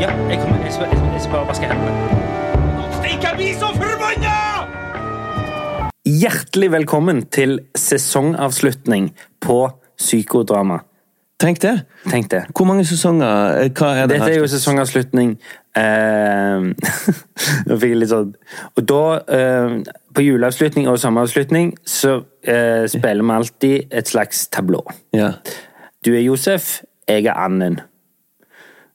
Ja, 0.00 0.10
jeg, 0.30 0.38
kommer, 0.40 0.62
jeg, 0.64 0.72
skal, 0.72 0.86
jeg, 0.86 0.98
skal- 0.98 1.12
jeg 1.12 1.20
skal 1.22 1.32
bare 1.32 1.46
vaske 1.48 1.68
hendene. 1.70 1.92
Stikk, 2.98 3.22
jeg 3.24 3.32
blir 3.38 3.54
så 3.58 3.70
forbanna! 3.74 4.34
Hjertelig 6.08 6.68
velkommen 6.72 7.24
til 7.34 7.58
sesongavslutning 7.76 9.10
på 9.44 9.58
Psykodrama. 9.98 10.78
Tenk 11.38 11.60
det. 11.62 11.74
Tenk 12.10 12.30
det. 12.32 12.40
Hvor 12.56 12.66
mange 12.66 12.82
sesonger 12.88 13.60
eh, 13.60 13.68
Hva 13.78 13.92
er 13.94 14.08
det 14.10 14.16
Dette 14.18 14.32
er 14.32 14.40
jo 14.40 14.46
sesongavslutning 14.50 15.36
eh, 15.78 16.64
Nå 17.68 17.76
fikk 17.78 17.92
jeg 17.92 17.98
litt 18.00 18.10
sånn 18.10 18.32
Og 18.74 18.80
da, 18.90 19.02
eh, 19.36 19.76
på 20.18 20.24
juleavslutning 20.26 20.88
og 20.90 20.98
sommeravslutning, 20.98 21.76
så 21.86 22.16
eh, 22.42 22.88
spiller 22.90 23.22
vi 23.22 23.36
alltid 23.36 23.94
et 24.00 24.10
slags 24.10 24.48
tablå. 24.50 24.80
Ja. 25.14 25.28
Du 26.02 26.10
er 26.16 26.24
Josef, 26.26 26.80
jeg 27.06 27.28
er 27.30 27.38
Annen. 27.38 27.78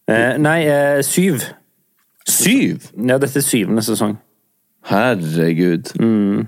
Eh, 0.07 0.37
nei, 0.37 0.59
eh, 0.67 1.03
syv. 1.03 1.41
Syv? 2.27 2.89
Ja, 3.07 3.17
dette 3.17 3.39
er 3.39 3.45
syvende 3.45 3.83
sesong. 3.83 4.17
Herregud. 4.89 5.93
Mm. 5.99 6.47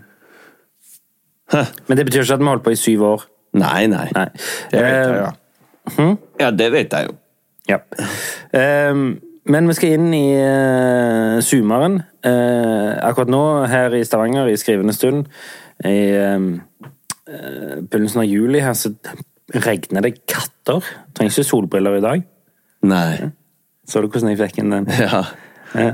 Men 1.87 1.97
det 1.97 2.05
betyr 2.05 2.25
ikke 2.25 2.33
at 2.33 2.43
vi 2.43 2.51
holdt 2.51 2.63
på 2.63 2.73
i 2.75 2.79
syv 2.79 3.03
år. 3.03 3.27
Nei, 3.55 3.85
nei. 3.87 4.07
Nei. 4.15 4.27
Det 4.71 4.81
vet 4.81 4.91
jeg, 4.91 5.11
Eh, 5.11 5.15
ja. 5.21 5.31
Ja, 6.39 6.51
det 6.51 6.71
vet 6.73 6.93
jeg 6.93 7.07
jo. 7.07 7.15
Ja. 7.69 7.77
Ehm, 8.53 9.19
men 9.45 9.69
vi 9.69 9.75
skal 9.77 9.95
inn 9.95 10.13
i 10.17 10.25
uh, 10.33 11.37
sumeren. 11.45 11.99
Eh, 12.25 12.91
akkurat 13.05 13.29
nå, 13.29 13.43
her 13.69 13.93
i 13.93 14.03
Stavanger, 14.05 14.49
i 14.49 14.57
skrivende 14.57 14.93
stund, 14.93 15.27
i 15.85 15.93
eh, 16.17 16.47
begynnelsen 17.25 18.23
av 18.23 18.25
juli 18.25 18.63
her, 18.65 18.73
så 18.73 18.89
regner 19.53 20.01
det 20.01 20.15
katter. 20.25 20.81
Trenger 21.13 21.35
ikke 21.35 21.45
solbriller 21.45 21.99
i 21.99 22.05
dag. 22.05 22.25
Nei. 22.89 23.29
Så 23.85 24.01
du 24.01 24.07
hvordan 24.09 24.31
jeg 24.33 24.39
fikk 24.41 24.59
inn 24.63 24.73
den? 24.73 24.87
Ja. 24.99 25.23
Ja. 25.75 25.89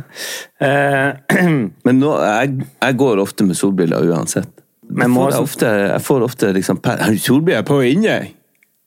Eh, 0.62 1.41
Men 1.88 2.00
nå, 2.00 2.12
jeg, 2.22 2.66
jeg 2.84 2.97
går 3.02 3.22
ofte 3.24 3.44
med 3.47 3.57
solbriller 3.57 4.03
uansett. 4.12 4.50
Men 4.91 5.07
jeg, 5.07 5.16
får 5.16 5.38
ofte, 5.40 5.69
jeg 5.88 6.03
får 6.03 6.25
ofte 6.25 6.50
liksom 6.57 6.81
Har 6.84 7.13
du 7.16 7.18
solbriller 7.24 7.63
på 7.66 7.80
inne? 7.88 8.18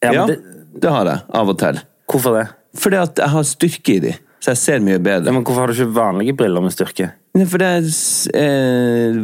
ja, 0.05 0.13
Ja, 0.13 0.27
det, 0.29 0.37
det, 0.77 0.91
har 0.93 1.09
jeg. 1.09 1.25
Av 1.35 1.49
og 1.51 1.59
til. 1.59 1.81
hvorfor 2.13 2.37
det? 2.39 2.45
Fordi 2.77 2.99
at 3.01 3.19
jeg 3.23 3.31
har 3.33 3.45
styrke 3.49 3.95
i 3.95 3.99
de, 4.05 4.13
så 4.43 4.53
jeg 4.53 4.61
ser 4.61 4.85
mye 4.85 4.99
Ja, 4.99 5.03
bedre. 5.07 5.33
men 5.33 5.45
hvorfor 5.47 5.65
har 5.65 5.73
du 5.73 5.75
ikke 5.79 5.95
vanlige 5.97 6.35
briller 6.37 6.61
med 6.63 6.75
styrke? 6.75 7.11
Nei, 7.35 7.47
For 7.51 7.59
det 7.63 7.69
er 7.73 7.89
eh, 8.39 9.19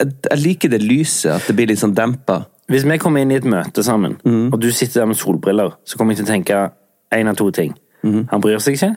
jeg, 0.00 0.38
liker 0.42 0.72
det 0.72 0.82
lyset, 0.82 1.30
at 1.36 1.46
det 1.48 1.56
blir 1.56 1.70
litt 1.70 1.80
sånn 1.80 1.94
dempa. 1.96 2.42
Hvis 2.72 2.84
vi 2.88 2.98
kommer 2.98 3.22
inn 3.22 3.30
i 3.30 3.38
et 3.38 3.46
møte 3.46 3.84
sammen, 3.86 4.16
og 4.26 4.58
du 4.60 4.68
sitter 4.74 5.04
der 5.04 5.10
med 5.12 5.16
solbriller, 5.20 5.76
så 5.86 5.96
kommer 5.96 6.12
jeg 6.16 6.24
til 6.24 6.26
å 6.26 6.32
tenke 6.34 6.62
en 7.14 7.30
av 7.30 7.36
to 7.38 7.46
ting. 7.54 7.76
Han 8.02 8.42
bryr 8.42 8.58
seg 8.62 8.74
ikke, 8.74 8.96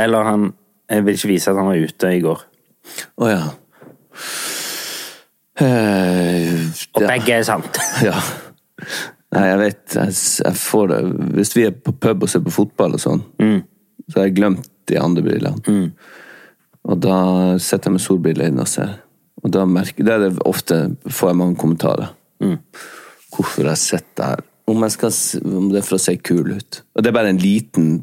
eller 0.00 0.28
han 0.28 0.52
jeg 0.90 1.04
vil 1.06 1.14
ikke 1.16 1.28
vise 1.30 1.50
at 1.50 1.56
han 1.56 1.66
var 1.70 1.80
ute 1.80 2.08
i 2.12 2.20
går. 2.20 2.40
Å 3.24 3.28
ja. 3.30 3.44
Eh, 5.54 6.64
Og 6.94 7.02
ja. 7.04 7.08
begge 7.08 7.36
er 7.38 7.46
sant. 7.46 7.78
Ja. 8.08 8.16
Nei, 9.34 9.44
jeg 9.48 9.58
vet 9.58 9.94
jeg, 9.96 10.12
jeg 10.44 10.58
får 10.60 10.90
det 10.92 10.98
Hvis 11.38 11.52
vi 11.56 11.62
er 11.66 11.72
på 11.74 11.90
pub 11.98 12.22
og 12.26 12.30
ser 12.30 12.42
på 12.44 12.52
fotball 12.54 12.94
og 12.94 13.00
sånn, 13.02 13.22
så 14.06 14.18
har 14.20 14.28
jeg 14.28 14.36
glemt 14.36 14.68
de 14.90 14.98
andre 15.00 15.24
brillene. 15.24 15.86
Og 16.84 17.00
da 17.02 17.16
sitter 17.56 17.88
jeg 17.88 17.94
med 17.96 18.04
solbriller 18.04 18.50
inne 18.52 18.66
og 18.66 18.70
ser. 18.70 18.92
Og 19.42 19.50
da 19.54 19.64
merker 19.66 20.04
det 20.06 20.14
er 20.14 20.22
det 20.26 20.44
ofte 20.46 20.78
får 21.08 21.32
jeg 21.32 21.40
mange 21.40 21.56
kommentarer. 21.58 22.12
Hvorfor 23.34 23.70
jeg 23.72 23.80
sitter 23.80 24.34
her. 24.34 24.44
Om, 24.64 24.84
skal, 24.88 25.12
om 25.44 25.66
det 25.68 25.82
er 25.82 25.84
for 25.84 25.98
å 25.98 26.00
se 26.00 26.14
kul 26.24 26.54
ut. 26.56 26.78
Og 26.96 27.04
det 27.04 27.10
er 27.10 27.16
bare 27.18 27.34
en 27.34 27.40
liten 27.40 27.98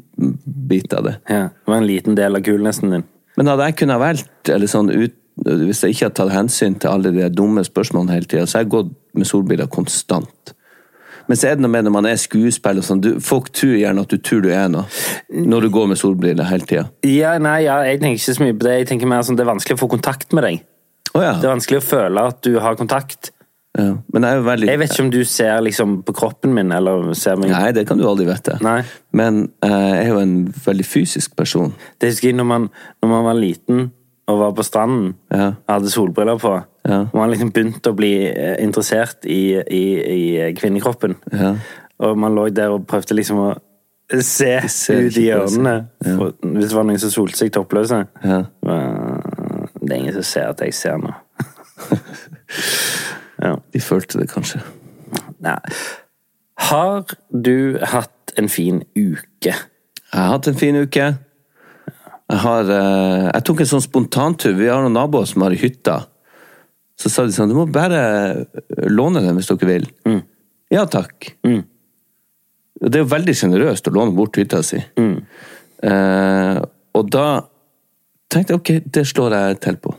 bit 0.46 0.92
av 0.94 1.08
det. 1.08 1.16
Ja, 1.26 1.48
det 1.50 1.72
var 1.72 1.80
en 1.80 1.88
liten 1.88 2.14
del 2.14 2.38
av 2.38 2.44
kulnesten 2.46 2.94
din. 2.94 3.04
Men 3.34 3.50
hadde 3.50 3.66
jeg 3.66 3.80
kunnet 3.80 3.98
valgt, 3.98 4.52
eller 4.52 4.70
sånn 4.70 4.92
ut, 4.92 5.16
hvis 5.42 5.82
jeg 5.82 5.96
ikke 5.96 6.06
hadde 6.06 6.18
tatt 6.20 6.34
hensyn 6.34 6.76
til 6.78 6.92
alle 6.92 7.10
de 7.14 7.26
dumme 7.32 7.64
spørsmålene 7.66 8.14
hele 8.14 8.28
tida, 8.28 8.46
så 8.46 8.60
har 8.60 8.66
jeg 8.66 8.74
gått 8.76 8.92
med 9.16 9.26
solbriller 9.26 9.70
konstant. 9.72 10.54
Men 11.26 11.38
så 11.38 11.48
er 11.48 11.56
det 11.56 11.64
noe 11.64 11.72
med 11.72 11.86
når 11.86 11.94
man 11.94 12.08
er 12.10 12.18
skuespiller 12.20 12.84
sånn, 12.84 13.02
du, 13.02 13.10
folk 13.22 13.50
tror 13.54 13.76
gjerne 13.78 14.02
at 14.04 14.10
du 14.12 14.18
tror 14.22 14.42
du 14.44 14.50
er 14.52 14.66
noe, 14.72 14.84
når 15.30 15.66
du 15.66 15.72
går 15.74 15.92
med 15.92 16.00
solbriller 16.00 16.48
hele 16.50 16.68
tida. 16.68 16.86
Ja, 17.06 17.36
nei, 17.42 17.62
ja, 17.66 17.78
jeg 17.86 18.02
tenker 18.02 18.18
ikke 18.20 18.36
så 18.36 18.44
mye 18.44 18.56
på 18.58 18.66
det. 18.66 18.74
Jeg 18.80 18.90
tenker 18.90 19.10
mer 19.10 19.22
sånn, 19.26 19.38
Det 19.38 19.46
er 19.46 19.52
vanskelig 19.52 19.78
å 19.78 19.82
få 19.82 19.90
kontakt 19.94 20.34
med 20.36 20.46
deg. 20.46 20.66
Oh, 21.12 21.22
ja. 21.22 21.36
Det 21.38 21.48
er 21.48 21.54
vanskelig 21.54 21.82
å 21.82 21.84
føle 21.84 22.26
at 22.32 22.42
du 22.44 22.56
har 22.64 22.76
kontakt. 22.78 23.32
Ja. 23.78 23.94
Men 24.12 24.26
veldig 24.44 24.68
Jeg 24.68 24.78
vet 24.82 24.92
ikke 24.92 25.04
om 25.06 25.10
du 25.14 25.22
ser 25.24 25.60
liksom 25.64 26.02
på 26.04 26.12
kroppen 26.12 26.52
min, 26.52 26.72
eller 26.76 27.14
ser 27.16 27.38
meg 27.40 27.48
Nei, 27.54 27.70
det 27.72 27.86
kan 27.88 27.96
du 28.00 28.04
aldri 28.08 28.26
vite. 28.28 28.58
Nei. 28.64 28.82
Men 29.16 29.46
eh, 29.64 29.70
jeg 29.72 30.02
er 30.02 30.10
jo 30.10 30.20
en 30.20 30.36
veldig 30.66 30.84
fysisk 30.84 31.36
person. 31.36 31.72
Det 32.00 32.10
husker 32.12 32.28
jeg 32.28 32.36
når 32.36 32.48
man, 32.50 32.68
når 33.00 33.12
man 33.14 33.24
var 33.30 33.38
liten 33.38 33.90
og 34.28 34.38
var 34.38 34.52
på 34.56 34.62
stranden 34.62 35.14
Ja. 35.32 35.46
og 35.66 35.72
hadde 35.74 35.90
solbriller 35.90 36.38
på. 36.38 36.52
Ja. 36.88 36.98
Og 37.08 37.16
man 37.16 37.30
liksom 37.32 37.52
begynte 37.54 37.90
å 37.90 37.96
bli 37.96 38.12
eh, 38.28 38.56
interessert 38.62 39.24
i, 39.24 39.56
i, 39.56 39.84
i 40.14 40.52
kvinnekroppen. 40.58 41.16
Ja. 41.32 41.54
Og 42.02 42.18
man 42.18 42.34
lå 42.36 42.48
der 42.52 42.74
og 42.74 42.86
prøvde 42.90 43.16
liksom 43.16 43.40
å 43.40 43.50
se 44.20 44.58
ut 44.60 44.92
i 44.92 45.08
det, 45.08 45.24
hjørnene. 45.30 45.74
For, 46.04 46.34
hvis 46.44 46.68
det 46.68 46.76
var 46.76 46.84
noen 46.84 47.00
som 47.00 47.12
solte 47.14 47.40
seg 47.40 47.52
toppløse. 47.54 48.02
Ja. 48.20 48.42
Det 48.62 49.88
er 49.88 49.96
ingen 49.96 50.16
som 50.18 50.26
ser 50.26 50.52
at 50.52 50.60
jeg 50.60 50.76
ser 50.76 51.00
noe. 51.00 51.16
ja. 53.42 53.56
De 53.74 53.82
følte 53.82 54.20
det 54.20 54.30
kanskje. 54.30 54.62
Nei. 55.42 55.58
Har 56.68 57.04
du 57.30 57.78
hatt 57.82 58.34
en 58.38 58.48
fin 58.52 58.82
uke? 58.94 59.52
Jeg 59.52 60.14
har 60.14 60.32
hatt 60.36 60.48
en 60.50 60.58
fin 60.58 60.78
uke. 60.78 61.08
Jeg, 62.32 62.40
har, 62.44 62.70
eh, 62.70 63.28
jeg 63.28 63.44
tok 63.48 63.62
en 63.64 63.70
sånn 63.74 63.84
spontantur. 63.84 64.54
Vi 64.56 64.70
har 64.70 64.84
noen 64.84 64.94
naboer 64.96 65.28
som 65.28 65.44
har 65.44 65.56
hytta. 65.58 65.98
Så 67.00 67.10
sa 67.10 67.24
de 67.26 67.34
sånn 67.34 67.50
Du 67.50 67.56
må 67.56 67.66
bare 67.72 68.46
låne 68.92 69.24
den 69.24 69.36
hvis 69.36 69.50
dere 69.50 69.68
vil. 69.68 69.88
Ja 70.72 70.86
takk. 70.88 71.34
Mm. 71.44 71.64
det 72.82 72.98
er 72.98 73.02
jo 73.04 73.10
veldig 73.12 73.34
sjenerøst 73.36 73.88
å 73.88 73.92
låne 73.94 74.14
bort 74.16 74.38
hytta 74.40 74.62
si. 74.66 74.78
Eh, 75.82 76.60
og 76.98 77.10
da 77.12 77.26
tenkte 78.32 78.54
jeg 78.54 78.60
ok, 78.60 78.70
det 78.94 79.04
slår 79.06 79.36
jeg 79.36 79.60
til 79.66 79.76
på. 79.82 79.92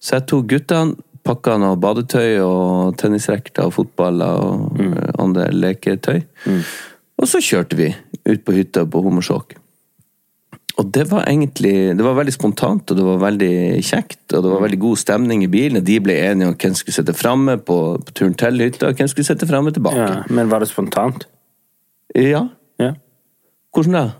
Så 0.00 0.16
jeg 0.16 0.26
tok 0.30 0.48
guttene 0.50 0.96
pakka 1.28 1.58
noe 1.60 1.78
badetøy 1.80 2.40
og 2.40 2.98
tennisrekter 3.00 3.68
og 3.68 3.76
fotballer 3.76 4.42
og 4.42 4.76
mm. 4.80 4.98
andre 5.20 5.48
leketøy. 5.52 6.22
Og 7.18 7.28
så 7.28 7.42
kjørte 7.44 7.78
vi 7.78 7.92
ut 8.28 8.44
på 8.44 8.54
hytta 8.56 8.86
på 8.88 9.02
Hommersåk. 9.04 9.56
Og 10.78 10.86
det 10.94 11.08
var 11.10 11.24
egentlig 11.26 11.96
Det 11.98 12.04
var 12.04 12.14
veldig 12.14 12.32
spontant, 12.32 12.90
og 12.90 12.96
det 12.96 13.04
var 13.04 13.18
veldig 13.18 13.82
kjekt. 13.82 14.20
Og 14.32 14.42
det 14.44 14.52
var 14.52 14.62
veldig 14.62 14.78
god 14.78 14.96
stemning 14.96 15.42
i 15.42 15.50
bilen. 15.50 15.76
og 15.76 15.86
De 15.86 16.00
ble 16.00 16.14
enige 16.14 16.48
om 16.48 16.54
hvem 16.54 16.74
skulle 16.74 16.94
sitte 16.94 17.14
framme 17.14 17.58
på, 17.58 17.98
på 18.06 18.14
turen 18.14 18.34
til 18.34 18.62
hytta, 18.62 18.86
og 18.86 18.94
hvem 18.94 19.08
skulle 19.08 19.26
sitte 19.26 19.46
framme 19.46 19.72
tilbake. 19.74 19.98
Ja, 19.98 20.22
men 20.30 20.50
var 20.50 20.62
det 20.62 20.68
spontant? 20.68 21.26
Ja. 22.14 22.46
Ja. 22.78 22.92
Hvordan 23.74 23.92
da? 23.92 24.10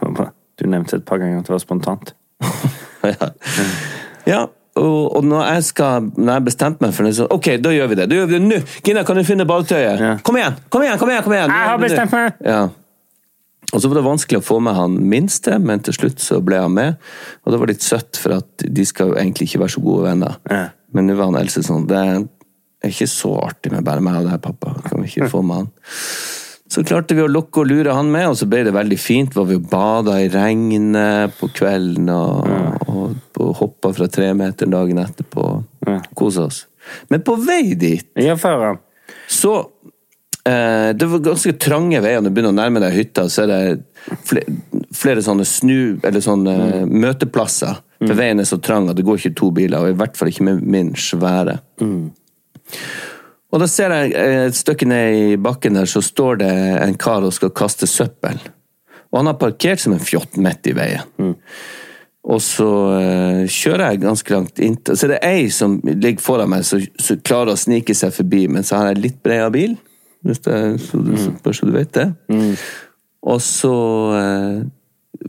Du 0.62 0.68
nevnte 0.68 0.96
et 0.96 1.04
par 1.04 1.18
ganger 1.18 1.40
at 1.40 1.46
det 1.46 1.50
var 1.50 1.58
spontant. 1.58 2.14
ja. 3.04 3.28
ja. 4.26 4.46
Og, 4.80 5.16
og 5.16 5.24
når 5.28 5.42
jeg 5.50 5.64
skal 5.66 6.06
Når 6.16 6.30
jeg 6.32 6.44
bestemte 6.46 6.80
meg 6.80 6.94
for 6.96 7.04
det, 7.04 7.10
så 7.18 7.26
Ok, 7.28 7.50
da 7.60 7.72
gjør 7.74 7.90
vi 7.90 7.98
det. 7.98 8.06
Da 8.08 8.16
gjør 8.16 8.30
vi 8.30 8.38
det 8.38 8.44
nå! 8.44 8.60
Gina, 8.84 9.02
kan 9.04 9.18
du 9.20 9.24
finne 9.28 9.44
badetøyet? 9.48 10.00
Ja. 10.00 10.12
Kom 10.24 10.38
igjen! 10.40 10.56
Kom 10.72 10.84
igjen! 10.84 11.00
kom 11.00 11.12
igjen, 11.12 11.26
kom 11.26 11.34
igjen! 11.36 11.52
Jeg 11.52 11.68
har 11.72 11.82
bestemt 11.82 12.14
meg! 12.16 12.38
Ja. 12.46 12.62
Og 13.72 13.80
så 13.80 13.88
var 13.88 14.00
det 14.00 14.04
vanskelig 14.04 14.40
å 14.42 14.44
få 14.44 14.58
med 14.64 14.76
han 14.76 14.98
minste, 15.08 15.56
men 15.62 15.80
til 15.84 15.96
slutt 15.96 16.20
så 16.20 16.42
ble 16.44 16.58
han 16.60 16.74
med. 16.76 16.98
Og 17.44 17.54
det 17.54 17.60
var 17.62 17.70
litt 17.70 17.84
søtt, 17.84 18.18
for 18.20 18.36
at 18.36 18.64
de 18.68 18.84
skal 18.84 19.12
jo 19.12 19.16
egentlig 19.16 19.48
ikke 19.48 19.62
være 19.62 19.74
så 19.76 19.84
gode 19.84 20.10
venner. 20.10 20.36
Ja. 20.50 20.66
Men 20.92 21.08
nå 21.08 21.16
var 21.16 21.30
han 21.30 21.38
Else 21.40 21.62
sånn 21.64 21.86
Det 21.88 22.00
er 22.02 22.90
ikke 22.90 23.08
så 23.08 23.30
artig 23.40 23.72
med 23.72 23.86
bare 23.86 24.04
meg 24.04 24.18
og 24.20 24.28
deg, 24.28 24.42
pappa. 24.44 24.74
Kan 24.88 25.00
vi 25.00 25.08
ikke 25.08 25.30
få 25.36 25.40
med 25.46 25.62
han? 25.62 25.70
Så 26.72 26.80
klarte 26.88 27.12
vi 27.12 27.20
å 27.20 27.28
lokke 27.28 27.60
og 27.60 27.68
lure 27.68 27.92
han 27.92 28.08
med, 28.08 28.30
og 28.30 28.38
så 28.40 28.46
ble 28.48 28.62
det 28.64 28.72
veldig 28.72 28.96
fint. 29.00 29.34
Var 29.36 29.44
vi 29.50 29.58
og 29.58 29.66
bada 29.68 30.16
i 30.22 30.30
regnet 30.32 31.34
på 31.36 31.50
kvelden 31.52 32.08
og, 32.14 32.48
og, 32.88 33.18
og 33.44 33.50
hoppa 33.58 33.90
fra 33.92 34.08
tremeteren 34.08 34.72
dagen 34.72 35.02
etterpå. 35.02 35.50
Ja. 35.84 35.98
Kosa 36.16 36.46
oss. 36.48 36.62
Men 37.12 37.22
på 37.22 37.36
vei 37.38 37.76
dit 37.78 38.08
Ja, 38.18 38.34
så 39.30 39.52
eh, 40.48 40.88
Det 40.98 41.06
var 41.06 41.20
ganske 41.22 41.52
trange 41.62 42.00
veier 42.02 42.18
når 42.18 42.32
du 42.32 42.34
begynner 42.34 42.54
å 42.54 42.58
nærme 42.58 42.82
deg 42.82 42.96
hytta. 42.96 43.28
Så 43.30 43.44
er 43.44 43.52
det 43.52 44.16
flere, 44.26 44.56
flere 44.96 45.22
sånne 45.22 45.46
snu... 45.46 46.00
Eller 46.02 46.24
sånne 46.24 46.86
møteplasser. 46.88 47.84
For 48.02 48.18
veien 48.18 48.42
er 48.42 48.48
så 48.48 48.58
trang 48.64 48.88
at 48.90 48.98
det 48.98 49.04
går 49.06 49.20
ikke 49.20 49.36
to 49.38 49.52
biler, 49.54 49.84
og 49.84 49.92
i 49.92 49.98
hvert 50.00 50.16
fall 50.18 50.32
ikke 50.32 50.48
med 50.48 50.64
min 50.66 50.94
svære. 50.98 51.60
Og 53.52 53.60
da 53.60 53.68
ser 53.68 53.92
jeg 53.92 54.16
eh, 54.16 54.46
et 54.48 54.56
stykke 54.56 54.88
ned 54.88 55.18
i 55.18 55.38
bakken 55.40 55.76
der, 55.76 55.88
så 55.88 56.00
står 56.04 56.40
det 56.40 56.50
en 56.80 56.98
kar 57.00 57.24
og 57.26 57.34
skal 57.36 57.52
kaste 57.56 57.88
søppel. 57.90 58.40
Og 59.12 59.20
han 59.20 59.28
har 59.28 59.40
parkert 59.40 59.82
som 59.82 59.92
en 59.92 60.02
fjott 60.02 60.38
midt 60.40 60.70
i 60.70 60.76
veien. 60.76 61.34
Og 62.22 62.38
så 62.40 62.66
uh, 62.66 63.40
kjører 63.50 63.90
jeg 63.90 64.02
ganske 64.04 64.30
langt 64.30 64.60
inntil 64.62 64.94
Så 64.94 65.08
det 65.10 65.16
er 65.18 65.40
ei 65.40 65.48
som 65.50 65.80
ligger 65.82 66.22
foran 66.22 66.52
meg, 66.52 66.62
som 66.64 67.18
klarer 67.26 67.56
å 67.56 67.58
snike 67.58 67.96
seg 67.98 68.14
forbi, 68.14 68.44
men 68.46 68.62
så 68.64 68.78
har 68.78 68.92
jeg 68.92 69.02
litt 69.02 69.18
breia 69.26 69.48
bil. 69.52 69.74
Hvis 70.22 70.38
det, 70.46 70.60
så, 70.84 71.00
du, 71.02 71.16
så, 71.18 71.32
bare 71.42 71.58
så 71.58 71.66
du 71.66 71.74
vet 71.74 71.90
det. 71.98 72.06
Og 73.26 73.42
så 73.42 73.74
uh, 74.14 74.62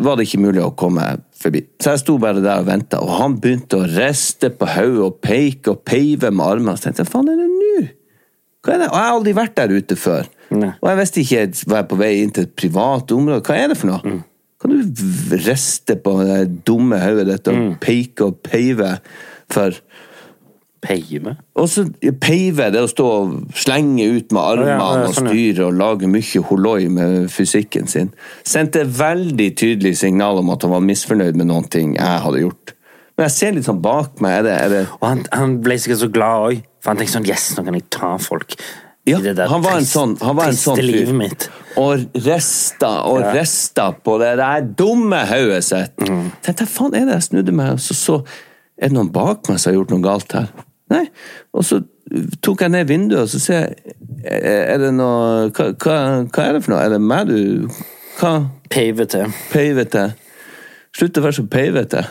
var 0.05 0.15
det 0.15 0.29
ikke 0.29 0.43
mulig 0.45 0.61
å 0.63 0.71
komme 0.77 1.07
forbi. 1.35 1.65
Så 1.81 1.95
jeg 1.95 2.03
sto 2.05 2.19
bare 2.21 2.45
der 2.45 2.61
og 2.61 2.69
venta, 2.69 3.01
og 3.01 3.17
han 3.17 3.39
begynte 3.41 3.81
å 3.81 3.89
riste 3.89 4.53
på 4.53 4.69
hodet 4.77 5.03
og 5.09 5.19
peke 5.25 5.73
og 5.73 5.83
peive 5.89 6.31
med 6.31 6.45
armene. 6.45 6.77
Så 6.77 6.87
tenkte 6.87 7.03
jeg, 7.03 7.11
faen 7.17 7.33
er 7.33 7.41
det 7.41 7.49
nå? 7.49 7.62
Hva 8.63 8.75
er 8.75 8.83
det? 8.83 8.89
Og 8.91 8.95
jeg 8.95 9.07
har 9.07 9.17
aldri 9.17 9.33
vært 9.35 9.57
der 9.59 9.73
ute 9.75 9.97
før. 9.99 10.29
Nei. 10.53 10.71
Og 10.79 10.89
jeg 10.91 10.99
visste 11.01 11.23
ikke 11.23 11.41
var 11.71 11.81
jeg 11.81 11.89
på 11.91 11.99
vei 11.99 12.13
inn 12.21 12.31
til 12.35 12.47
et 12.47 12.55
privat 12.55 13.11
område. 13.15 13.43
Hva 13.43 13.57
er 13.59 13.73
det 13.73 13.79
for 13.79 13.91
noe? 13.91 14.15
Kan 14.63 14.71
du 14.71 15.03
riste 15.43 15.97
på 15.99 16.13
det 16.23 16.39
dumme 16.67 16.99
hodet 17.01 17.27
ditt 17.27 17.49
og 17.51 17.73
peke 17.83 18.29
og 18.29 18.39
peive 18.45 18.95
for 19.51 19.75
Peive? 20.83 21.37
Og 21.55 21.69
så 21.71 21.85
peive, 22.19 22.65
det 22.73 22.81
å 22.83 22.89
stå 22.91 23.05
og 23.07 23.35
slenge 23.55 24.03
ut 24.17 24.33
med 24.35 24.41
armene 24.41 24.73
Ja, 24.73 24.79
ja, 24.81 25.05
og 25.07 25.13
sånn, 25.15 25.29
ja. 25.29 25.31
styre 25.31 25.67
og 25.69 25.77
lage 25.79 26.09
mye 26.11 26.41
holoi 26.49 26.89
med 26.91 27.29
fysikken 27.31 27.87
sin. 27.87 28.09
Sendte 28.43 28.83
veldig 28.83 29.47
tydelig 29.59 29.93
signal 30.01 30.41
om 30.41 30.51
at 30.51 30.65
han 30.67 30.73
var 30.75 30.83
misfornøyd 30.83 31.39
med 31.39 31.47
noen 31.53 31.69
ting 31.71 31.95
jeg 31.95 32.23
hadde 32.25 32.43
gjort. 32.43 32.75
Men 33.15 33.29
jeg 33.29 33.35
ser 33.37 33.55
litt 33.55 33.67
sånn 33.69 33.79
bak 33.83 34.19
meg. 34.23 34.41
Er 34.41 34.43
det, 34.47 34.57
er 34.59 34.73
det 34.73 34.83
Og 34.99 35.07
han, 35.07 35.23
han 35.31 35.55
ble 35.63 35.79
sikkert 35.79 36.03
så 36.03 36.11
glad 36.11 36.47
òg, 36.49 36.63
for 36.83 36.91
han 36.91 36.99
tenkte 36.99 37.15
sånn 37.15 37.27
Yes, 37.29 37.45
nå 37.57 37.63
kan 37.65 37.77
jeg 37.79 37.85
ta 37.93 38.17
folk. 38.21 38.55
i 39.07 39.11
Ja, 39.11 39.19
han 39.47 39.63
var 39.63 39.77
en 39.79 39.87
sånn, 39.87 40.17
han 40.21 40.35
var 40.35 40.51
en 40.51 40.59
sånn 40.59 40.77
fyr. 40.79 41.47
Og 41.79 42.03
resta 42.25 42.91
og 43.09 43.21
Ja. 43.21 43.31
resta 43.33 43.87
på 44.03 44.17
det 44.21 44.35
der 44.39 44.61
dumme 44.61 45.23
hodet 45.27 45.63
sitt. 45.63 45.95
Mm. 46.03 46.29
Tenkte 46.43 46.63
jeg, 46.67 46.69
faen 46.69 46.93
er 46.95 47.05
det 47.07 47.15
jeg 47.17 47.25
snudde 47.29 47.51
meg, 47.55 47.71
og 47.73 47.79
så 47.83 47.93
så 47.97 48.19
Er 48.77 48.89
det 48.89 48.95
noen 48.97 49.11
bak 49.13 49.47
meg 49.49 49.59
som 49.59 49.71
har 49.71 49.77
gjort 49.79 49.91
noe 49.91 50.01
galt 50.01 50.31
her? 50.33 50.47
Nei. 50.89 51.03
Og 51.53 51.63
så 51.63 51.83
tok 52.41 52.61
jeg 52.65 52.71
ned 52.73 52.87
vinduet, 52.87 53.21
og 53.21 53.29
så 53.29 53.39
ser 53.39 53.59
jeg 53.61 53.93
Er 54.25 54.77
det 54.81 54.93
noe 54.93 55.49
hva, 55.51 55.67
hva, 55.77 55.97
hva 56.27 56.43
er 56.47 56.53
det 56.53 56.63
for 56.63 56.73
noe? 56.73 56.81
Er 56.83 56.89
det 56.89 57.01
meg 57.01 57.27
du 57.27 57.67
Hva? 58.19 58.49
Peivete. 58.69 59.25
Peivete. 59.51 60.13
Slutt 60.95 61.17
å 61.17 61.21
være 61.25 61.37
så 61.39 61.47
peivete. 61.49 62.03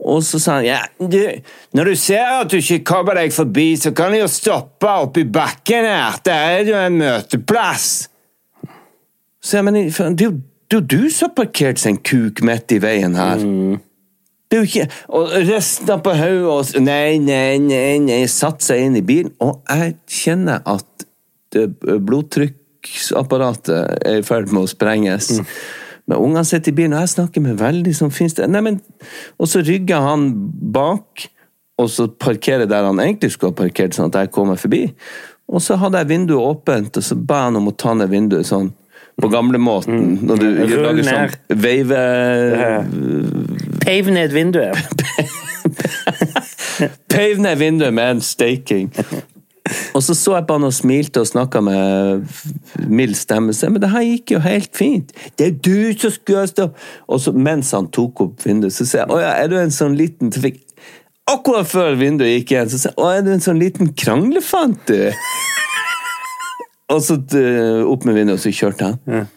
Og 0.00 0.22
så 0.24 0.38
sa 0.40 0.58
han 0.58 0.64
ja, 0.64 0.78
du, 0.96 1.18
når 1.76 1.90
du 1.90 1.98
ser 2.00 2.38
at 2.40 2.52
du 2.52 2.56
ikke 2.56 2.80
kommer 2.88 3.18
deg 3.20 3.34
forbi, 3.36 3.74
så 3.76 3.92
kan 3.96 4.14
du 4.14 4.22
jo 4.22 4.28
stoppe 4.32 4.94
oppi 5.04 5.26
bakken 5.28 5.88
her. 5.88 6.16
Der 6.24 6.54
er 6.54 6.62
det 6.64 6.72
jo 6.72 6.78
en 6.80 6.96
møteplass. 7.02 7.90
Så 9.40 9.58
jeg, 9.58 9.66
men 9.66 9.76
det 9.76 10.24
er 10.24 10.30
jo 10.30 10.38
det 10.70 10.76
er 10.76 10.80
jo 10.80 10.86
du 10.86 11.10
som 11.10 11.32
har 11.32 11.34
parkert 11.34 11.86
en 11.88 11.96
kuk 11.98 12.42
midt 12.46 12.70
i 12.70 12.76
veien 12.78 13.14
her. 13.18 13.40
Det 14.50 14.58
er 14.58 14.60
jo 14.60 14.68
ikke 14.68 14.88
Og 15.18 15.32
resten 15.48 16.02
på 16.04 16.12
hodet 16.14 16.46
og 16.46 16.64
Nei, 16.84 17.18
nei, 17.18 17.58
nei, 17.58 17.98
nei. 18.04 18.26
Satt 18.30 18.62
seg 18.62 18.78
inn 18.84 18.96
i 18.98 19.02
bilen. 19.02 19.32
Og 19.42 19.62
jeg 19.66 19.96
kjenner 20.06 20.62
at 20.70 20.86
det 21.50 21.74
blodtrykksapparatet 21.82 24.06
er 24.06 24.18
i 24.20 24.22
ferd 24.26 24.52
med 24.54 24.62
å 24.62 24.66
sprenges. 24.70 25.40
Men 26.10 26.18
ungene 26.18 26.42
sitter 26.46 26.72
i 26.72 26.74
bilen, 26.74 26.96
og 26.96 27.04
jeg 27.04 27.12
snakker 27.12 27.44
med 27.44 27.60
veldig 27.60 27.92
sånn 27.94 28.10
finnes 28.10 28.34
det 28.34 28.48
Nei, 28.50 28.64
men 28.66 28.80
Og 29.38 29.46
så 29.50 29.62
rygger 29.62 30.02
han 30.02 30.26
bak, 30.74 31.28
og 31.80 31.88
så 31.92 32.08
parkerer 32.10 32.66
der 32.68 32.88
han 32.88 32.98
egentlig 33.00 33.30
skulle 33.36 33.54
ha 33.54 33.60
parkert, 33.62 33.94
sånn 33.96 34.10
at 34.10 34.18
jeg 34.24 34.32
kommer 34.34 34.58
forbi. 34.60 34.88
Og 35.50 35.62
så 35.64 35.78
hadde 35.80 36.02
jeg 36.02 36.10
vinduet 36.10 36.42
åpent, 36.42 36.98
og 36.98 37.06
så 37.06 37.16
ba 37.16 37.46
han 37.46 37.56
om 37.60 37.70
å 37.70 37.76
ta 37.78 37.94
ned 37.96 38.10
vinduet 38.12 38.48
sånn. 38.50 38.72
På 39.20 39.28
gamlemåten. 39.28 40.20
Når 40.24 40.38
du 40.40 40.46
Rull 40.48 40.84
lager 40.84 41.04
sånn 41.04 41.24
ned. 41.26 41.34
veive... 41.60 42.02
Peiv 43.80 44.10
ned 44.12 44.32
vinduet. 44.32 44.76
Peiv 47.12 47.40
ned 47.42 47.58
vinduet 47.60 47.96
med 47.96 48.16
en 48.16 48.22
staking. 48.24 48.88
Og 49.94 50.02
så 50.04 50.14
så 50.14 50.36
jeg 50.36 50.46
på 50.48 50.56
han 50.58 50.66
og 50.68 50.74
smilte 50.74 51.22
og 51.22 51.28
snakka 51.30 51.62
med 51.64 52.24
mild 52.86 53.16
stemme. 53.18 53.54
Men 53.54 53.82
det 53.82 53.92
her 53.92 54.06
gikk 54.06 54.34
jo 54.36 54.42
helt 54.44 54.70
fint. 54.76 55.12
Det 55.38 55.46
er 55.46 55.56
du 55.58 55.98
som 55.98 56.14
skulle 56.14 56.46
stå 56.50 56.68
Og 57.08 57.20
så 57.20 57.32
mens 57.34 57.72
han 57.76 57.90
tok 57.92 58.24
opp 58.26 58.46
vinduet, 58.46 58.74
så 58.74 58.86
sier 58.86 59.04
jeg 59.04 59.14
å 59.14 59.20
ja, 59.22 59.34
er 59.40 59.50
du 59.50 59.58
en 59.58 59.74
sånn 59.74 59.96
liten 59.98 60.32
så 60.32 60.42
fikk, 60.44 60.62
Akkurat 61.30 61.68
før 61.68 61.94
vinduet 61.94 62.40
gikk 62.40 62.54
igjen, 62.56 62.70
så 62.72 62.78
sier 62.80 62.90
jeg 62.90 62.98
å, 62.98 63.10
er 63.14 63.20
du 63.22 63.28
en 63.30 63.44
sånn 63.44 63.60
liten 63.60 63.92
kranglefant, 63.94 64.80
du? 64.88 65.12
og 66.90 67.04
så 67.06 67.14
eh, 67.38 67.84
opp 67.86 68.06
med 68.08 68.16
vinduet, 68.16 68.40
og 68.40 68.42
så 68.42 68.50
kjørte 68.50 68.88
han. 68.88 69.28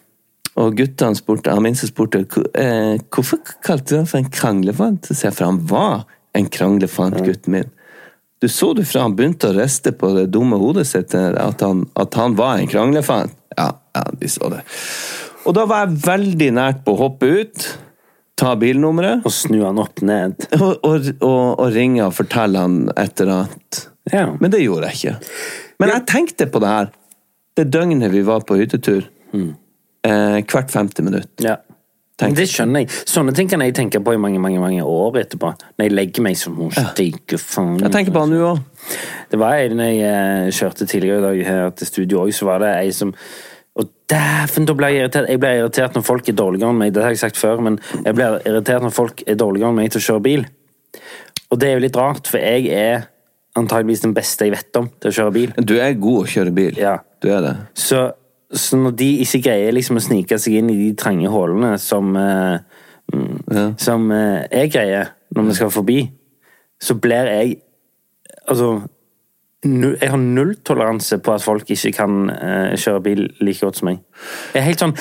Og 0.64 0.74
guttene 0.78 1.18
spurte, 1.18 1.54
han 1.54 1.66
minste 1.66 1.90
spurte 1.90 2.24
eh, 2.58 2.96
hvorfor 3.14 3.42
kalte 3.66 3.94
du 3.94 4.00
han 4.00 4.10
for 4.10 4.22
en 4.22 4.34
kranglefant. 4.34 5.06
Så 5.06 5.18
sier 5.18 5.30
jeg, 5.30 5.38
for 5.38 5.50
han 5.50 5.62
var 5.70 6.04
en 6.38 6.50
kranglefant, 6.50 7.22
gutten 7.26 7.58
min. 7.58 7.72
Du 8.44 8.50
så 8.50 8.74
du 8.76 8.82
fra 8.84 9.06
han 9.06 9.14
begynte 9.16 9.54
å 9.54 9.56
riste 9.56 9.94
på 9.96 10.10
det 10.18 10.26
dumme 10.36 10.58
hodet 10.60 10.84
sitt, 10.90 11.14
at 11.16 11.62
han, 11.64 11.86
at 11.96 12.18
han 12.20 12.34
var 12.36 12.58
en 12.60 12.68
kranglefan? 12.68 13.30
Ja, 13.56 13.70
ja, 13.96 14.02
de 14.20 14.28
så 14.28 14.50
det. 14.52 14.58
Og 15.48 15.56
da 15.56 15.64
var 15.70 15.86
jeg 15.86 16.02
veldig 16.04 16.50
nært 16.58 16.82
på 16.84 16.92
å 16.92 17.00
hoppe 17.06 17.30
ut, 17.40 17.70
ta 18.36 18.58
bilnummeret, 18.60 19.24
Og 19.24 19.32
snu 19.32 19.62
han 19.62 19.80
opp 19.80 20.04
ned. 20.04 20.36
og, 20.60 20.74
og, 20.84 21.08
og, 21.24 21.40
og 21.54 21.72
ringe 21.72 22.04
og 22.04 22.18
fortelle 22.18 22.66
han 22.66 22.82
et 22.98 23.24
eller 23.24 23.46
annet. 23.46 23.82
Ja. 24.12 24.26
Men 24.36 24.52
det 24.52 24.60
gjorde 24.66 24.92
jeg 24.92 25.00
ikke. 25.00 25.34
Men 25.80 25.96
jeg 25.96 26.08
tenkte 26.12 26.52
på 26.52 26.64
det 26.66 26.76
her, 26.76 26.94
det 27.56 27.70
døgnet 27.72 28.12
vi 28.12 28.26
var 28.28 28.44
på 28.44 28.60
hyttetur. 28.60 29.08
Eh, 29.32 30.40
hvert 30.44 30.76
femte 30.76 31.08
minutt. 31.08 31.32
ja. 31.48 31.62
Det 32.22 32.46
skjønner 32.46 32.84
jeg. 32.84 32.92
Sånne 33.10 33.34
ting 33.34 33.50
kan 33.50 33.62
jeg 33.66 33.74
tenke 33.74 34.02
på 34.04 34.14
i 34.14 34.20
mange 34.22 34.42
mange, 34.42 34.60
mange 34.62 34.84
år 34.86 35.18
etterpå. 35.24 35.50
Når 35.78 35.88
jeg 35.88 35.96
legger 35.96 36.26
meg 36.26 36.38
som 36.38 36.60
steike 36.70 37.40
faen. 37.42 37.80
Jeg 37.82 37.94
tenker 37.96 38.14
på 38.14 38.22
han 38.22 38.34
nå 38.34 38.44
òg. 38.52 38.60
Det 39.32 39.40
var 39.42 39.58
en 39.64 39.82
jeg 39.82 40.04
eh, 40.06 40.52
kjørte 40.54 40.86
tidligere 40.86 41.24
i 41.24 41.26
dag 41.26 41.42
her 41.48 41.74
til 41.80 41.90
studio 41.90 42.22
òg, 42.26 42.34
så 42.36 42.46
var 42.52 42.62
det 42.62 42.76
ei 42.84 42.94
som 42.94 43.16
Og 43.74 43.88
dæven, 44.06 44.68
da 44.70 44.74
ble 44.78 44.92
jeg 44.92 45.02
irritert. 45.02 45.30
Jeg 45.32 45.40
blir 45.42 45.64
irritert 45.64 45.96
når 45.98 46.04
folk 46.06 46.28
er 46.30 46.36
dårligere 46.38 46.70
enn 46.70 46.78
meg. 46.78 46.92
Det 46.94 47.02
har 47.02 47.10
jeg 47.16 47.24
sagt 47.24 47.40
før, 47.42 47.64
men 47.66 47.80
jeg 48.04 48.14
blir 48.14 48.36
irritert 48.46 48.86
når 48.86 48.94
folk 48.94 49.24
er 49.26 49.40
dårligere 49.40 49.74
enn 49.74 49.80
meg 49.80 49.90
til 49.90 50.04
å 50.04 50.06
kjøre 50.12 50.24
bil. 50.28 50.44
Og 51.50 51.58
det 51.58 51.72
er 51.72 51.80
jo 51.80 51.82
litt 51.82 51.98
rart, 51.98 52.30
for 52.30 52.38
jeg 52.38 52.70
er 52.70 53.08
antageligvis 53.58 54.04
den 54.06 54.14
beste 54.14 54.46
jeg 54.46 54.54
vet 54.54 54.78
om 54.78 54.92
til 55.02 55.10
å 55.10 55.16
kjøre 55.18 55.34
bil. 55.34 55.56
Du 55.58 55.74
er 55.82 55.98
god 55.98 56.20
å 56.22 56.30
kjøre 56.30 56.54
bil. 56.54 56.78
Ja. 56.78 57.00
Du 57.24 57.32
er 57.34 57.42
det. 57.42 57.56
Så, 57.74 58.04
så 58.54 58.78
når 58.78 58.96
de 58.98 59.10
ikke 59.24 59.42
greier 59.48 59.74
liksom 59.74 59.98
å 59.98 60.04
snike 60.04 60.38
seg 60.40 60.60
inn 60.60 60.70
i 60.70 60.78
de 60.78 60.90
trange 61.00 61.30
hullene 61.32 61.78
som, 61.82 62.16
eh, 62.18 62.60
mm, 63.14 63.40
Ja. 63.52 63.74
som 63.78 64.12
eh, 64.12 64.48
jeg 64.52 64.72
greier 64.72 65.14
når 65.36 65.48
vi 65.48 65.54
skal 65.54 65.70
forbi, 65.74 66.12
så 66.82 67.00
blir 67.00 67.26
jeg 67.26 67.58
Altså 68.48 68.82
nu- 69.66 69.96
Jeg 70.02 70.10
har 70.10 70.18
nulltoleranse 70.18 71.18
på 71.24 71.34
at 71.34 71.42
folk 71.42 71.66
ikke 71.72 71.94
kan 71.96 72.30
eh, 72.30 72.76
kjøre 72.76 73.04
bil 73.04 73.30
like 73.40 73.60
godt 73.60 73.78
som 73.78 73.86
meg. 73.88 74.00
Jeg 74.54 74.62
er 74.62 74.66
helt 74.66 74.80
sånn 74.80 74.98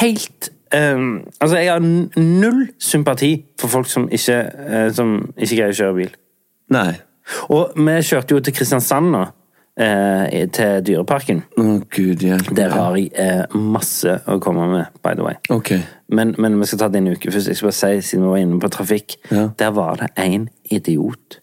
Helt 0.00 0.50
Um, 0.74 1.24
Altså, 1.40 1.56
jeg 1.56 1.72
har 1.72 1.80
null 2.20 2.68
sympati 2.78 3.44
for 3.60 3.68
folk 3.68 3.86
som 3.88 4.08
ikke, 4.12 4.36
uh, 4.68 4.92
som 4.92 5.32
ikke 5.38 5.56
greier 5.56 5.72
å 5.72 5.78
kjøre 5.78 5.96
bil. 5.96 6.10
Nei. 6.70 6.98
Og 7.48 7.72
vi 7.76 7.94
kjørte 8.04 8.36
jo 8.36 8.40
til 8.44 8.52
Kristiansand 8.52 9.08
nå, 9.12 9.22
eh, 9.78 10.48
til 10.54 10.82
Dyreparken. 10.86 11.42
Å, 11.58 11.66
gud. 11.94 12.24
Der 12.56 12.74
har 12.74 12.96
jeg 12.98 13.10
eh, 13.14 13.56
masse 13.56 14.18
å 14.26 14.38
komme 14.42 14.68
med, 14.72 14.94
by 15.04 15.14
the 15.18 15.26
way. 15.26 15.38
Okay. 15.54 15.82
Men, 16.08 16.34
men 16.38 16.58
vi 16.60 16.68
skal 16.68 16.82
ta 16.84 16.90
det 16.92 17.02
en 17.02 17.12
uke 17.14 17.32
først. 17.32 17.50
Jeg 17.52 17.60
skal 17.60 17.70
bare 17.70 17.78
si, 17.78 18.10
siden 18.10 18.26
vi 18.26 18.32
var 18.32 18.42
inne 18.42 18.60
på 18.62 18.72
trafikk, 18.74 19.18
Ja. 19.30 19.48
der 19.58 19.74
var 19.76 20.00
det 20.02 20.10
en 20.16 20.48
idiot 20.64 21.40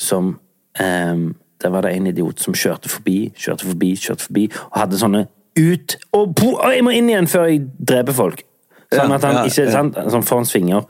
som 0.00 0.38
eh, 0.80 1.28
Der 1.60 1.68
var 1.68 1.84
det 1.84 1.90
en 1.92 2.06
idiot 2.06 2.40
som 2.40 2.54
kjørte 2.56 2.88
forbi, 2.88 3.34
kjørte 3.36 3.66
forbi, 3.68 3.90
kjørte 4.00 4.24
forbi, 4.24 4.46
og 4.70 4.78
hadde 4.80 4.96
sånne 4.96 5.26
ut 5.58 5.96
og 6.16 6.30
po, 6.38 6.54
å, 6.56 6.70
Jeg 6.72 6.86
må 6.86 6.94
inn 6.96 7.10
igjen 7.10 7.28
før 7.28 7.50
jeg 7.50 7.66
dreper 7.76 8.16
folk! 8.16 8.46
Sånn 8.90 9.12
at 9.14 9.22
han 9.22 9.36
ja, 9.36 9.42
ikke 9.46 9.66
ja. 9.68 9.70
sant, 9.70 9.98
sånn 10.10 10.24
foran 10.26 10.48
svinger. 10.48 10.82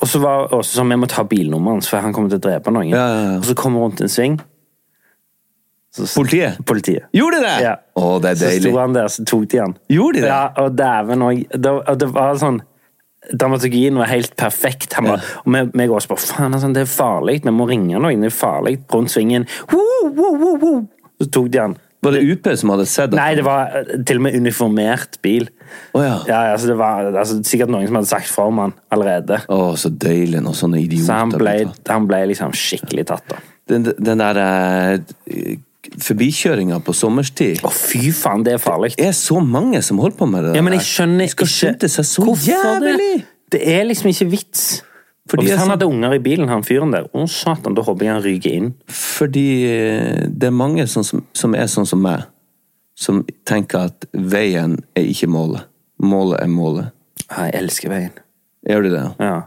Og 0.00 0.08
så 0.08 0.20
var 0.22 0.54
også 0.54 0.78
sånn 0.78 0.94
vi 0.94 0.96
må 0.96 1.08
ta 1.10 1.26
bilnummeret 1.28 1.74
hans, 1.76 1.90
for 1.90 2.00
han 2.00 2.14
kommer 2.16 2.32
til 2.32 2.40
å 2.40 2.44
drepe 2.46 2.72
noen. 2.72 2.94
Og 2.94 3.44
så 3.44 3.56
kommer 3.58 3.82
han 3.82 3.90
rundt 3.90 4.00
en 4.06 4.12
sving. 4.14 4.38
Så, 5.94 6.08
Politiet? 6.18 6.58
Politiet. 6.66 7.04
Gjorde 7.14 7.38
de 7.38 7.46
det? 7.46 7.56
Ja. 7.62 7.74
Å, 7.94 8.06
det 8.18 8.32
er 8.32 8.38
deilig. 8.40 8.62
Så 8.64 8.70
sto 8.70 8.78
han 8.80 8.94
der, 8.96 9.10
så 9.14 9.24
tok 9.30 9.44
de 9.52 9.60
han. 9.62 9.74
Gjorde 9.94 10.18
de 10.18 10.24
det? 10.24 10.30
Ja, 10.32 10.40
og 10.64 10.72
dæven 10.74 11.22
òg. 11.22 11.44
Det, 11.54 11.74
det 12.00 12.08
var 12.14 12.40
sånn 12.42 12.62
Dramaturgien 13.24 13.96
var 13.96 14.10
helt 14.10 14.34
perfekt. 14.36 14.98
Han 14.98 15.06
bare, 15.08 15.22
og 15.46 15.54
vi, 15.54 15.86
går 15.86 15.96
også 15.96 16.10
bare 16.10 16.20
faen, 16.26 16.56
altså, 16.58 16.68
det 16.76 16.82
er 16.82 16.90
farlig, 16.90 17.38
vi 17.46 17.54
må 17.56 17.64
ringe 17.70 17.96
noen. 17.96 18.26
Det 18.26 18.28
er 18.28 18.36
farlig. 18.36 18.74
Rundt 18.92 19.14
svingen. 19.14 19.46
Woo, 19.72 20.10
woo, 20.10 20.34
woo, 20.42 20.58
woo. 20.60 20.82
Så 21.22 21.30
tok 21.32 21.48
de 21.54 21.62
han. 21.62 21.78
Var 22.04 22.18
det 22.18 22.20
UP 22.26 22.48
som 22.60 22.74
hadde 22.74 22.84
sett 22.90 23.14
det? 23.14 23.16
Nei, 23.16 23.30
det 23.38 23.44
var 23.46 23.78
eh, 23.78 23.94
til 24.04 24.18
og 24.20 24.26
med 24.26 24.36
uniformert 24.36 25.16
bil. 25.24 25.46
Oh, 25.94 26.02
ja. 26.04 26.18
Ja, 26.28 26.40
altså, 26.52 26.68
det 26.74 26.76
var 26.82 27.08
altså, 27.14 27.38
sikkert 27.48 27.72
noen 27.72 27.86
som 27.88 27.96
hadde 28.02 28.10
sagt 28.10 28.28
fra 28.28 28.48
om 28.50 28.60
han 28.60 28.74
allerede. 28.92 29.40
Å, 29.48 29.60
så 29.80 29.88
deilig 29.88 30.42
når 30.44 30.58
sånne 30.58 30.82
idioter 30.82 31.06
Så 31.06 31.20
han 31.22 31.32
ble, 31.32 31.54
han 31.88 32.10
ble 32.10 32.24
liksom 32.34 32.52
skikkelig 32.58 33.06
tatt, 33.14 33.30
da. 33.30 33.40
Den, 33.72 33.88
den 33.96 34.20
der 34.20 34.42
eh, 34.42 35.54
forbikjøringa 36.00 36.78
på 36.84 36.94
sommerstid 36.96 37.60
Å, 37.64 37.70
fy 37.72 38.08
faen, 38.14 38.44
det 38.46 38.56
er 38.56 38.62
farlig. 38.62 38.94
Det 38.98 39.08
er 39.10 39.16
så 39.16 39.40
mange 39.44 39.82
som 39.84 40.00
holder 40.02 40.18
på 40.18 40.28
med 40.30 40.48
det. 40.48 40.56
Ja, 40.58 40.64
men 40.64 40.76
jeg 40.78 40.86
skjønner 40.88 41.28
ikke 41.28 41.46
hvorfor! 41.46 42.84
Det, 42.84 43.08
det 43.54 43.62
er 43.74 43.86
liksom 43.88 44.10
ikke 44.10 44.28
vits. 44.32 44.64
Fordi 45.30 45.40
og 45.40 45.48
hvis 45.48 45.60
han 45.60 45.72
hadde 45.72 45.88
unger 45.88 46.16
i 46.18 46.20
bilen, 46.20 46.50
han 46.52 46.64
fyren 46.66 46.92
der, 46.92 47.06
å 47.16 47.24
satan, 47.30 47.76
da 47.76 47.84
håper 47.84 48.04
jeg 48.04 48.12
han 48.12 48.24
ryker 48.24 48.56
inn. 48.58 48.72
Fordi 48.92 49.46
eh, 49.70 50.24
det 50.28 50.50
er 50.50 50.56
mange 50.56 50.84
som, 50.90 51.04
som 51.04 51.56
er 51.56 51.70
sånn 51.72 51.88
som 51.88 52.02
meg, 52.04 52.26
som 52.94 53.22
tenker 53.48 53.88
at 53.88 54.04
veien 54.12 54.76
er 54.94 55.08
ikke 55.08 55.30
målet. 55.32 55.64
Målet 56.04 56.42
er 56.42 56.52
målet. 56.52 56.92
Ja, 57.30 57.46
Jeg 57.48 57.56
elsker 57.62 57.94
veien. 57.94 58.12
Gjør 58.68 58.84
du 58.84 58.90
det? 58.92 59.04
Ja. 59.20 59.38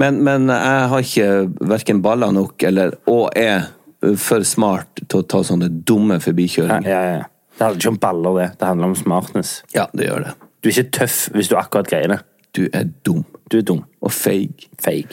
Men, 0.00 0.20
men 0.24 0.50
jeg 0.50 0.88
har 0.90 1.06
ikke 1.06 1.30
verken 1.70 2.02
baller 2.02 2.34
nok 2.34 2.62
eller, 2.66 2.96
og 3.10 3.30
er 3.38 3.68
for 4.16 4.42
smart 4.48 5.02
til 5.08 5.20
å 5.20 5.26
ta 5.28 5.42
sånne 5.44 5.68
dumme 5.84 6.14
Ja, 6.18 6.24
forbikjøringer. 6.24 6.86
ja, 6.88 7.00
ja. 7.18 7.24
Det 7.58 7.66
handler 7.66 7.80
ikke 7.82 7.88
om 7.92 7.98
baller, 8.00 8.36
det. 8.40 8.48
Det 8.58 8.66
handler 8.70 8.86
om 8.88 8.94
smartness. 8.96 9.50
Ja, 9.76 9.86
det 9.92 10.06
gjør 10.08 10.22
det. 10.24 10.30
Du 10.62 10.68
er 10.68 10.72
ikke 10.78 10.90
tøff 10.98 11.16
hvis 11.34 11.48
du 11.50 11.56
akkurat 11.60 11.88
greier 11.90 12.08
det. 12.14 12.20
Du 12.56 12.62
er 12.72 12.86
dum. 13.04 13.24
Du 13.52 13.58
er 13.58 13.62
dum. 13.68 13.82
Og 14.00 14.10
feig. 14.12 14.64
Feig. 14.80 15.12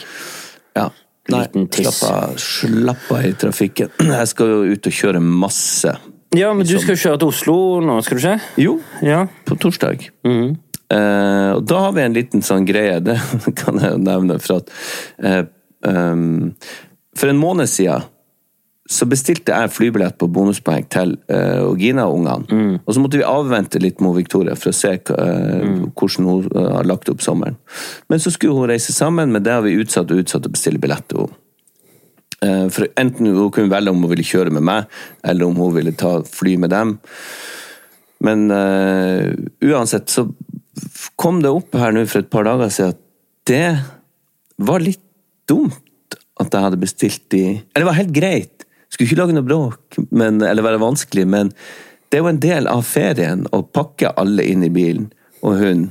Ja. 0.76 0.86
Nei, 1.28 1.42
Liten 1.44 1.66
tiss. 1.68 2.00
slapp 2.40 3.10
av, 3.12 3.24
i 3.28 3.34
trafikken. 3.36 3.90
Jeg 4.00 4.30
skal 4.32 4.48
jo 4.54 4.62
ut 4.72 4.88
og 4.88 4.96
kjøre 5.02 5.20
masse. 5.20 5.92
Ja, 6.36 6.54
men 6.56 6.64
du 6.68 6.72
skal 6.80 6.94
jo 6.96 7.02
kjøre 7.02 7.20
til 7.20 7.28
Oslo 7.34 7.56
nå, 7.84 7.98
skal 8.04 8.16
du 8.18 8.24
ikke? 8.24 8.40
Jo, 8.64 8.74
Ja. 9.04 9.26
på 9.44 9.56
torsdag. 9.60 10.08
Mhm. 10.24 10.56
Eh, 10.88 11.50
og 11.52 11.66
da 11.68 11.78
har 11.84 11.92
vi 11.92 12.00
en 12.00 12.14
liten 12.16 12.40
sånn 12.40 12.64
greie, 12.64 12.96
det 13.04 13.18
kan 13.60 13.76
jeg 13.76 13.90
jo 13.92 13.98
nevne, 14.00 14.38
for 14.40 14.62
at 14.62 14.70
eh, 15.20 15.42
um, 15.84 16.54
For 17.14 17.28
en 17.28 17.36
måned 17.40 17.68
siden 17.68 18.06
så 18.88 19.04
bestilte 19.08 19.52
jeg 19.52 19.72
flybillett 19.74 20.16
på 20.16 20.30
bonuspoeng 20.32 20.86
til 20.88 21.16
uh, 21.28 21.66
og 21.68 21.82
Gina 21.82 22.06
og 22.08 22.22
ungene. 22.22 22.78
Og 22.80 22.94
så 22.96 23.02
måtte 23.04 23.20
vi 23.20 23.26
avvente 23.28 23.80
litt 23.82 24.00
med 24.00 24.16
Victoria 24.16 24.56
for 24.56 24.72
å 24.72 24.76
se 24.76 24.94
eh, 24.96 25.66
hvordan 25.92 26.28
hun 26.30 26.48
uh, 26.54 26.70
har 26.78 26.88
lagt 26.88 27.10
opp 27.12 27.20
sommeren. 27.24 27.58
Men 28.08 28.22
så 28.22 28.32
skulle 28.32 28.56
hun 28.56 28.70
reise 28.72 28.94
sammen, 28.96 29.34
men 29.34 29.44
det 29.44 29.52
har 29.52 29.66
vi 29.66 29.76
utsatt 29.76 30.08
og 30.14 30.24
utsatt 30.24 30.48
å 30.48 30.54
bestille 30.54 30.80
billett 30.80 31.04
til 31.12 31.26
henne. 31.26 31.36
Eh, 32.44 32.66
For 32.70 32.86
enten 33.00 33.26
hun 33.26 33.50
kunne 33.54 33.72
velge 33.72 33.92
om 33.92 34.04
hun 34.04 34.12
ville 34.12 34.26
kjøre 34.26 34.52
med 34.54 34.66
meg, 34.66 35.00
eller 35.26 35.48
om 35.48 35.58
hun 35.58 35.74
ville 35.74 35.94
ta 35.98 36.18
fly 36.22 36.54
med 36.60 36.70
dem. 36.74 36.96
Men 38.24 38.48
eh, 38.54 39.32
uansett 39.66 40.10
så 40.10 40.28
kom 41.18 41.42
det 41.42 41.50
opp 41.50 41.74
her 41.78 41.94
nå 41.94 42.04
for 42.06 42.22
et 42.22 42.30
par 42.30 42.46
dager 42.46 42.70
siden 42.70 42.94
at 42.94 43.04
det 43.48 43.68
var 44.68 44.82
litt 44.82 45.02
dumt 45.48 46.16
at 46.38 46.52
jeg 46.54 46.62
hadde 46.62 46.78
bestilt 46.78 47.24
de 47.34 47.42
Eller 47.48 47.82
det 47.82 47.88
var 47.88 47.98
helt 47.98 48.14
greit. 48.14 48.66
Skulle 48.88 49.08
ikke 49.10 49.20
lage 49.20 49.36
noe 49.36 49.44
bråk 49.46 49.98
men, 50.10 50.40
eller 50.42 50.64
være 50.64 50.80
vanskelig, 50.80 51.26
men 51.28 51.52
det 52.08 52.18
er 52.18 52.22
jo 52.24 52.30
en 52.30 52.40
del 52.40 52.66
av 52.72 52.82
ferien 52.88 53.42
å 53.52 53.60
pakke 53.62 54.14
alle 54.16 54.46
inn 54.48 54.62
i 54.64 54.70
bilen, 54.72 55.10
og 55.44 55.58
hund. 55.60 55.90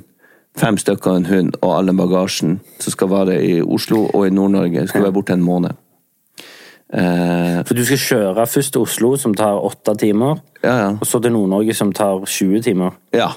Fem 0.57 0.77
stykker 0.81 1.11
og 1.11 1.19
en 1.19 1.27
hund, 1.29 1.57
og 1.61 1.75
alle 1.77 1.93
bagasjen 1.93 2.55
som 2.81 2.91
skal 2.95 3.11
være 3.11 3.35
i 3.45 3.59
Oslo 3.61 4.07
og 4.09 4.23
i 4.25 4.31
Nord-Norge. 4.33 4.87
Skal 4.89 5.03
være 5.05 5.13
borte 5.13 5.35
en 5.37 5.43
måned. 5.45 5.77
Eh, 6.89 7.59
For 7.67 7.75
du 7.77 7.83
skal 7.85 7.99
kjøre 8.01 8.47
først 8.47 8.73
til 8.73 8.81
Oslo, 8.87 9.11
som 9.19 9.35
tar 9.37 9.59
åtte 9.61 9.93
timer. 9.99 10.39
ja, 10.63 10.77
ja. 10.79 10.89
Og 10.97 11.05
så 11.05 11.19
til 11.21 11.31
Nord-Norge, 11.35 11.73
som 11.77 11.93
tar 11.93 12.25
20 12.25 12.61
timer. 12.65 12.97
ja. 13.13 13.29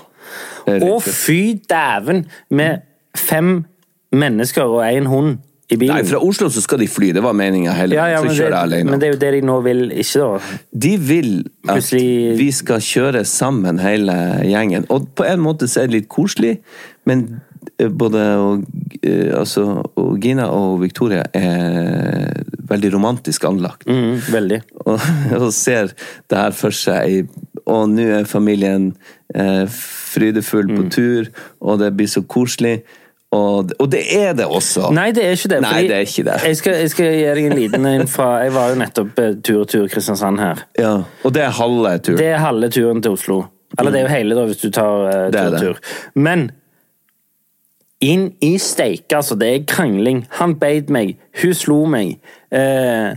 Å, 0.71 1.01
fy 1.03 1.59
dæven! 1.69 2.25
Med 2.55 2.85
fem 3.17 3.65
mennesker 4.13 4.63
og 4.63 4.85
én 4.87 5.09
hund 5.11 5.39
i 5.71 5.77
bilen. 5.79 5.95
Nei, 5.97 6.05
fra 6.09 6.19
Oslo 6.27 6.49
så 6.51 6.61
skal 6.65 6.79
de 6.83 6.89
fly, 6.91 7.13
det 7.15 7.23
var 7.23 7.33
meninga 7.39 7.73
heller. 7.77 7.97
ja, 7.97 8.07
ja, 8.15 8.19
så 8.23 8.27
men, 8.27 8.35
kjører 8.37 8.55
jeg 8.57 8.69
alene. 8.69 8.91
men 8.91 9.01
det 9.03 9.09
er 9.09 9.13
jo 9.15 9.19
det 9.21 9.33
de 9.37 9.43
nå 9.47 9.59
vil 9.63 9.85
ikke, 9.91 10.19
da. 10.25 10.57
De 10.87 10.97
vil 10.99 11.31
at 11.69 11.75
Plutselig- 11.77 12.37
vi 12.39 12.51
skal 12.53 12.81
kjøre 12.81 13.25
sammen, 13.27 13.79
hele 13.79 14.17
gjengen. 14.45 14.87
Og 14.91 15.09
på 15.15 15.25
en 15.31 15.41
måte 15.41 15.69
så 15.71 15.83
er 15.83 15.87
det 15.87 15.95
litt 16.01 16.09
koselig, 16.09 16.59
men 17.07 17.41
eh, 17.79 17.89
både 17.89 18.25
og, 18.41 18.65
eh, 19.03 19.31
altså, 19.39 19.85
og 19.97 20.19
Gina 20.21 20.49
og 20.51 20.81
Victoria 20.83 21.23
er 21.35 22.43
veldig 22.71 22.93
romantisk 22.95 23.45
anlagt. 23.45 23.87
Mm, 23.87 24.19
veldig. 24.31 24.61
Og, 24.87 25.01
og 25.43 25.53
ser 25.53 25.93
det 26.31 26.39
her 26.39 26.53
for 26.53 26.71
seg 26.71 27.29
Og 27.71 27.89
nå 27.93 28.03
er 28.21 28.25
familien 28.27 28.95
eh, 29.35 29.67
frydefull 29.71 30.67
på 30.73 30.83
Mm. 30.87 30.91
tur, 30.91 31.29
og 31.63 31.79
det 31.79 31.93
blir 31.97 32.09
så 32.11 32.23
koselig. 32.27 32.81
Og, 33.31 33.71
og 33.79 33.87
det 33.93 34.01
er 34.11 34.33
det 34.35 34.47
også! 34.51 34.89
Nei, 34.95 35.11
det 35.15 35.23
er 35.23 35.37
ikke 35.37 35.53
det. 35.53 35.61
Nei, 35.63 35.83
det 35.87 35.97
er 35.97 36.07
ikke 36.07 36.25
det. 36.27 36.39
Jeg 36.49 36.57
skal, 36.59 36.79
jeg 36.83 36.91
skal 36.91 37.13
gi 37.15 37.27
deg 37.29 37.45
en 37.47 37.55
liten 37.55 37.87
en 37.87 38.09
fra 38.11 38.31
Jeg 38.43 38.55
var 38.57 38.73
jo 38.73 38.79
nettopp 38.81 39.21
eh, 39.23 39.37
tur-tur 39.47 39.87
Kristiansand 39.93 40.43
her. 40.43 40.65
Ja, 40.81 40.97
og 41.23 41.35
det 41.37 41.45
er 41.47 41.55
halve 41.55 41.93
turen. 42.03 42.19
Det 42.19 42.27
er 42.33 42.43
halve 42.43 42.71
turen 42.75 43.03
til 43.05 43.15
Oslo. 43.15 43.45
Eller 43.79 43.95
det 43.95 44.01
er 44.01 44.09
jo 44.09 44.15
hele, 44.17 44.35
da, 44.35 44.49
hvis 44.51 44.65
du 44.65 44.73
tar 44.75 45.05
uh, 45.07 45.13
er 45.29 45.31
tur-tur. 45.37 45.79
Men 46.19 46.49
inn 48.03 48.33
i 48.43 48.57
steike, 48.59 49.15
altså. 49.21 49.39
Det 49.39 49.51
er 49.55 49.65
krangling. 49.69 50.25
Han 50.41 50.57
beit 50.59 50.91
meg. 50.91 51.15
Hun 51.43 51.55
slo 51.55 51.85
meg. 51.91 52.17
Eh, 52.51 53.13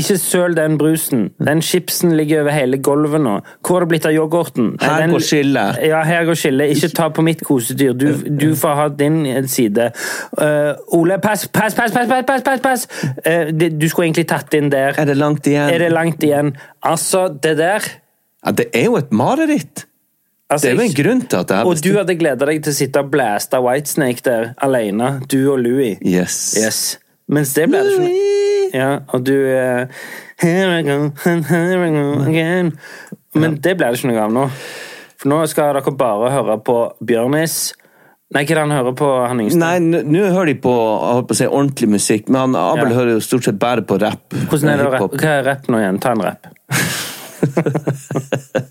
ikke 0.00 0.16
søl 0.20 0.56
den 0.56 0.78
brusen. 0.80 1.26
Den 1.46 1.62
chipsen 1.62 2.14
ligger 2.16 2.44
over 2.44 2.54
hele 2.54 2.78
gulvet 2.82 3.20
nå. 3.20 3.36
Hvor 3.66 3.80
er 3.80 3.84
det 3.84 3.90
blitt 3.92 4.06
av 4.08 4.14
yoghurten? 4.16 4.72
Her 4.80 5.06
går 5.12 5.24
skillet. 5.26 5.80
Ja, 5.90 6.02
her 6.06 6.24
går 6.28 6.38
skillet. 6.40 6.74
Ikke 6.76 6.90
ta 6.96 7.08
på 7.14 7.24
mitt 7.26 7.44
kosedyr. 7.46 7.92
Du, 7.98 8.06
du 8.40 8.48
får 8.58 8.78
ha 8.78 8.88
din 8.88 9.20
side. 9.50 9.90
Uh, 10.38 10.72
Ole, 10.96 11.20
pass, 11.22 11.46
pass, 11.48 11.76
pass, 11.76 11.92
pass, 11.92 12.08
pass! 12.08 12.42
pass, 12.46 12.64
pass. 12.64 12.86
Uh, 13.26 13.50
du 13.52 13.88
skulle 13.88 14.08
egentlig 14.08 14.28
tatt 14.30 14.54
inn 14.56 14.72
der. 14.72 14.96
Er 14.98 15.10
det 15.10 15.18
langt 15.20 15.46
igjen? 15.46 15.68
Er 15.68 15.84
det 15.84 15.92
langt 15.92 16.24
igjen? 16.24 16.54
Altså, 16.82 17.28
det 17.28 17.58
der 17.58 17.84
ja, 18.46 18.50
Det 18.56 18.70
er 18.72 18.88
jo 18.88 18.96
et 18.96 19.12
mareritt! 19.12 19.86
Altså, 20.50 20.66
det 20.66 20.70
er 20.72 20.80
jo 20.80 20.88
en 20.88 20.96
grunn 21.04 21.20
til 21.22 21.38
at 21.38 21.48
det 21.48 21.56
er... 21.56 21.68
Og 21.68 21.84
du 21.84 21.92
hadde 21.94 22.16
gleda 22.18 22.48
deg 22.48 22.64
til 22.64 22.72
å 22.72 22.78
sitte 22.80 23.04
og 23.04 23.12
blæste 23.12 23.60
Whitesnake 23.62 24.24
der 24.26 24.48
alene, 24.58 25.20
du 25.30 25.38
og 25.52 25.60
Louie. 25.62 25.94
Yes. 26.02 26.56
yes. 26.58 26.80
Mens 27.30 27.54
det 27.54 27.68
ble 27.70 27.84
det 27.86 27.98
ikke. 28.00 28.49
Ja, 28.74 28.98
og 29.10 29.24
du 29.26 29.34
eh, 29.34 29.86
Here 30.42 30.78
I 30.78 30.82
go, 30.86 31.10
here 31.24 31.86
I 31.86 31.90
go 31.94 32.22
again. 32.28 32.72
Men 33.34 33.58
det 33.62 33.76
ble 33.78 33.86
det 33.90 33.98
ikke 34.00 34.10
noe 34.12 34.22
av 34.24 34.32
nå. 34.34 34.44
For 35.20 35.28
nå 35.32 35.36
skal 35.50 35.74
dere 35.76 35.92
bare 35.98 36.30
høre 36.32 36.56
på 36.64 36.76
Bjørnis. 37.04 37.56
Nei, 38.30 38.44
hva 38.46 38.52
er 38.54 38.58
det 38.60 38.62
han 38.62 38.70
hører 38.76 38.94
på, 38.94 39.06
han 39.26 39.40
yngste? 39.42 39.58
Nei, 39.58 39.78
nå 39.82 40.20
hører 40.30 40.46
de 40.52 40.56
på, 40.62 40.74
på 41.26 41.34
si 41.34 41.46
ordentlig 41.50 41.88
musikk, 41.96 42.28
men 42.30 42.38
han, 42.44 42.54
Abel 42.60 42.92
Ja. 42.92 42.96
hører 43.00 43.12
jo 43.16 43.20
stort 43.26 43.44
sett 43.48 43.58
bare 43.58 43.82
på 43.82 43.98
rapp. 43.98 44.30
Hvordan 44.48 44.68
er 44.70 44.76
det 44.78 44.84
Hiphop. 44.86 45.00
rappe? 45.02 45.18
Hva 45.24 45.30
er 45.40 45.44
rapp 45.50 45.64
nå 45.68 45.76
igjen? 45.82 45.98
Ta 46.00 46.08
en 46.14 46.22
rapp. 46.28 46.42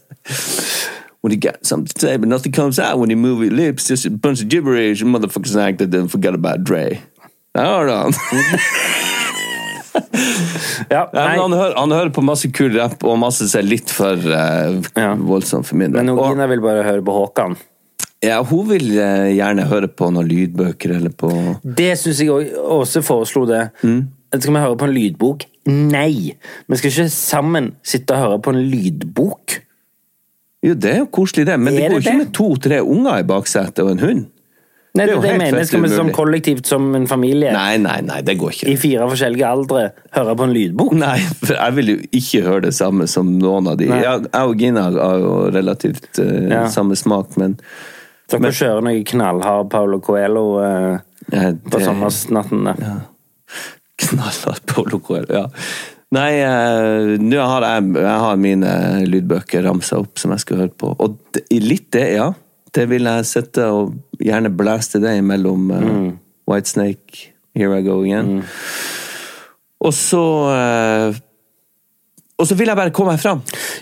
When 1.21 1.33
you 1.33 1.37
got 1.39 1.65
something 1.65 1.87
to 1.87 1.99
say, 1.99 2.15
but 2.15 2.29
nothing 2.29 2.53
comes 2.53 2.79
out 2.79 2.97
when 2.97 3.09
you 3.09 3.17
move 3.17 3.43
your 3.43 3.51
lips, 3.53 3.89
just 3.89 4.05
a 4.05 4.09
bunch 4.09 4.41
of 4.41 4.47
gibberish, 4.47 5.03
motherfuckers 5.03 5.57
acted 5.59 5.93
and 5.93 6.09
forgot 6.09 6.33
about 6.33 6.63
Dre. 6.63 7.01
Hold 7.57 7.89
han. 7.89 8.13
Ja, 10.89 11.05
han, 11.13 11.53
hører, 11.53 11.73
han 11.77 11.91
hører 11.93 12.11
på 12.15 12.23
masse 12.25 12.49
kul 12.55 12.73
rapp 12.77 13.03
og 13.07 13.17
masse 13.21 13.47
som 13.49 13.61
er 13.61 13.67
litt 13.67 13.91
for 13.93 14.15
uh, 14.15 14.79
Ja. 14.97 15.13
voldsomt 15.15 15.67
for 15.69 15.79
min 15.79 15.91
del. 15.93 16.03
men 16.05 16.17
Gina 16.19 16.47
vil 16.51 16.61
bare 16.63 16.85
høre 16.87 17.03
på 17.05 17.15
Håkan. 17.15 17.57
Ja, 18.25 18.41
hun 18.43 18.67
vil 18.69 18.89
uh, 18.99 19.29
gjerne 19.31 19.65
høre 19.69 19.87
på 19.87 20.09
noen 20.11 20.27
lydbøker 20.27 20.97
eller 20.97 21.13
på 21.15 21.29
Det 21.63 21.93
syns 22.01 22.19
jeg 22.25 22.51
også 22.59 23.01
foreslo 23.05 23.45
det. 23.49 23.69
Mm. 23.83 24.01
Skal 24.35 24.53
vi 24.53 24.59
høre 24.65 24.77
på 24.77 24.89
en 24.89 24.93
lydbok? 24.97 25.45
Nei! 25.69 26.33
Vi 26.69 26.77
skal 26.79 26.91
ikke 26.91 27.09
sammen 27.13 27.71
sitte 27.85 28.15
og 28.17 28.25
høre 28.25 28.41
på 28.45 28.53
en 28.55 28.61
lydbok. 28.71 29.59
Jo, 30.65 30.73
det 30.75 30.89
er 30.91 30.97
jo 31.05 31.07
koselig, 31.15 31.45
det, 31.47 31.55
men 31.61 31.71
det 31.77 31.85
Er 31.85 31.93
går 31.93 32.01
det 32.01 32.03
ikke 32.03 32.11
det? 32.17 32.19
med 32.25 32.33
to-tre 32.35 32.79
unger 32.83 33.21
i 33.21 33.27
baksetet 33.29 33.79
og 33.85 33.93
en 33.93 34.01
hund. 34.03 34.25
Nei, 34.97 35.05
Det 35.05 35.15
det, 35.21 35.21
det 35.21 35.29
vi 35.83 35.89
sånn 35.93 36.07
umulig. 36.07 36.15
kollektivt 36.17 36.65
som 36.65 36.95
en 36.97 37.03
familie 37.07 37.51
Nei, 37.53 37.77
nei, 37.77 37.99
nei, 38.01 38.21
det 38.25 38.33
går 38.41 38.55
ikke. 38.55 38.69
i 38.71 38.75
fire 38.81 39.05
forskjellige 39.11 39.45
aldre 39.45 39.83
høre 40.17 40.33
på 40.39 40.47
en 40.47 40.53
lydbok? 40.55 40.95
Nei, 40.97 41.19
for 41.43 41.53
jeg 41.53 41.75
vil 41.77 41.91
jo 41.93 41.97
ikke 42.21 42.41
høre 42.47 42.61
det 42.65 42.73
samme 42.73 43.05
som 43.07 43.29
noen 43.37 43.69
av 43.69 43.77
de. 43.77 43.85
Nei. 43.91 43.99
Jeg, 44.01 44.25
jeg 44.33 44.49
og 44.49 44.57
Gina 44.63 44.87
har 44.89 45.19
jo 45.21 45.35
relativt 45.53 46.19
uh, 46.19 46.49
Ja. 46.49 46.63
samme 46.73 46.97
smak, 46.97 47.37
men 47.37 47.59
Dere 48.29 48.41
Men- 48.41 48.51
kjører 48.57 48.83
noe 48.85 49.03
knallhard 49.09 49.69
Paulo 49.69 49.99
Coelho 50.05 50.43
uh, 50.57 50.97
ja, 51.31 51.51
det, 51.51 51.63
på 51.69 51.77
det- 51.79 51.85
sommernatten. 51.85 52.65
der. 52.65 52.99
Knallhard 53.99 54.65
Paulo 54.65 54.99
Coelho, 54.99 55.33
ja. 55.33 55.45
Nei, 56.11 56.41
uh, 56.41 57.13
nå 57.21 57.37
har 57.45 57.61
jeg, 57.67 57.93
jeg 58.01 58.19
har 58.25 58.37
mine 58.41 58.69
lydbøker 59.05 59.61
ramsa 59.67 59.99
opp 60.01 60.17
som 60.17 60.31
jeg 60.33 60.41
skal 60.45 60.63
høre 60.63 60.73
på. 60.73 60.95
Og 60.97 61.17
litt 61.53 61.91
det, 61.93 62.07
ja. 62.15 62.31
Det 62.75 62.85
vil 62.89 63.07
jeg 63.09 63.25
sitte 63.25 63.65
og 63.73 63.95
gjerne 64.21 64.51
blæste 64.53 64.99
det 65.01 65.15
imellom 65.21 65.71
uh, 65.71 65.79
Mm. 65.89 66.09
Whitesnake, 66.49 67.31
Here 67.55 67.77
I 67.79 67.83
Go 67.85 67.99
Again. 68.03 68.43
Og 69.79 69.93
så 69.93 70.21
uh, 70.49 71.15
Og 72.39 72.47
så 72.47 72.55
vil 72.55 72.67
jeg 72.71 72.77
bare 72.79 72.91
komme 72.95 73.13
meg 73.13 73.21
fram. 73.21 73.41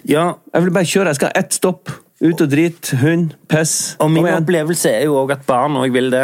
Ja, 0.10 0.34
Jeg 0.54 0.64
vil 0.66 0.74
bare 0.76 0.86
kjøre. 0.90 1.08
Jeg 1.14 1.16
skal 1.20 1.32
ha 1.32 1.40
ett 1.44 1.54
stopp. 1.54 1.92
Ut 2.18 2.42
og 2.42 2.50
drit, 2.50 2.90
hund, 2.98 3.36
piss. 3.48 3.96
og 4.02 4.10
min 4.10 4.26
opplevelse 4.26 4.90
er 4.90 5.04
jo 5.06 5.20
òg 5.20 5.36
at 5.36 5.44
barn 5.46 5.76
òg 5.78 5.92
vil 5.94 6.10
det. 6.10 6.24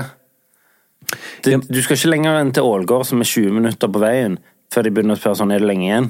Du. 1.46 1.52
Du 1.70 1.78
skal 1.86 2.00
ikke 2.00 2.10
lenger 2.10 2.40
enn 2.40 2.50
til 2.56 2.66
Ålgård, 2.66 3.06
som 3.06 3.22
er 3.22 3.30
20 3.30 3.54
minutter 3.60 3.92
på 3.94 4.02
veien, 4.02 4.40
før 4.74 4.88
de 4.88 4.90
begynner 4.96 5.14
å 5.14 5.22
spørre 5.22 5.38
sånn 5.44 5.54
er 5.54 5.62
det 5.62 5.68
lenge 5.70 5.86
igjen. 5.86 6.08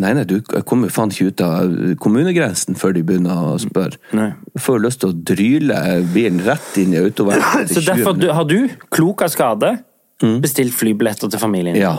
Nei, 0.00 0.14
nei, 0.16 0.24
du 0.24 0.38
kommer 0.66 0.88
faen 0.92 1.10
ikke 1.12 1.28
ut 1.28 1.42
av 1.44 1.72
kommunegrensen 2.00 2.78
før 2.80 2.94
de 2.96 3.02
begynner 3.06 3.42
å 3.52 3.56
spørre. 3.60 4.00
Nei. 4.16 4.30
Får 4.60 4.80
lyst 4.80 5.02
til 5.02 5.12
å 5.12 5.18
dryle 5.32 5.80
bilen 6.14 6.40
rett 6.46 6.78
inn 6.80 6.94
i 6.96 7.02
autoveien. 7.02 7.44
Så 7.72 7.84
derfor 7.84 8.16
du, 8.16 8.30
har 8.32 8.48
du, 8.48 8.72
klok 8.94 9.26
av 9.26 9.34
skade, 9.34 9.74
bestilt 10.42 10.74
flybilletter 10.78 11.30
til 11.30 11.42
familien. 11.42 11.76
Ja. 11.76 11.98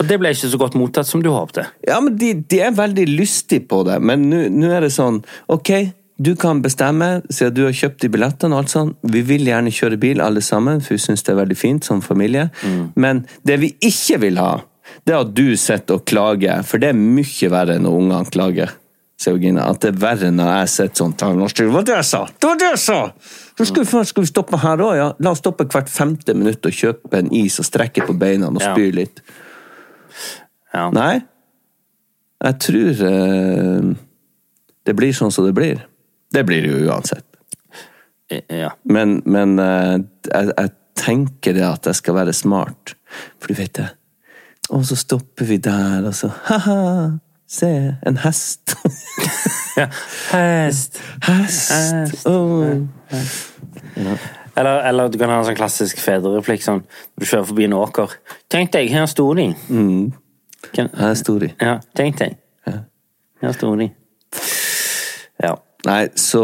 Og 0.00 0.08
det 0.08 0.16
ble 0.18 0.32
ikke 0.34 0.48
så 0.50 0.58
godt 0.58 0.74
mottatt 0.74 1.06
som 1.06 1.20
du 1.22 1.28
håpte. 1.30 1.68
Ja, 1.86 2.00
men 2.02 2.16
de, 2.18 2.32
de 2.50 2.58
er 2.66 2.72
veldig 2.74 3.04
lystige 3.12 3.62
på 3.70 3.84
det, 3.86 4.00
men 4.02 4.26
nå 4.26 4.72
er 4.74 4.82
det 4.82 4.90
sånn 4.90 5.20
Ok, 5.52 5.70
du 6.18 6.32
kan 6.38 6.62
bestemme, 6.62 7.20
siden 7.30 7.54
du 7.54 7.62
har 7.66 7.74
kjøpt 7.74 8.02
de 8.02 8.10
billettene 8.14 8.54
og 8.54 8.64
alt 8.64 8.72
sånn. 8.74 8.92
Vi 9.10 9.22
vil 9.26 9.46
gjerne 9.46 9.70
kjøre 9.74 9.98
bil 10.02 10.22
alle 10.22 10.42
sammen, 10.42 10.82
for 10.82 10.96
vi 10.96 11.02
syns 11.02 11.22
det 11.26 11.34
er 11.34 11.40
veldig 11.40 11.58
fint 11.58 11.86
som 11.86 12.02
familie. 12.02 12.48
Men 12.98 13.24
det 13.46 13.60
vi 13.62 13.72
ikke 13.82 14.20
vil 14.22 14.38
ha, 14.42 14.56
det 15.02 15.16
at 15.18 15.34
du 15.34 15.56
sitter 15.58 15.98
og 15.98 16.06
klager, 16.08 16.62
for 16.66 16.82
det 16.82 16.92
er 16.92 16.98
mye 16.98 17.50
verre 17.52 17.78
når 17.82 18.00
ungene 18.00 18.32
klager. 18.32 18.74
Georgina, 19.24 19.68
at 19.70 19.80
det 19.80 19.92
er 19.92 20.00
verre 20.02 20.30
når 20.34 20.48
jeg 20.50 20.70
sitter 20.72 21.00
sånn 21.00 21.12
«Ta 21.18 21.28
norsk 21.38 21.56
styr». 21.56 21.68
Hva 21.70 21.78
var 21.78 21.84
det 21.86 21.94
jeg 21.94 22.06
sa? 22.08 22.20
Det 22.34 22.48
var 22.48 22.58
det 22.60 22.70
jeg 22.72 22.80
sa! 22.82 22.96
Så 23.54 23.66
skal, 23.70 23.86
vi, 23.86 24.02
skal 24.10 24.24
vi 24.24 24.30
stoppe 24.30 24.58
her 24.60 24.82
òg, 24.82 24.94
ja? 24.98 25.06
La 25.22 25.32
oss 25.32 25.40
stoppe 25.40 25.66
hvert 25.70 25.90
femte 25.92 26.34
minutt 26.36 26.66
og 26.66 26.74
kjøpe 26.74 27.20
en 27.20 27.30
is 27.34 27.60
og 27.62 27.68
strekke 27.68 28.04
på 28.08 28.16
beina 28.18 28.50
og 28.50 28.58
spy 28.58 28.88
litt. 28.96 29.22
Ja. 30.74 30.88
Nei. 30.94 31.22
Jeg 32.44 32.58
tror 32.66 33.04
eh, 33.08 33.92
det 34.84 34.96
blir 34.98 35.14
sånn 35.16 35.32
som 35.32 35.46
det 35.46 35.54
blir. 35.56 35.84
Det 36.34 36.42
blir 36.48 36.66
det 36.66 36.72
jo 36.74 36.90
uansett. 36.90 37.26
ja. 38.50 38.74
Men, 38.82 39.20
men 39.24 39.54
eh, 39.62 40.00
jeg, 40.26 40.50
jeg 40.50 40.74
tenker 40.98 41.56
det 41.56 41.66
at 41.68 41.86
jeg 41.88 42.02
skal 42.02 42.18
være 42.18 42.34
smart. 42.36 42.96
For 43.38 43.54
du 43.54 43.62
vet 43.62 43.78
det. 43.78 43.92
Og 44.70 44.86
så 44.86 44.96
stopper 44.96 45.44
vi 45.44 45.56
der, 45.62 46.06
og 46.06 46.14
så 46.14 46.30
Ha-ha! 46.48 46.78
Se, 47.54 47.68
en 48.06 48.16
hest. 48.16 48.72
ja. 49.80 49.86
Hest. 50.32 50.98
hest. 51.22 51.72
Hest. 51.72 52.26
Åh. 52.26 52.80
Eller, 54.56 54.80
eller 54.88 55.08
du 55.08 55.18
kan 55.18 55.30
ha 55.30 55.36
en 55.38 55.46
sånn 55.46 55.58
klassisk 55.58 56.00
fedrereplikk 56.02 56.64
sånn 56.64 56.80
du 57.20 57.26
kjører 57.26 57.46
forbi 57.50 57.66
en 57.68 57.76
åker. 57.78 58.16
Tenk 58.50 58.72
deg, 58.74 58.88
her 58.94 59.06
sto 59.10 59.28
de. 59.36 59.50
Mm. 59.68 60.14
Her 60.74 61.14
sto 61.18 61.36
de. 61.42 61.52
Ja, 61.60 61.76
tenk 61.94 62.18
deg. 62.22 62.38
Her 63.44 63.54
sto 63.54 63.74
de. 63.76 63.90
Ja. 65.42 65.52
Nei, 65.84 66.08
så 66.16 66.40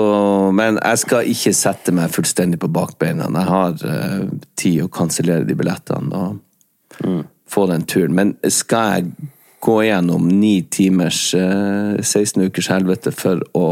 Men 0.53 0.77
jeg 0.77 1.01
skal 1.01 1.29
ikke 1.31 1.53
sette 1.57 1.95
meg 1.97 2.13
fullstendig 2.13 2.61
på 2.61 2.69
bakbeina. 2.69 3.31
Jeg 3.33 3.49
har 3.49 3.77
uh, 3.89 4.27
tid 4.59 4.83
å 4.85 4.91
kansellere 4.93 5.49
de 5.49 5.57
billettene 5.57 6.11
og 6.13 7.07
få 7.51 7.67
den 7.71 7.83
turen. 7.91 8.15
Men 8.17 8.37
skal 8.49 8.93
jeg 8.95 9.13
gå 9.61 9.77
gjennom 9.85 10.29
ni 10.41 10.63
timers 10.73 11.35
eh, 11.37 11.99
16 12.01 12.47
ukers 12.49 12.71
helvete 12.73 13.13
for 13.13 13.43
å 13.59 13.67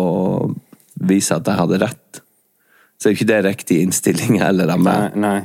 vise 1.08 1.36
at 1.38 1.46
jeg 1.48 1.56
hadde 1.60 1.78
rett, 1.80 2.20
så 2.98 3.08
er 3.08 3.14
jo 3.14 3.16
ikke 3.20 3.28
det 3.30 3.38
riktig 3.46 3.78
innstilling 3.86 4.40
heller 4.42 4.74
av 4.74 4.82
Nei. 4.82 4.98
meg. 4.98 5.16
nei. 5.22 5.38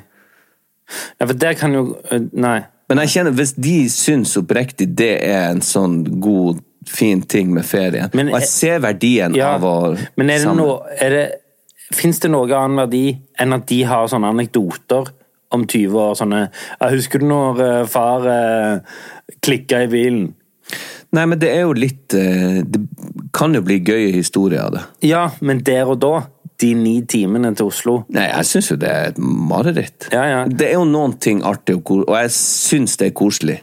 For 1.24 1.34
det 1.40 1.54
kan 1.62 1.74
jo 1.78 1.84
øh, 2.12 2.26
Nei. 2.34 2.58
Men 2.92 3.00
jeg 3.06 3.14
kjenner, 3.14 3.34
hvis 3.38 3.54
de 3.56 3.76
syns 3.90 4.34
oppriktig 4.38 4.90
det 5.00 5.14
er 5.26 5.46
en 5.54 5.62
sånn 5.64 6.02
god, 6.22 6.60
fin 6.90 7.22
ting 7.24 7.54
med 7.56 7.64
ferien, 7.66 8.12
Men 8.14 8.28
og 8.34 8.42
jeg 8.42 8.50
ser 8.52 8.82
verdien 8.84 9.34
Ja, 9.38 9.54
av 9.56 9.64
å 9.64 9.76
men 10.20 10.30
er 10.30 10.34
det 10.36 10.44
sammen- 10.44 10.60
noe 10.66 10.98
er 11.00 11.16
Fins 11.94 12.20
det 12.20 12.30
noe 12.34 12.48
annen 12.58 12.80
verdi 12.82 13.06
enn 13.40 13.54
at 13.56 13.68
de 13.70 13.80
har 13.86 14.08
sånne 14.10 14.30
anekdoter 14.34 15.12
om 15.54 15.66
20 15.68 16.00
år? 16.00 16.16
Sånne 16.20 16.42
Jeg 16.50 16.92
'Husker 16.98 17.20
du 17.20 17.28
når 17.30 17.62
eh, 17.62 17.86
far 17.88 18.28
eh, 18.28 18.80
klikka 19.42 19.84
i 19.84 19.92
bilen?' 19.92 20.34
Nei, 21.14 21.26
men 21.30 21.38
det 21.40 21.52
er 21.54 21.68
jo 21.68 21.74
litt 21.78 22.14
eh, 22.18 22.64
Det 22.66 22.82
kan 23.34 23.54
jo 23.54 23.62
bli 23.66 23.80
gøye 23.86 24.12
historier 24.14 24.66
av 24.66 24.72
det. 24.76 24.82
Ja, 25.10 25.28
men 25.42 25.62
der 25.66 25.90
og 25.90 26.00
da, 26.02 26.24
de 26.62 26.74
ni 26.78 27.02
timene 27.10 27.54
til 27.58 27.70
Oslo 27.72 28.04
Nei, 28.14 28.28
jeg 28.30 28.50
syns 28.50 28.72
jo 28.72 28.78
det 28.82 28.90
er 28.90 29.14
et 29.14 29.22
mareritt. 29.22 30.10
Ja, 30.14 30.26
ja. 30.30 30.42
Det 30.48 30.70
er 30.70 30.78
jo 30.78 30.90
noen 30.90 31.18
ting 31.22 31.44
artig, 31.46 31.80
og, 31.82 32.06
og 32.08 32.18
jeg 32.18 32.34
syns 32.36 32.98
det 33.02 33.12
er 33.12 33.18
koselig. 33.18 33.62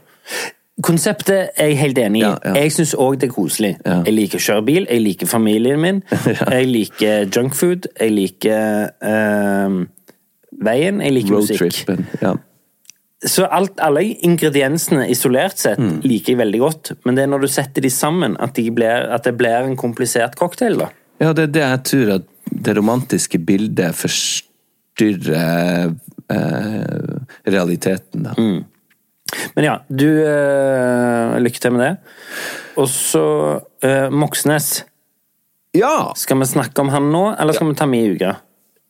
Konseptet 0.82 1.50
er 1.60 1.70
jeg 1.70 1.78
helt 1.78 1.98
enig 2.00 2.22
i. 2.22 2.24
Ja. 2.24 2.54
Jeg 2.56 2.72
syns 2.72 2.94
òg 2.96 3.18
det 3.20 3.28
er 3.28 3.34
koselig. 3.34 3.72
Jeg 3.84 4.14
liker 4.14 4.40
å 4.40 4.44
kjøre 4.46 4.64
bil, 4.64 4.86
jeg 4.88 5.04
liker 5.04 5.28
familien 5.28 5.80
min, 5.82 6.02
jeg 6.56 6.68
liker 6.70 7.26
junkfood, 7.28 7.90
jeg 8.00 8.14
liker 8.16 8.92
eh, 9.10 9.80
veien, 10.60 11.00
jeg 11.00 11.12
liker 11.16 11.40
musikk. 11.40 11.82
Ja. 12.22 12.34
Så 13.20 13.44
alt, 13.52 13.74
alle 13.84 14.00
ingrediensene 14.24 15.02
isolert 15.12 15.58
sett 15.60 15.76
Mm. 15.78 15.98
liker 16.02 16.32
jeg 16.32 16.38
veldig 16.40 16.60
godt, 16.62 16.90
men 17.04 17.14
det 17.18 17.24
er 17.24 17.28
når 17.28 17.40
du 17.44 17.48
setter 17.52 17.82
de 17.84 17.90
sammen 17.92 18.32
at, 18.40 18.54
de 18.56 18.70
blir, 18.72 19.10
at 19.12 19.24
det 19.28 19.34
blir 19.36 19.66
en 19.68 19.76
komplisert 19.76 20.36
cocktail. 20.40 20.78
da. 20.78 20.88
ja, 21.20 21.32
det 21.36 21.42
er 21.42 21.46
det 21.52 21.60
jeg 21.66 21.82
tror 21.90 22.12
at 22.14 22.22
det 22.50 22.72
romantiske 22.76 23.38
bildet 23.44 23.92
forstyrrer 23.94 25.92
eh, 26.32 27.16
realiteten, 27.46 28.22
da. 28.24 28.32
Mm. 28.38 28.64
Men 29.54 29.64
ja, 29.64 29.76
du 29.88 30.08
eh, 30.26 31.36
Lykke 31.40 31.60
til 31.62 31.72
med 31.76 31.84
det. 31.84 31.92
Og 32.80 32.88
så 32.90 33.22
eh, 33.86 34.08
Moxnes. 34.10 34.80
Ja! 35.76 36.10
Skal 36.18 36.40
vi 36.40 36.48
snakke 36.50 36.80
om 36.82 36.88
han 36.90 37.06
nå, 37.12 37.22
eller 37.38 37.52
skal 37.54 37.68
vi 37.70 37.76
ta 37.78 37.86
med 37.86 38.08
i 38.08 38.16
uka? 38.16 38.32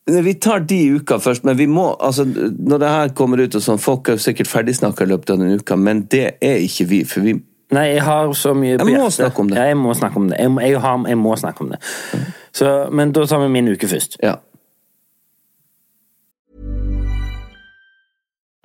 Vi 0.07 0.33
tar 0.41 0.59
de 0.65 0.79
uka 0.97 1.19
først, 1.21 1.43
men 1.45 1.57
vi 1.57 1.67
må 1.69 1.91
altså, 2.01 2.23
Når 2.25 2.77
det 2.81 2.87
her 2.89 3.11
kommer 3.15 3.37
ut 3.43 3.55
og 3.55 3.61
sånn, 3.61 3.77
Folk 3.79 4.09
er 4.09 4.17
jo 4.17 4.23
sikkert 4.23 4.47
ferdigsnakka 4.49 5.05
i 5.05 5.11
løpet 5.11 5.29
av 5.35 5.37
den 5.43 5.59
uka, 5.61 5.75
men 5.77 6.05
det 6.11 6.23
er 6.41 6.57
ikke 6.65 6.87
vi. 6.89 7.03
For 7.05 7.21
vi 7.21 7.35
Nei, 7.71 7.85
jeg 7.93 8.01
har 8.03 8.33
så 8.35 8.51
mye 8.57 8.73
Jeg 8.81 8.87
må 8.97 9.05
snakke 9.13 9.39
om 9.39 9.47
det. 9.47 9.55
Ja, 9.61 9.67
jeg 9.69 9.77
må 9.79 9.93
snakke 9.95 10.17
om 10.19 10.25
det. 10.27 10.39
Jeg, 10.41 10.51
må- 10.51 10.61
jeg, 10.65 10.79
har, 10.83 11.03
jeg 11.07 11.17
må 11.21 11.35
snakke 11.39 11.61
om 11.63 11.69
det. 11.71 11.77
Så, 12.51 12.71
men 12.91 13.13
da 13.15 13.23
tar 13.25 13.39
vi 13.45 13.47
min 13.53 13.69
uke 13.71 13.87
først. 13.87 14.17
Ja. 14.23 14.33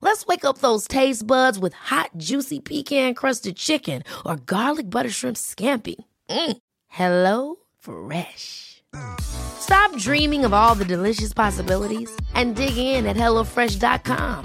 Let's 0.00 0.26
wake 0.26 0.44
up 0.44 0.58
those 0.58 0.86
taste 0.86 1.26
buds 1.26 1.58
with 1.58 1.74
hot, 1.74 2.10
juicy 2.16 2.60
pecan 2.60 3.14
crusted 3.14 3.56
chicken 3.56 4.02
or 4.24 4.36
garlic 4.36 4.88
butter 4.88 5.10
shrimp 5.10 5.36
scampi. 5.36 5.96
Mm. 6.30 6.56
Hello 6.88 7.56
Fresh. 7.78 8.82
Stop 9.20 9.94
dreaming 9.96 10.44
of 10.44 10.54
all 10.54 10.74
the 10.74 10.84
delicious 10.84 11.32
possibilities 11.32 12.10
and 12.34 12.56
dig 12.56 12.76
in 12.76 13.06
at 13.06 13.16
HelloFresh.com. 13.16 14.44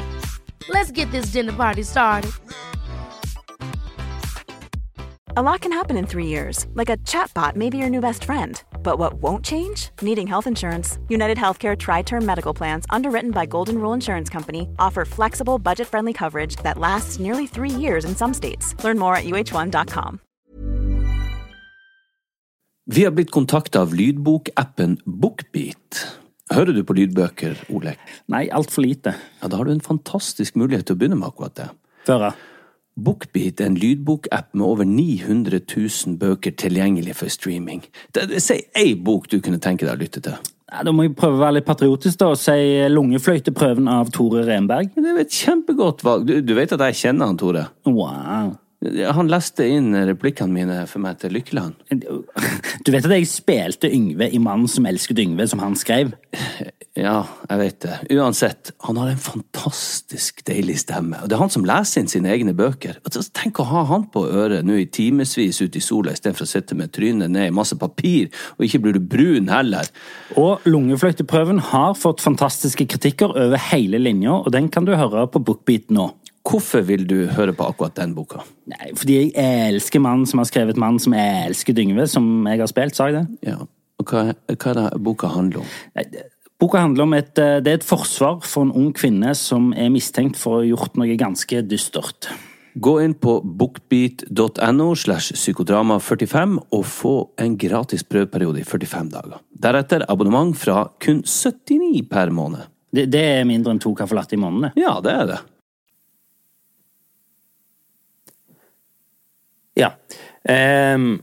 Let's 0.70 0.92
get 0.92 1.10
this 1.12 1.28
dinner 1.28 1.54
party 1.54 1.84
started. 1.84 2.32
A 5.36 5.42
lot 5.42 5.62
can 5.62 5.72
happen 5.72 5.98
in 5.98 6.06
three 6.06 6.28
years, 6.28 6.68
like 6.74 6.90
a 6.90 6.98
chatbot 6.98 7.56
may 7.56 7.70
be 7.70 7.78
your 7.78 7.90
new 7.90 8.02
best 8.02 8.24
friend. 8.24 8.62
But 8.84 9.00
what 9.00 9.14
won't 9.22 9.46
change? 9.46 9.90
Needing 10.02 10.28
health 10.28 10.48
insurance. 10.48 11.00
United 11.10 11.38
Healthcare 11.38 11.76
Tri 11.76 12.04
Term 12.04 12.26
Medical 12.26 12.54
Plans, 12.54 12.86
underwritten 12.90 13.32
by 13.32 13.46
Golden 13.46 13.76
Rule 13.80 13.94
Insurance 13.94 14.30
Company, 14.30 14.68
offer 14.78 15.06
flexible, 15.06 15.58
budget 15.60 15.88
friendly 15.88 16.14
coverage 16.14 16.58
that 16.58 16.78
lasts 16.78 17.20
nearly 17.20 17.48
three 17.48 17.70
years 17.70 18.06
in 18.06 18.16
some 18.16 18.34
states. 18.34 18.76
Learn 18.84 19.00
more 19.00 19.16
at 19.16 19.24
uh1.com. 19.24 20.20
Vi 22.86 23.04
har 23.04 23.12
blitt 23.12 23.32
kontakta 23.32 23.82
av 23.82 23.94
lydbokappen 23.96 24.98
Bookbeat. 25.06 26.02
Hører 26.52 26.76
du 26.76 26.82
på 26.84 26.96
lydbøker, 26.98 27.56
Olek? 27.72 28.02
Nei, 28.28 28.50
altfor 28.52 28.84
lite. 28.84 29.14
Ja, 29.42 29.48
Da 29.48 29.58
har 29.58 29.66
du 29.66 29.72
en 29.72 29.80
fantastisk 29.82 30.58
mulighet 30.60 30.86
til 30.90 30.98
å 30.98 31.00
begynne 31.00 31.16
med 31.16 31.30
akkurat 31.30 31.56
det. 31.56 31.70
Føre. 32.04 32.34
Bookbeat 32.94 33.62
er 33.62 33.72
en 33.72 33.78
lydbokapp 33.80 34.52
med 34.54 34.66
over 34.66 34.86
900 34.86 35.64
000 35.66 36.18
bøker 36.22 36.54
tilgjengelig 36.62 37.16
for 37.18 37.32
streaming. 37.34 37.82
Si 38.38 38.60
ei 38.78 38.94
bok 38.94 39.30
du 39.32 39.40
kunne 39.42 39.62
tenke 39.62 39.88
deg 39.88 39.96
å 39.96 40.02
lytte 40.04 40.22
til. 40.26 40.38
Ja, 40.74 40.82
da 40.86 40.94
må 40.94 41.06
jeg 41.06 41.14
prøve 41.18 41.38
å 41.38 41.44
være 41.44 41.60
litt 41.60 41.68
patriotisk 41.68 42.18
da, 42.22 42.32
og 42.34 42.40
si 42.42 42.56
Lungefløyteprøven 42.90 43.90
av 43.94 44.10
Tore 44.14 44.46
Renberg. 44.48 44.94
Det 44.98 45.10
er 45.12 45.22
et 45.22 45.40
kjempegodt 45.44 46.02
valg. 46.06 46.26
Du, 46.30 46.40
du 46.42 46.54
vet 46.58 46.74
at 46.74 46.82
jeg 46.90 47.02
kjenner 47.04 47.30
han, 47.30 47.38
Tore? 47.38 47.68
Wow. 47.90 48.56
Han 49.16 49.30
leste 49.32 49.66
inn 49.70 49.94
replikkene 50.10 50.52
mine 50.52 50.80
for 50.90 51.04
meg 51.04 51.22
til 51.22 51.38
Lykkeland. 51.38 51.78
Du 52.84 52.90
vet 52.92 53.06
at 53.08 53.14
jeg 53.16 53.30
spilte 53.32 53.88
Yngve 53.88 54.28
i 54.34 54.42
Mannen 54.44 54.68
som 54.68 54.84
elsket 54.90 55.22
Yngve, 55.24 55.46
som 55.48 55.62
han 55.64 55.78
skrev? 55.80 56.12
Ja, 56.94 57.24
jeg 57.50 57.58
vet 57.58 57.78
det. 57.82 57.94
Uansett, 58.14 58.70
han 58.86 58.98
har 59.02 59.08
en 59.10 59.18
fantastisk 59.22 60.44
deilig 60.46 60.76
stemme. 60.84 61.18
Og 61.24 61.30
det 61.30 61.34
er 61.34 61.42
han 61.42 61.50
som 61.50 61.66
leser 61.66 62.04
inn 62.04 62.10
sine 62.12 62.30
egne 62.30 62.54
bøker. 62.54 63.00
Altså, 63.02 63.24
Tenk 63.34 63.58
å 63.64 63.66
ha 63.66 63.82
han 63.90 64.04
på 64.14 64.22
øret 64.30 64.68
nå 64.68 64.76
i 64.78 64.86
timevis 64.86 65.58
ute 65.64 65.80
i 65.80 65.82
sola 65.82 66.14
istedenfor 66.14 66.46
å 66.46 66.52
sitte 66.52 66.78
med 66.78 66.94
trynet 66.94 67.34
ned 67.34 67.50
i 67.50 67.56
masse 67.56 67.74
papir, 67.82 68.30
og 68.60 68.68
ikke 68.68 68.84
blir 68.84 69.00
du 69.00 69.02
brun 69.02 69.50
heller. 69.50 69.90
Og 70.38 70.62
Lungefløyteprøven 70.70 71.64
har 71.72 71.98
fått 71.98 72.22
fantastiske 72.22 72.86
kritikker 72.94 73.34
over 73.34 73.58
hele 73.72 73.98
linja, 73.98 74.38
og 74.44 74.54
den 74.54 74.70
kan 74.70 74.86
du 74.86 74.94
høre 74.94 75.26
på 75.34 75.42
Bookbeat 75.42 75.90
nå. 75.94 76.12
Hvorfor 76.44 76.84
vil 76.86 77.08
du 77.08 77.24
høre 77.32 77.56
på 77.56 77.66
akkurat 77.72 77.96
den 77.98 78.14
boka? 78.14 78.44
Nei, 78.70 78.92
fordi 79.00 79.16
jeg 79.32 79.34
elsker 79.72 80.04
mannen 80.04 80.28
som 80.30 80.42
har 80.44 80.46
skrevet 80.50 80.78
'Mannen 80.78 81.00
som 81.00 81.14
elsker 81.14 81.74
Dyngve', 81.74 82.06
som 82.08 82.46
jeg 82.46 82.60
har 82.60 82.68
spilt, 82.68 82.96
sa 82.96 83.08
jeg 83.08 83.16
det? 83.16 83.50
Ja, 83.50 83.58
og 84.00 84.06
hva, 84.06 84.36
hva 84.52 84.70
er 84.70 84.74
det 84.74 85.04
boka 85.04 85.28
handler 85.28 85.60
om? 85.60 85.66
Nei, 85.96 86.04
det- 86.04 86.33
Boka 86.64 86.80
handler 86.80 87.04
om 87.04 87.14
et, 87.14 87.38
eh, 87.38 87.60
det 87.60 87.72
er 87.72 87.80
et 87.82 87.84
forsvar 87.84 88.38
for 88.48 88.64
en 88.64 88.72
ung 88.72 88.94
kvinne 88.96 89.36
som 89.36 89.74
er 89.76 89.90
mistenkt 89.92 90.38
for 90.40 90.56
å 90.56 90.60
ha 90.62 90.68
gjort 90.70 90.96
noe 90.96 91.18
ganske 91.20 91.60
dystert. 91.68 92.30
Gå 92.80 92.94
inn 93.04 93.14
på 93.14 93.34
bookbeat.no 93.44 94.86
slash 94.96 95.36
psykodrama45 95.36 96.56
og 96.72 96.86
få 96.86 97.16
en 97.38 97.58
gratis 97.58 98.06
prøveperiode 98.08 98.62
i 98.62 98.64
45 98.64 99.12
dager. 99.12 99.44
Deretter 99.52 100.06
abonnement 100.08 100.56
fra 100.56 100.88
kun 101.04 101.22
79 101.28 102.08
per 102.08 102.32
måned. 102.32 102.72
Det, 102.94 103.10
det 103.12 103.26
er 103.42 103.44
mindre 103.50 103.76
enn 103.76 103.84
to 103.84 103.92
caffè 103.94 104.16
latte 104.16 104.38
i 104.38 104.40
måneden. 104.40 104.72
Ja, 104.80 104.96
det 105.04 105.18
er 105.20 105.30
det. 105.34 105.44
Ja. 109.84 109.94
Um, 110.96 111.22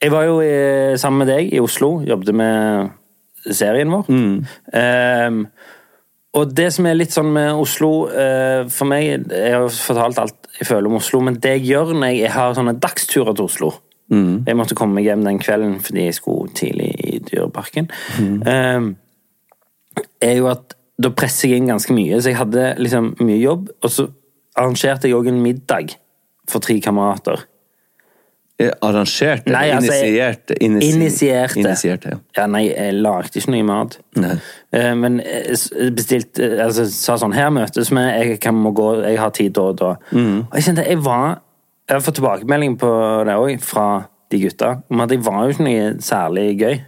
jeg 0.00 0.12
var 0.16 0.24
jo 0.24 0.40
i, 0.40 0.52
sammen 0.96 1.26
med 1.26 1.34
deg 1.34 1.52
i 1.52 1.60
Oslo, 1.60 1.98
jobbet 2.08 2.32
med 2.32 2.94
serien 3.52 3.92
vår. 3.92 4.10
Ehm, 4.78 5.46
og 6.34 6.54
det 6.56 6.70
som 6.74 6.86
er 6.88 6.96
litt 6.98 7.14
sånn 7.14 7.30
med 7.30 7.54
Oslo 7.54 8.08
uh, 8.10 8.64
For 8.66 8.90
meg 8.90 9.28
Jeg 9.30 9.52
har 9.54 9.68
fortalt 9.70 10.18
alt 10.18 10.48
jeg 10.58 10.66
føler 10.66 10.86
om 10.90 10.96
Oslo, 10.98 11.20
men 11.22 11.36
det 11.42 11.52
jeg 11.56 11.64
gjør 11.68 11.92
når 11.94 12.12
jeg 12.14 12.30
har 12.34 12.56
sånne 12.58 12.74
dagsturer 12.82 13.34
til 13.34 13.46
Oslo 13.46 13.70
Jeg 14.46 14.58
måtte 14.58 14.76
komme 14.78 14.98
meg 14.98 15.08
hjem 15.08 15.24
den 15.26 15.38
kvelden 15.42 15.76
fordi 15.82 16.08
jeg 16.08 16.18
skulle 16.18 16.52
tidlig 16.54 16.90
i 16.94 17.20
Dyreparken. 17.24 17.88
Ehm, 18.50 18.90
er 20.22 20.34
jo 20.38 20.50
at 20.50 20.76
da 21.00 21.10
presser 21.14 21.50
jeg 21.50 21.62
inn 21.62 21.72
ganske 21.72 21.94
mye. 21.94 22.20
Så 22.20 22.30
jeg 22.30 22.38
hadde 22.38 22.74
liksom 22.82 23.14
mye 23.22 23.40
jobb, 23.40 23.70
og 23.82 23.90
så 23.90 24.06
arrangerte 24.54 25.10
jeg 25.10 25.18
òg 25.18 25.30
en 25.32 25.42
middag 25.42 25.96
for 26.50 26.62
tre 26.62 26.76
kamerater. 26.84 27.46
Eh, 28.60 28.70
Arrangert 28.86 29.48
eller 29.48 29.56
Nei, 29.58 29.70
altså, 29.74 29.92
initierte? 29.92 30.54
Initi- 30.62 30.90
Initierte. 30.94 31.58
Initierte, 31.58 32.08
ja. 32.12 32.18
Ja, 32.36 32.46
nei, 32.46 32.68
jeg 32.68 32.92
lagde 33.02 33.40
ikke 33.40 33.50
noe 33.50 33.64
mat. 33.66 33.96
Nei. 34.16 34.36
Eh, 34.72 34.94
Men 34.94 35.20
s- 35.20 35.70
bestilte 35.90 36.60
altså, 36.62 36.84
Sa 36.86 37.16
sånn 37.18 37.34
Her 37.34 37.50
møtes 37.50 37.90
vi, 37.90 37.96
jeg 37.96 38.38
kan 38.40 38.54
må 38.54 38.70
gå, 38.72 39.02
jeg 39.02 39.18
har 39.18 39.30
tid 39.34 39.52
da 39.54 39.60
og 39.72 39.76
da. 39.80 39.96
Mm. 40.12 40.46
Og 40.46 40.54
jeg 40.54 40.62
kjente 40.68 40.86
jeg 40.86 40.98
var 41.02 41.40
Jeg 41.88 41.96
har 41.96 42.00
fått 42.00 42.14
tilbakemelding 42.20 42.78
på 42.78 42.90
det 43.26 43.34
òg, 43.34 43.60
fra 43.60 44.06
de 44.30 44.38
gutta, 44.40 44.82
om 44.90 45.00
at 45.00 45.10
jeg 45.10 45.20
var 45.24 45.42
jo 45.44 45.50
ikke 45.52 45.64
noe 45.66 45.94
særlig 46.00 46.58
gøy. 46.62 46.78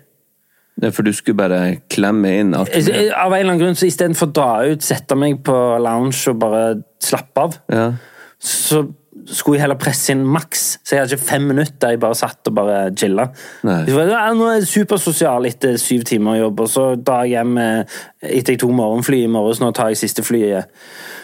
Er 0.83 0.91
for 0.93 1.03
du 1.03 1.13
skulle 1.13 1.37
bare 1.37 1.77
klemme 1.91 2.31
inn 2.41 2.55
alt 2.55 2.69
Av 2.71 2.79
en 2.79 2.89
eller 2.89 3.41
annen 3.41 3.59
grunn, 3.61 3.75
så 3.77 3.87
istedenfor 3.87 4.29
å 4.29 4.33
dra 4.33 4.65
ut, 4.73 4.83
sette 4.83 5.17
meg 5.17 5.43
på 5.45 5.53
lounge 5.83 6.29
og 6.31 6.39
bare 6.39 6.83
slappe 7.03 7.37
av, 7.43 7.59
Ja. 7.73 7.93
så 8.41 8.87
skulle 9.27 9.57
jeg 9.59 9.63
heller 9.65 9.79
presse 9.81 10.13
inn 10.15 10.23
maks. 10.27 10.79
Så 10.85 10.95
jeg 10.95 11.01
hadde 11.03 11.17
ikke 11.17 11.29
fem 11.29 11.43
minutter 11.51 11.77
der 11.83 11.95
jeg 11.97 12.01
bare 12.01 12.15
satt 12.19 12.47
og 12.51 12.55
bare 12.55 12.79
chilla. 12.97 13.29
«Ja, 13.65 14.33
Nå 14.35 14.47
er 14.51 14.59
jeg 14.61 14.69
supersosial 14.71 15.47
etter 15.49 15.77
syv 15.83 16.05
timer 16.07 16.37
jobb, 16.39 16.61
og 16.61 16.69
så 16.71 16.85
drar 17.01 17.25
jeg 17.27 17.37
hjem 17.39 17.59
eh, 17.59 17.99
etter 18.23 18.55
jeg 18.55 18.61
tok 18.63 18.71
morgenfly 18.79 19.25
i 19.25 19.31
morges. 19.33 19.61
Nå 19.61 19.73
tar 19.77 19.89
jeg 19.93 20.01
siste 20.05 20.23
flyet. 20.27 20.71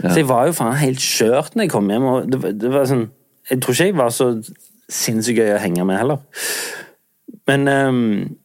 Så 0.02 0.16
jeg 0.22 0.28
var 0.28 0.46
jo 0.50 0.56
faen 0.58 0.76
helt 0.80 1.00
skjørt 1.02 1.54
når 1.54 1.68
jeg 1.68 1.70
kom 1.76 1.90
hjem. 1.90 2.04
og 2.12 2.30
det, 2.32 2.42
var- 2.42 2.52
det 2.64 2.72
var 2.74 2.84
sånn, 2.90 3.08
Jeg 3.50 3.60
tror 3.62 3.74
ikke 3.74 3.84
jeg 3.90 3.96
var 3.98 4.10
så 4.14 4.28
sinnssykt 4.92 5.38
gøy 5.38 5.54
å 5.56 5.60
henge 5.62 5.84
med 5.86 5.98
heller. 5.98 6.18
Men 7.48 7.68
um, 7.68 8.36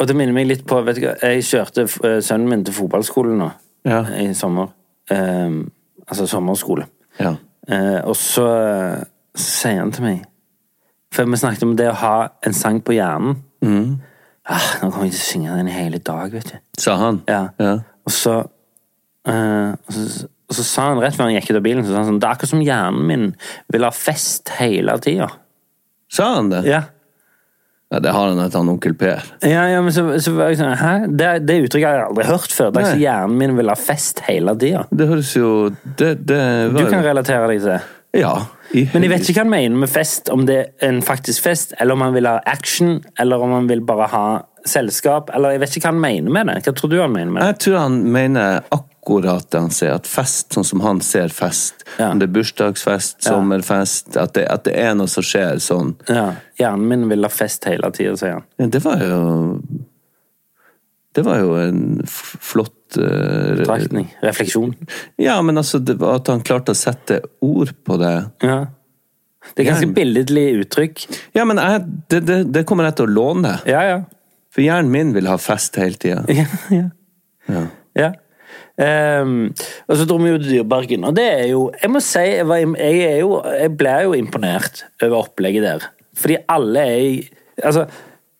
Og 0.00 0.06
det 0.08 0.14
minner 0.16 0.34
meg 0.36 0.46
litt 0.46 0.64
på 0.68 0.78
vet 0.86 0.98
du 0.98 1.04
hva, 1.06 1.16
Jeg 1.22 1.42
kjørte 1.46 1.84
eh, 2.06 2.20
sønnen 2.22 2.48
min 2.50 2.64
til 2.66 2.74
fotballskolen 2.76 3.38
nå 3.40 3.50
Ja. 3.88 4.02
i 4.18 4.32
sommer. 4.34 4.70
Um, 5.10 5.70
altså 6.06 6.26
sommerskole. 6.28 6.86
ja. 7.20 7.34
Eh, 7.68 8.00
og 8.04 8.16
så, 8.16 8.48
sier 9.38 9.82
han 9.82 9.90
til 9.92 10.02
meg 10.06 10.22
For 11.14 11.28
vi 11.28 11.38
snakket 11.38 11.66
om 11.66 11.74
det 11.78 11.90
å 11.92 11.98
ha 12.00 12.14
en 12.46 12.56
sang 12.56 12.80
på 12.84 12.96
hjernen. 12.96 13.36
Ah, 14.48 14.64
nå 14.80 14.88
kommer 14.88 15.08
jeg 15.08 15.14
til 15.14 15.20
å 15.20 15.26
synge 15.26 15.56
den 15.58 15.68
i 15.68 15.76
hele 15.76 16.00
dag, 16.00 16.32
vet 16.32 16.54
du. 16.54 16.58
Sa 16.80 16.96
han? 17.00 17.20
Ja. 17.28 17.42
Ja. 17.60 17.74
Og, 18.08 18.12
så, 18.14 18.38
eh, 19.28 19.72
og, 19.76 19.92
så, 19.92 20.28
og 20.48 20.56
så 20.56 20.64
sa 20.64 20.86
han 20.88 21.02
rett 21.02 21.16
før 21.16 21.28
han 21.28 21.36
gikk 21.36 21.50
ut 21.50 21.58
av 21.60 21.66
bilen 21.66 21.84
så 21.84 21.92
sa 21.92 22.00
han 22.00 22.08
sånn, 22.08 22.20
Det 22.22 22.28
er 22.28 22.36
akkurat 22.38 22.52
som 22.54 22.64
hjernen 22.64 23.08
min 23.10 23.26
vil 23.74 23.84
ha 23.84 23.92
fest 23.92 24.54
hele 24.56 24.96
tida. 25.04 25.28
Sa 26.12 26.30
han 26.38 26.48
det? 26.54 26.62
Ja. 26.68 26.86
Ja, 27.88 28.02
det 28.04 28.12
har 28.12 28.26
han 28.28 28.40
etter 28.42 28.60
han 28.60 28.68
onkel 28.68 28.92
Per. 29.00 29.22
Ja, 29.40 29.62
ja, 29.72 29.78
men 29.80 29.94
så, 29.96 30.02
så 30.20 30.34
var 30.36 30.50
jeg 30.52 30.58
sånn 30.60 30.74
Hæ? 30.76 30.90
Det, 31.08 31.28
det 31.48 31.54
uttrykket 31.64 31.86
har 31.88 31.96
jeg 31.96 32.08
aldri 32.10 32.26
hørt 32.28 32.52
før. 32.52 32.72
Det 32.74 32.82
er 32.82 32.90
ikke 32.90 33.04
hjernen 33.06 33.38
min 33.40 33.54
vil 33.56 33.72
ha 33.72 33.76
fest 33.80 34.20
hele 34.26 34.52
tida. 34.60 34.82
Det 34.92 35.06
høres 35.08 35.30
jo 35.38 35.52
Det, 35.96 36.10
det 36.28 36.42
Du 36.76 36.82
kan 36.84 37.00
relatere 37.06 37.48
deg 37.48 37.62
til 37.62 37.72
det. 37.72 37.80
Ja. 38.18 38.34
i 38.76 38.84
Men 38.92 39.04
jeg 39.04 39.12
vet 39.12 39.28
ikke 39.28 39.40
hva 39.40 39.46
han 39.46 39.52
mener 39.52 39.80
med 39.84 39.92
fest, 39.92 40.28
om 40.32 40.44
det 40.48 40.58
er 40.58 40.88
en 40.88 41.00
faktisk 41.04 41.44
fest, 41.44 41.74
eller 41.80 41.96
om 41.96 42.04
han 42.06 42.14
vil 42.16 42.28
ha 42.28 42.38
action, 42.48 42.98
eller 43.20 43.44
om 43.44 43.52
han 43.56 43.68
vil 43.68 43.82
bare 43.88 44.08
ha 44.12 44.24
selskap, 44.66 45.30
eller 45.34 45.54
jeg 45.54 45.60
vet 45.62 45.76
ikke 45.76 45.88
hva 45.88 45.92
han 45.94 46.00
mener 46.02 46.30
med 46.34 46.46
det. 46.50 46.56
Hva 46.66 46.74
tror 46.78 46.90
du 46.90 47.00
han 47.00 47.12
mener 47.14 47.30
med 47.34 47.42
det? 47.42 47.48
Jeg 47.52 47.58
tror 47.64 47.76
han 47.78 47.98
mener 48.12 48.62
akkurat 48.74 49.46
det 49.50 49.60
han 49.60 49.70
sier, 49.72 49.94
at 49.96 50.06
fest, 50.10 50.50
sånn 50.56 50.66
som 50.68 50.80
han 50.84 51.00
ser 51.04 51.28
fest, 51.32 51.84
Ja. 51.98 52.10
om 52.10 52.18
det 52.20 52.28
er 52.28 52.34
bursdagsfest, 52.36 53.22
sommerfest, 53.24 54.16
at 54.16 54.34
det, 54.34 54.46
at 54.52 54.64
det 54.68 54.74
er 54.76 54.94
noe 54.98 55.08
som 55.08 55.22
skjer 55.24 55.60
sånn. 55.64 55.94
Ja, 56.08 56.32
Hjernen 56.58 56.88
min 56.88 57.06
vil 57.08 57.22
ha 57.24 57.30
fest 57.32 57.64
hele 57.70 57.90
tida, 57.94 58.16
sier 58.20 58.32
han. 58.40 58.44
Ja, 58.58 58.66
Det 58.66 58.82
var 58.84 58.98
jo 59.04 59.60
Det 61.14 61.22
var 61.24 61.38
jo 61.40 61.54
en 61.56 62.02
flott 62.06 62.96
eh, 62.98 63.54
Betraktning. 63.58 64.10
Refleksjon. 64.22 64.74
Ja, 65.18 65.40
men 65.42 65.56
altså, 65.58 65.78
det 65.82 65.96
var 65.98 66.20
at 66.20 66.28
han 66.30 66.42
klarte 66.46 66.74
å 66.74 66.78
sette 66.78 67.22
ord 67.42 67.72
på 67.84 67.96
det. 67.98 68.12
Ja. 68.44 68.66
Det 69.54 69.64
er 69.64 69.70
ganske 69.72 69.88
billedlig 69.96 70.44
uttrykk. 70.60 71.06
Ja, 71.34 71.44
men 71.48 71.56
jeg, 71.62 71.82
det, 72.12 72.20
det, 72.28 72.38
det 72.52 72.62
kommer 72.68 72.84
jeg 72.88 72.98
til 73.00 73.08
å 73.08 73.14
låne. 73.16 73.54
Ja, 73.66 73.82
ja. 73.88 73.98
For 74.58 74.64
hjernen 74.66 74.90
min 74.90 75.12
vil 75.14 75.28
ha 75.30 75.36
fest 75.38 75.78
hele 75.78 75.94
tida. 75.94 76.24
Ja, 76.34 76.88
ja. 77.48 77.60
Ja. 77.94 78.08
Ehm, 78.82 79.54
og 79.86 79.96
så 79.96 80.04
dro 80.04 80.18
vi 80.18 80.32
jo 80.32 80.40
til 80.42 80.50
Dyreparken, 80.50 81.06
og 81.08 81.14
det 81.16 81.24
er 81.24 81.46
jo 81.48 81.62
Jeg 81.74 81.90
må 81.90 82.02
si, 82.04 82.20
jeg, 82.26 82.44
var, 82.46 82.60
jeg, 82.60 83.14
jo, 83.22 83.38
jeg 83.46 83.72
ble 83.78 83.94
jo 84.04 84.12
imponert 84.18 84.82
over 85.02 85.22
opplegget 85.22 85.64
der. 85.64 85.86
Fordi 86.18 86.36
alle 86.50 86.82
er 86.82 87.30
Altså, 87.70 87.86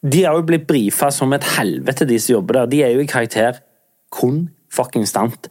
de 0.02 0.24
har 0.26 0.34
jo 0.34 0.44
blitt 0.46 0.66
brifa 0.66 1.08
som 1.14 1.32
et 1.34 1.46
helvete, 1.56 2.06
de 2.06 2.18
som 2.22 2.36
jobber 2.36 2.60
der. 2.60 2.68
De 2.74 2.82
er 2.86 2.92
jo 2.94 3.00
i 3.02 3.08
karakter 3.10 3.62
kun 4.14 4.44
fucking 4.74 5.06
stant. 5.08 5.48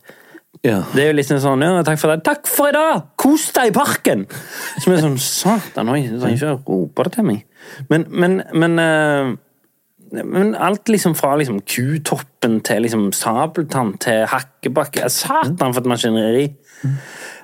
Ja. 0.64 0.82
Det 0.94 1.04
er 1.04 1.12
jo 1.12 1.18
liksom 1.18 1.42
sånn 1.44 1.64
ja, 1.64 1.82
'Takk 1.84 2.00
for 2.00 2.12
det.' 2.12 2.24
'Takk 2.28 2.48
for 2.52 2.70
i 2.70 2.76
dag! 2.76 3.10
Kos 3.16 3.52
deg 3.56 3.72
i 3.72 3.76
parken!' 3.76 4.28
Som 4.84 4.94
er 4.94 5.04
sånn 5.04 5.20
Satan, 5.20 5.92
oi, 5.96 6.08
du 6.12 6.20
trenger 6.20 6.38
ikke 6.38 6.54
å 6.56 6.64
rope 6.68 7.08
det 7.08 7.14
til 7.16 7.28
meg. 7.28 7.44
Men, 7.90 8.08
men, 8.10 8.42
men 8.54 8.80
eh, 8.82 9.36
men 10.12 10.56
alt 10.56 10.88
liksom 10.90 11.16
fra 11.16 11.36
liksom 11.40 11.60
kutoppen 11.68 12.60
til 12.64 12.82
liksom 12.86 13.10
sabeltann 13.14 13.98
til 14.00 14.26
hakkebakke 14.32 15.10
Satan, 15.10 15.74
for 15.74 15.82
et 15.82 15.90
maskineri! 15.92 16.46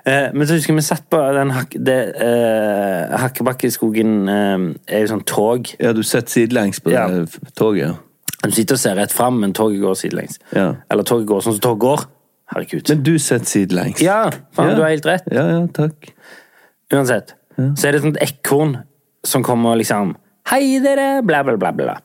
Eh, 0.05 0.29
men 0.33 0.45
så 0.47 0.53
husker 0.57 0.73
jeg 0.73 0.77
vi 0.77 0.85
satt 0.85 1.05
på 1.09 1.17
den 1.33 1.51
hak 1.55 1.73
det, 1.79 1.97
eh, 2.21 3.13
Hakkebakkeskogen 3.21 4.29
eh, 4.29 4.65
er 4.87 5.05
jo 5.05 5.11
sånn 5.13 5.23
tog. 5.25 5.69
ja, 5.79 5.93
du 5.95 6.03
sitter 6.03 6.27
sidelengs 6.29 6.79
på 6.83 6.91
Ja. 6.91 7.07
det 7.07 7.29
toget. 7.55 7.95
Du 8.43 8.51
sitter 8.51 8.75
og 8.75 8.79
ser 8.79 8.95
rett 8.99 9.11
fram, 9.15 9.39
men 9.39 9.53
toget 9.53 9.79
går 9.81 9.95
sidelengs. 9.95 10.39
Ja. 10.53 10.73
Eller 10.91 11.03
toget 11.03 11.27
går 11.27 11.39
sånn 11.41 11.53
som 11.55 11.59
tog 11.63 11.79
går. 11.79 12.05
Herregud. 12.53 12.89
Men 12.89 13.03
du 13.03 13.17
sitter 13.17 13.45
sidelengs. 13.45 14.01
ja, 14.03 14.29
faen, 14.53 14.69
Ja. 14.69 14.75
du 14.75 14.81
har 14.81 14.89
helt 14.89 15.05
rett. 15.05 15.23
Ja, 15.31 15.47
ja, 15.49 15.67
takk. 15.67 16.11
Uansett. 16.93 17.33
Så 17.57 17.87
er 17.87 17.91
det 17.93 17.95
et 17.95 18.01
sånt 18.03 18.17
ekorn 18.21 18.83
som 19.23 19.43
kommer 19.43 19.71
og 19.71 19.77
liksom 19.77 20.15
Hei, 20.49 20.79
dere! 20.83 21.21
Bla, 21.23 21.41
bla, 21.43 21.55
bla. 21.55 21.71
bla. 21.71 21.97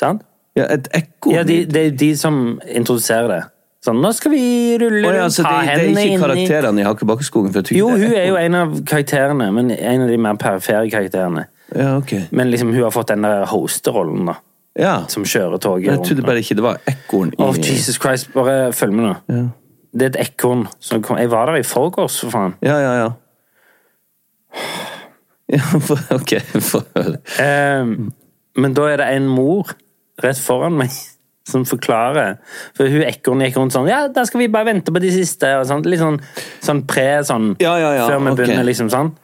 Sant? 0.00 0.24
Ja, 0.58 0.66
et 0.74 0.88
ekko. 0.96 1.32
Ja, 1.34 1.44
de, 1.46 1.62
det 1.70 1.80
er 1.80 1.88
jo 1.90 1.94
de 2.00 2.10
som 2.18 2.42
introduserer 2.66 3.30
det. 3.30 3.42
Sånn, 3.84 4.00
nå 4.02 4.10
skal 4.16 4.32
vi 4.32 4.42
rulle 4.80 5.06
Å 5.06 5.12
ja, 5.14 5.26
rundt, 5.26 5.36
så 5.36 5.44
det, 5.44 5.50
ta 5.52 5.76
det 5.78 5.84
er 5.86 6.00
ikke 6.02 6.22
karakterene 6.24 6.82
i 6.82 6.86
Hakkebakkeskogen? 6.88 7.54
Jo, 7.76 7.92
hun 7.94 8.10
er 8.10 8.26
jo 8.26 8.38
en 8.40 8.56
av 8.58 8.74
karakterene, 8.88 9.52
men 9.54 9.70
en 9.76 10.02
av 10.02 10.10
de 10.10 10.18
mer 10.18 10.40
perifere 10.40 10.90
karakterene. 10.90 11.46
Ja, 11.76 11.92
ok. 12.00 12.14
Men 12.34 12.50
liksom, 12.50 12.72
hun 12.74 12.82
har 12.82 12.94
fått 12.94 13.12
den 13.12 13.22
der 13.26 13.46
hosterollen, 13.46 14.26
da. 14.32 14.38
Ja. 14.78 14.96
Som 15.10 15.24
kjører 15.26 15.58
toget 15.62 15.88
jeg 15.90 16.02
trodde 16.06 16.26
bare 16.26 16.42
ikke 16.42 16.54
det 16.58 16.62
var 16.62 16.82
ekkoen 16.86 17.32
i 17.34 17.40
oh, 17.42 17.56
Jesus 17.58 17.98
Christ, 17.98 18.28
bare 18.34 18.68
følg 18.76 18.94
med 18.94 19.08
nå. 19.08 19.14
Ja. 19.30 19.46
Det 19.98 20.04
er 20.04 20.12
et 20.12 20.18
ekorn 20.28 20.66
Jeg 21.18 21.30
var 21.32 21.48
der 21.50 21.58
i 21.58 21.66
forgårs, 21.66 22.20
for 22.22 22.34
faen. 22.34 22.54
Ja, 22.62 22.76
ja, 22.82 22.92
ja. 22.98 23.08
Ja, 25.48 25.64
for- 25.80 26.02
ok, 26.18 26.34
høre. 26.92 27.18
Ehm, 27.40 28.10
men 28.58 28.74
da 28.76 28.84
er 28.92 29.00
det 29.00 29.06
en 29.16 29.30
mor 29.32 29.72
rett 30.22 30.40
foran 30.42 30.76
meg 30.78 30.92
som 31.48 31.64
forklarer 31.68 32.36
For 32.76 32.90
hun 32.92 33.06
ekornet 33.08 33.48
gikk 33.48 33.60
rundt 33.60 33.76
sånn 33.76 33.88
Ja, 33.90 34.02
da 34.12 34.26
skal 34.28 34.44
vi 34.44 34.50
bare 34.52 34.70
vente 34.72 34.92
på 34.92 35.02
de 35.02 35.12
siste. 35.14 35.54
Og 35.60 35.66
sånt. 35.70 35.88
Litt 35.88 36.02
sånn, 36.02 36.20
sånn 36.64 36.84
pre 36.90 37.08
sånn 37.24 37.54
Ja, 37.62 37.78
ja, 37.80 37.94
ja, 37.96 38.06
før 38.10 38.20
vi 38.20 38.32
okay. 38.34 38.42
begynner, 38.42 38.68
liksom 38.68 38.92
sånn. 38.92 39.14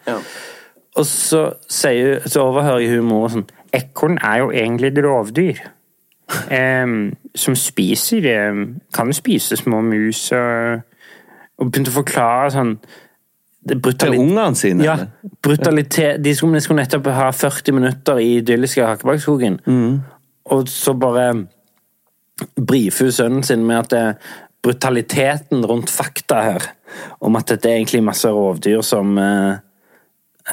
Og 0.94 1.06
så, 1.10 1.44
sier, 1.68 2.22
så 2.30 2.48
overhører 2.48 2.96
hun 2.96 3.08
mora 3.10 3.34
sånn 3.36 3.48
Ekorn 3.74 4.20
er 4.22 4.44
jo 4.44 4.52
egentlig 4.54 4.92
et 4.92 5.00
rovdyr. 5.02 5.64
Um, 6.48 7.12
som 7.36 7.56
spiser 7.58 8.24
um, 8.48 8.62
Kan 8.96 9.12
spise 9.12 9.58
små 9.60 9.82
mus 9.84 10.30
og 10.32 10.80
Og 11.60 11.68
begynte 11.68 11.92
å 11.92 11.98
forklare 11.98 12.54
sånn 12.54 12.78
det 13.64 13.76
Til 14.00 14.16
ungene 14.16 14.56
sine? 14.56 14.84
ja, 14.84 14.94
brutalitet 15.44 16.22
De 16.24 16.34
skulle, 16.36 16.60
nettopp 16.76 17.06
ha 17.16 17.30
40 17.32 17.76
minutter 17.76 18.20
i 18.20 18.38
idylliske 18.38 18.84
Hakkebakkeskogen. 18.84 19.58
Og 20.52 20.68
så 20.68 20.92
bare 20.98 21.28
brifer 22.58 23.08
hun 23.08 23.14
sønnen 23.14 23.46
sin 23.46 23.64
med 23.66 23.84
at 23.84 23.92
det, 23.94 24.04
brutaliteten 24.64 25.64
rundt 25.68 25.92
fakta 25.92 26.40
her, 26.42 26.66
om 27.20 27.36
at 27.36 27.52
dette 27.52 27.68
er 27.68 27.80
egentlig 27.80 28.04
masse 28.04 28.28
rovdyr 28.30 28.82
som 28.86 29.18
eh, 29.18 29.54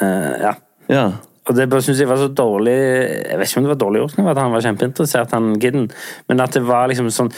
eh, 0.00 0.32
Ja. 0.46 0.54
Ja. 0.90 1.10
Og 1.48 1.56
det 1.56 1.68
bare 1.70 1.82
synes 1.82 1.98
jeg 1.98 2.08
var 2.08 2.16
så 2.20 2.28
dårlig 2.28 2.72
Jeg 2.72 3.38
vet 3.38 3.48
ikke 3.48 3.58
om 3.58 3.64
det 3.64 3.72
var 3.72 3.78
dårlig 3.80 4.00
gjort, 4.02 4.18
at 4.18 4.38
han 4.38 4.52
var 4.52 4.60
kjempeinteressert, 4.62 5.32
han 5.32 5.54
gidden, 5.60 5.90
men 6.28 6.40
at 6.40 6.54
det 6.54 6.62
var 6.66 6.86
liksom 6.90 7.08
sånn 7.10 7.30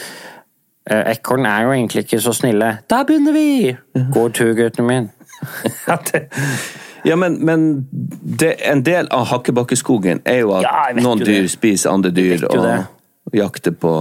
eh, 0.89 1.13
Ekorn 1.15 1.45
er 1.49 1.65
jo 1.65 1.73
egentlig 1.73 2.05
ikke 2.05 2.19
så 2.21 2.33
snille. 2.35 2.71
Da 2.89 3.03
begynner 3.07 3.33
vi! 3.33 3.73
Gå 4.13 4.27
tur, 4.29 4.53
gutten 4.57 4.85
min. 4.85 5.09
At 5.93 6.11
det, 6.13 6.27
Ja, 7.05 7.15
men, 7.15 7.37
men 7.45 7.87
det, 8.39 8.55
en 8.65 8.81
del 8.85 9.07
av 9.13 9.27
Hakkebakkeskogen 9.29 10.21
er 10.25 10.39
jo 10.41 10.53
at 10.57 10.65
Ja, 10.65 10.85
noen 10.97 11.19
jo 11.21 11.25
dyr 11.29 11.47
spiser 11.51 11.91
andre 11.93 12.11
dyr 12.11 12.47
og, 12.49 12.57
det. 12.63 12.75
jakter 13.37 13.71
på 13.77 13.91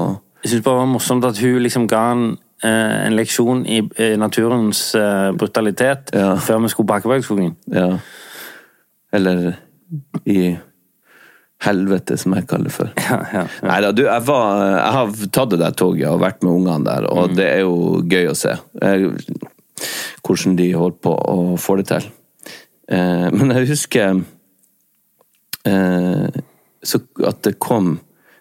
Jeg 0.45 0.51
synes 0.51 0.65
bare 0.65 0.75
det 0.79 0.81
var 0.87 0.93
morsomt 0.95 1.25
at 1.29 1.39
hun 1.41 1.59
liksom 1.65 1.87
ga 1.89 2.01
en, 2.13 2.25
eh, 2.65 3.07
en 3.07 3.17
leksjon 3.17 3.65
i, 3.67 3.79
i 4.01 4.11
naturens 4.21 4.95
eh, 4.95 5.33
brutalitet 5.37 6.11
Ja. 6.17 6.35
før 6.37 6.63
vi 6.65 6.69
skulle 6.73 6.87
på 6.89 6.95
Hakkebakkeskogen. 6.99 7.55
Ja. 7.73 7.91
Eller 9.13 9.55
i 10.27 10.57
helvete, 11.65 12.17
som 12.21 12.35
jeg 12.37 12.47
kaller 12.51 12.69
det 12.69 12.73
for. 12.77 12.91
Ja, 12.99 13.21
ja, 13.33 13.45
ja. 13.63 13.69
Nei 13.69 13.79
da, 13.81 13.93
du, 13.97 14.03
jeg, 14.05 14.25
var, 14.27 14.65
jeg 14.75 14.93
har 14.97 15.13
tatt 15.33 15.53
det 15.55 15.61
der 15.63 15.77
toget 15.79 16.09
og 16.11 16.21
vært 16.21 16.43
med 16.45 16.53
ungene 16.53 16.85
der, 16.85 17.07
og 17.09 17.31
Mm. 17.31 17.37
det 17.39 17.47
er 17.53 17.61
jo 17.63 18.03
gøy 18.11 18.29
å 18.33 18.35
se. 18.37 18.57
Jeg, 18.83 19.13
hvordan 20.25 20.57
de 20.59 20.67
holder 20.75 20.99
på 21.05 21.15
å 21.15 21.57
få 21.61 21.77
det 21.81 21.87
til. 21.93 22.11
Eh, 22.93 23.29
men 23.33 23.51
jeg 23.57 23.69
husker 23.71 24.23
eh, 25.67 26.41
så 26.85 27.01
at 27.25 27.43
det 27.47 27.55
kom 27.63 27.95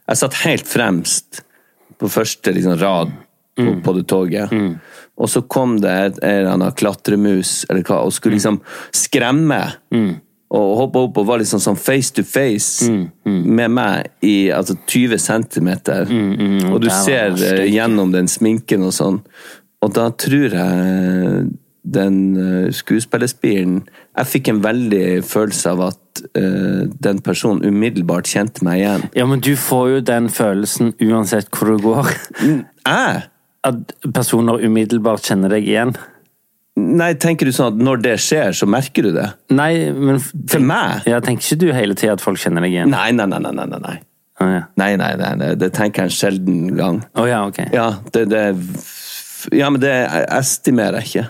Jeg 0.10 0.20
satt 0.20 0.42
helt 0.44 0.68
fremst 0.68 1.44
på 2.02 2.10
første 2.12 2.52
liksom, 2.52 2.76
rad 2.82 3.14
på, 3.56 3.62
Mm. 3.64 3.82
på 3.86 3.94
det 3.94 4.08
toget. 4.10 4.50
Og 5.16 5.30
så 5.30 5.42
kom 5.48 5.76
det 5.80 5.92
en 5.94 6.14
eller 6.24 6.50
annen 6.52 6.72
klatremus 6.74 7.66
eller 7.70 7.84
hva, 7.86 8.00
og 8.04 8.12
skulle 8.12 8.34
liksom 8.36 8.58
skremme. 8.92 9.60
Og 10.50 10.72
hoppe 10.80 11.00
opp 11.06 11.18
og 11.22 11.28
var 11.30 11.38
liksom 11.40 11.62
sånn 11.62 11.78
face 11.80 12.12
to 12.18 12.24
face 12.26 12.90
med 13.24 13.72
meg 13.72 14.10
i 14.26 14.50
altså 14.52 14.76
20 14.90 15.18
centimeter. 15.22 16.10
og 16.74 16.82
du 16.82 16.90
ser 16.90 17.38
eh, 17.40 17.70
gjennom 17.72 18.12
den 18.12 18.28
sminken 18.28 18.84
og 18.84 18.92
sånn. 18.92 19.22
Og 19.82 19.94
da 19.94 20.10
tror 20.10 20.50
jeg 20.58 21.48
den 21.86 22.20
eh, 22.38 22.72
skuespillerspiren 22.74 23.84
Jeg 24.14 24.30
fikk 24.30 24.50
en 24.52 24.62
veldig 24.64 25.06
følelse 25.26 25.74
av 25.74 25.84
at 25.88 26.24
uh, 26.38 26.86
den 27.08 27.22
personen 27.26 27.66
umiddelbart 27.66 28.30
kjente 28.30 28.66
meg 28.66 28.84
igjen. 28.84 29.06
ja, 29.18 29.26
men 29.30 29.42
du 29.42 29.56
får 29.58 29.90
jo 29.96 30.02
den 30.06 30.30
følelsen 30.30 30.94
uansett 31.02 31.50
hvor 31.54 31.74
du 31.74 31.86
går. 31.88 32.12
Jeg? 32.44 33.24
At 33.64 33.94
personer 34.14 34.62
umiddelbart 34.62 35.26
kjenner 35.26 35.54
deg 35.56 35.70
igjen. 35.70 35.96
Nei, 36.74 37.12
tenker 37.22 37.46
du 37.46 37.54
sånn 37.54 37.76
at 37.76 37.84
når 37.86 38.02
det 38.02 38.14
skjer, 38.22 38.56
så 38.58 38.66
merker 38.70 39.06
du 39.06 39.12
det? 39.14 39.28
Nei, 39.54 39.92
men 39.94 40.18
For 40.20 40.62
meg? 40.62 41.06
Ja, 41.10 41.20
Tenker 41.22 41.46
ikke 41.46 41.60
du 41.62 41.68
hele 41.76 41.94
tida 41.98 42.16
at 42.18 42.24
folk 42.24 42.42
kjenner 42.42 42.66
deg 42.66 42.74
igjen? 42.74 42.90
Nei, 42.94 43.12
nei, 43.14 43.28
nei, 43.30 43.40
nei, 43.46 43.54
nei, 43.54 43.80
nei. 43.84 44.00
Ah, 44.42 44.50
ja. 44.50 44.64
Nei, 44.82 44.96
nei, 44.98 45.12
nei, 45.20 45.30
nei. 45.38 45.52
det 45.62 45.70
tenker 45.78 46.04
jeg 46.04 46.10
en 46.10 46.16
sjelden 46.18 46.74
gang. 46.80 47.00
Å 47.14 47.28
ja, 47.30 47.44
ok. 47.46 47.60
Ja, 47.76 47.88
det, 48.16 48.26
det 48.34 48.44
Ja, 49.54 49.70
men 49.70 49.84
det 49.84 49.94
jeg 49.94 50.26
estimerer 50.40 51.02
jeg 51.04 51.12
ikke. 51.12 51.26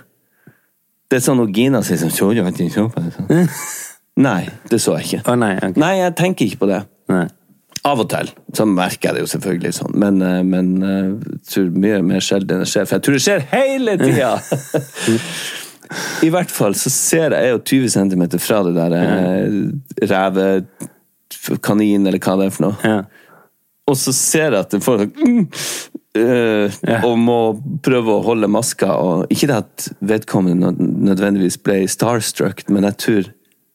Det 1.13 1.19
er 1.19 1.26
sånn 1.28 1.38
når 1.38 1.49
Gina 1.54 1.80
sier 1.86 1.99
sånn 2.02 2.10
«Så 2.10 2.28
du 2.34 2.39
at 2.41 2.58
jeg 2.58 2.71
så 2.73 2.88
på 2.89 3.02
det?» 3.06 3.43
Nei, 4.26 4.47
det 4.71 4.80
så 4.82 4.95
jeg 4.97 5.06
ikke. 5.06 5.19
Å 5.30 5.36
nei, 5.38 5.52
okay. 5.60 5.78
Nei, 5.78 5.91
jeg 5.99 6.13
tenker 6.17 6.47
ikke 6.47 6.62
på 6.63 6.69
det. 6.71 6.80
Nei. 7.13 7.28
Av 7.86 8.02
og 8.02 8.08
til 8.10 8.32
så 8.58 8.65
merker 8.65 9.12
jeg 9.12 9.17
det 9.17 9.21
jo 9.21 9.30
selvfølgelig 9.30 9.73
sånn, 9.78 9.93
men, 10.02 10.17
eh, 10.26 10.39
men 10.47 10.71
eh, 10.82 11.12
jeg 11.36 11.52
tror 11.52 11.69
mye 11.86 11.99
mer 12.08 12.26
sjelden 12.26 12.63
det 12.63 12.69
skjer. 12.71 12.89
For 12.89 12.97
jeg 12.97 13.06
tror 13.06 13.17
det 13.19 13.23
skjer 13.28 13.45
hele 13.54 13.95
tida! 14.02 14.32
I 16.26 16.32
hvert 16.34 16.49
fall 16.49 16.73
så 16.82 16.89
ser 16.89 17.36
jeg 17.36 17.45
jeg 17.45 17.52
er 17.52 17.54
jo 17.54 17.62
20 17.62 17.93
cm 17.93 18.26
fra 18.41 18.63
det 18.65 18.73
der 18.80 18.97
ja. 18.97 19.23
reve... 20.15 20.49
Kanin, 21.62 22.06
eller 22.08 22.21
hva 22.23 22.39
det 22.39 22.45
er 22.47 22.54
for 22.56 22.71
noe. 22.71 22.76
Ja. 22.88 22.99
Og 23.89 23.97
så 23.99 24.13
ser 24.15 24.54
jeg 24.56 24.63
at 24.63 24.73
det 24.73 24.82
får 24.86 25.06
sånn 25.12 25.49
mm, 26.17 26.89
eh, 26.89 27.06
Og 27.08 27.15
må 27.19 27.38
prøve 27.84 28.17
å 28.17 28.23
holde 28.26 28.49
maska. 28.52 28.95
Og 29.02 29.32
ikke 29.34 29.49
det 29.49 29.62
at 29.63 29.88
vedkommende 29.99 30.73
nødvendigvis 30.80 31.60
ble 31.63 31.84
starstruck, 31.91 32.65
men 32.69 32.88
jeg 32.89 32.99
tror 33.06 33.32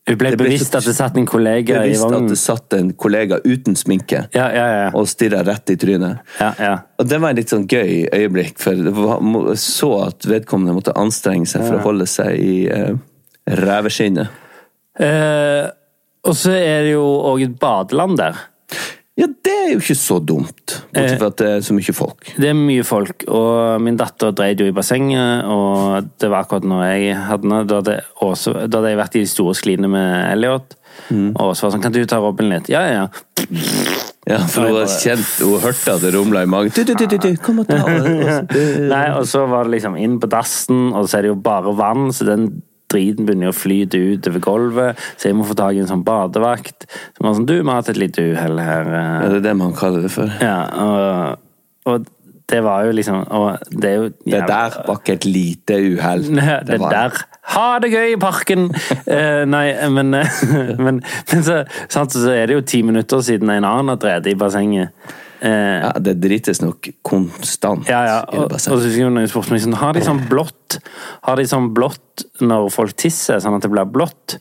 Hun 0.08 0.16
ble 0.20 0.32
bevisst 0.40 0.76
at 0.78 0.86
det 0.88 0.94
satt 0.96 1.18
en 1.20 1.26
kollega 1.28 1.82
i 1.82 1.90
bevisst 1.90 2.14
at 2.16 2.28
det 2.30 2.38
satt 2.40 2.76
en 2.78 2.92
kollega 2.96 3.40
uten 3.44 3.76
sminke 3.76 4.22
Ja, 4.32 4.46
ja, 4.54 4.66
ja. 4.72 4.86
og 4.96 5.08
stirra 5.10 5.42
rett 5.44 5.74
i 5.74 5.76
trynet. 5.76 6.22
ja, 6.40 6.52
ja. 6.58 6.74
Og 6.98 7.10
det 7.10 7.18
var 7.20 7.34
en 7.34 7.40
litt 7.40 7.52
sånn 7.52 7.66
gøy 7.68 8.08
øyeblikk, 8.08 8.56
for 8.62 8.78
jeg 8.78 9.58
så 9.60 9.90
at 10.06 10.28
vedkommende 10.28 10.76
måtte 10.78 10.96
anstrenge 10.96 11.50
seg 11.50 11.66
for 11.66 11.76
å 11.76 11.84
holde 11.90 12.08
seg 12.08 12.40
i 12.40 12.54
uh, 12.72 12.96
reveskinnet. 13.48 14.32
Uh, 14.98 15.68
og 16.26 16.34
så 16.36 16.56
er 16.56 16.86
det 16.86 16.94
jo 16.96 17.04
òg 17.30 17.44
et 17.44 17.58
badeland 17.60 18.18
der. 18.18 18.40
Ja, 19.18 19.26
det 19.26 19.52
er 19.52 19.70
jo 19.72 19.80
ikke 19.82 19.96
så 19.98 20.20
dumt, 20.22 20.76
bortsett 20.94 21.18
fra 21.18 21.30
at 21.32 21.38
det 21.40 21.46
er 21.50 21.62
så 21.66 21.74
mye 21.74 21.94
folk. 21.96 22.28
Det 22.38 22.52
er 22.52 22.58
mye 22.58 22.84
folk, 22.86 23.24
og 23.26 23.82
min 23.82 23.98
datter 23.98 24.30
dreide 24.30 24.62
jo 24.62 24.70
i 24.70 24.74
bassenget, 24.76 25.48
og 25.50 26.12
det 26.22 26.30
var 26.30 26.46
akkurat 26.46 26.68
når 26.70 26.84
jeg 26.86 27.16
hadde 27.26 27.48
henne. 27.48 27.64
Da 27.66 27.80
hadde 27.82 28.92
jeg 28.92 29.00
vært 29.00 29.18
i 29.18 29.24
de 29.24 29.30
store 29.30 29.56
skliene 29.58 29.90
med 29.90 30.12
Elliot. 30.36 30.78
Og 31.08 31.42
Åse 31.50 31.62
var 31.62 31.72
sånn 31.72 31.82
'Kan 31.82 31.92
du 31.92 32.04
ta 32.06 32.18
Robin 32.18 32.48
litt?' 32.50 32.68
Ja, 32.68 32.82
ja, 32.86 32.92
ja. 32.94 33.08
Ja, 34.28 34.38
for 34.44 34.66
hun 34.66 34.76
hadde 34.76 34.98
kjent, 35.00 35.28
hun 35.40 35.60
hørte 35.62 35.94
at 35.94 36.02
det 36.04 36.12
rumla 36.14 36.42
i 36.42 36.46
magen. 36.46 36.70
Du, 36.74 36.84
du, 36.84 36.94
du, 36.94 37.06
du, 37.06 37.16
du, 37.16 37.36
kom 37.40 37.62
og 37.62 37.68
ta 37.68 37.80
det. 38.52 38.88
Nei, 38.90 39.06
og 39.16 39.24
så 39.26 39.46
var 39.48 39.64
det 39.64 39.78
liksom 39.78 39.96
inn 39.96 40.18
på 40.20 40.28
dassen, 40.28 40.92
og 40.92 41.08
så 41.08 41.18
er 41.18 41.22
det 41.22 41.32
jo 41.32 41.38
bare 41.40 41.72
vann, 41.78 42.12
så 42.12 42.26
den 42.28 42.62
driten 42.92 43.28
begynner 43.28 43.52
å 43.52 43.56
flyte 43.56 44.00
ut 44.00 44.28
over 44.30 44.44
gulvet. 44.44 45.08
Så 45.16 45.30
jeg 45.30 45.38
må 45.38 45.46
få 45.48 45.56
tak 45.58 45.76
i 45.76 45.82
en 45.82 45.90
sånn 45.90 46.04
badevakt. 46.06 46.88
Som 47.16 47.26
var 47.26 47.34
sånn 47.38 47.48
'Du, 47.48 47.56
vi 47.60 47.68
har 47.68 47.82
hatt 47.82 47.90
et 47.92 48.00
lite 48.00 48.22
uhell 48.32 48.58
her.' 48.58 48.92
eh.» 48.92 49.18
Ja, 49.24 49.28
det 49.28 49.40
er 49.42 49.48
det 49.50 49.56
man 49.56 49.74
kaller 49.76 50.02
det 50.02 50.10
for. 50.10 50.30
Ja, 50.40 50.60
og, 50.72 51.38
og 51.84 52.06
det 52.48 52.62
var 52.64 52.84
jo 52.84 52.92
liksom 52.96 53.24
Og 53.28 53.58
det 53.82 53.94
jo 53.94 54.08
Det 54.08 54.40
der 54.48 54.76
var 54.86 54.96
ikke 54.96 55.12
et 55.12 55.24
lite 55.24 55.74
uhell. 55.76 56.22
Det, 56.38 56.60
det 56.66 56.80
der 56.80 57.16
Ha 57.54 57.78
det 57.78 57.92
gøy 57.92 58.12
i 58.12 58.20
parken! 58.20 58.70
uh, 59.08 59.44
nei, 59.56 59.88
men, 59.88 60.14
eh, 60.14 60.26
men, 60.84 61.02
men 61.32 61.44
så, 61.44 61.64
sant, 61.88 62.12
så 62.12 62.30
er 62.30 62.46
det 62.46 62.58
jo 62.58 62.60
ti 62.60 62.82
minutter 62.82 63.20
siden 63.24 63.50
en 63.50 63.64
annen 63.64 63.88
har 63.88 63.96
drevet 63.96 64.26
i 64.28 64.34
bassenget. 64.36 64.92
Eh, 65.40 65.78
Ja, 65.84 65.92
det 66.02 66.16
drites 66.18 66.58
nok 66.62 66.88
konstant 67.06 67.86
ja, 67.86 68.00
ja. 68.08 68.16
Og, 68.34 68.50
og 68.50 68.58
så 68.60 68.74
hun 68.96 69.20
i 69.20 69.26
sportsministeren 69.30 69.76
Har 69.78 69.94
de 69.94 70.02
sånn 70.02 70.24
blått 70.30 70.80
Har 71.28 71.38
de 71.38 71.44
sånn 71.46 71.68
blått 71.76 72.24
når 72.42 72.66
folk 72.74 72.96
tisser, 72.98 73.38
sånn 73.42 73.54
at 73.54 73.62
det 73.62 73.70
blir 73.70 73.86
blått? 73.86 74.38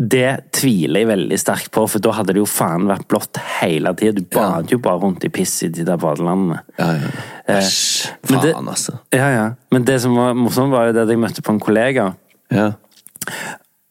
Det 0.00 0.30
tviler 0.56 1.02
jeg 1.02 1.08
veldig 1.10 1.38
sterkt 1.40 1.68
på, 1.76 1.84
for 1.92 2.00
da 2.00 2.14
hadde 2.16 2.32
det 2.32 2.40
jo 2.40 2.46
faen 2.48 2.86
vært 2.88 3.04
blått 3.12 3.36
hele 3.60 3.92
tida. 3.98 4.16
Du 4.16 4.24
bader 4.32 4.72
jo 4.72 4.78
bare 4.80 5.02
rundt 5.02 5.24
i 5.28 5.30
piss 5.32 5.58
i 5.66 5.68
de 5.68 5.84
der 5.84 6.00
badelandene. 6.00 6.62
Ja, 6.80 6.88
ja. 6.96 7.10
Æsj. 7.58 8.08
men 8.30 8.40
det- 8.40 8.54
Faen, 8.56 8.70
altså. 8.72 8.96
Ja, 9.12 9.28
ja. 9.34 9.44
Men 9.72 9.84
det 9.84 9.98
som 10.00 10.16
var 10.16 10.32
morsomt, 10.34 10.72
var 10.72 10.86
jo 10.88 10.96
det 10.96 11.02
at 11.04 11.12
jeg 11.12 11.20
møtte 11.20 11.44
på 11.44 11.52
en 11.52 11.60
kollega. 11.60 12.14
Ja. 12.50 12.70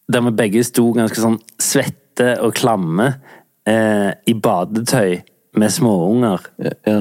der 0.09 0.21
vi 0.25 0.31
begge 0.41 0.63
sto 0.65 0.87
ganske 0.97 1.21
sånn 1.21 1.37
svette 1.61 2.31
og 2.41 2.55
klamme 2.57 3.11
eh, 3.69 4.09
i 4.25 4.33
badetøy 4.33 5.19
med 5.57 5.71
småunger. 5.73 6.45
ja. 6.85 6.99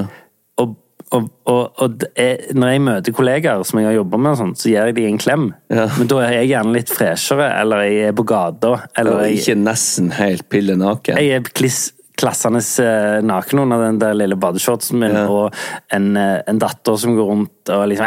Og, 0.59 0.75
og, 1.15 1.29
og, 1.49 1.61
og 1.81 1.93
det 2.03 2.09
er, 2.21 2.41
når 2.53 2.69
jeg 2.75 2.81
møter 2.85 3.15
kollegaer 3.17 3.63
som 3.65 3.79
jeg 3.81 3.87
har 3.89 3.95
jobba 3.97 4.19
med, 4.21 4.37
sånt, 4.37 4.59
så 4.61 4.69
gir 4.69 4.89
jeg 4.91 4.97
dem 4.99 5.07
en 5.13 5.21
klem. 5.23 5.45
Ja. 5.73 5.87
Men 5.97 6.11
da 6.11 6.19
er 6.27 6.35
jeg 6.41 6.51
gjerne 6.51 6.75
litt 6.75 6.91
freshere, 6.93 7.47
eller 7.63 7.85
jeg 7.87 8.11
er 8.11 8.17
på 8.19 8.27
gata, 8.29 8.75
eller 8.99 9.23
jeg, 9.25 9.39
ikke 9.41 9.57
nesten 9.63 10.11
helt 10.19 10.49
pille 10.53 10.77
naken. 10.77 11.17
jeg 11.17 11.39
er 11.39 11.49
kliss 11.55 11.93
klassende 12.19 12.59
eh, 12.83 13.21
naken 13.23 13.61
under 13.63 13.85
den 13.87 14.01
der 14.03 14.17
lille 14.19 14.37
badeshortsen 14.37 14.99
min, 14.99 15.15
Ja. 15.15 15.29
og 15.31 15.55
en, 15.95 16.17
eh, 16.19 16.41
en 16.51 16.59
datter 16.59 16.97
som 16.99 17.15
går 17.15 17.29
rundt 17.31 17.71
og 17.71 17.85
liksom 17.93 18.07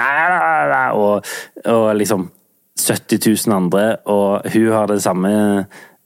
Og, 1.00 1.26
og 1.66 1.96
liksom 1.96 2.28
70 2.82 3.48
000 3.48 3.56
andre, 3.56 3.98
og 4.06 4.42
hun 4.52 4.72
har 4.72 4.88
det 4.92 5.02
samme 5.04 5.32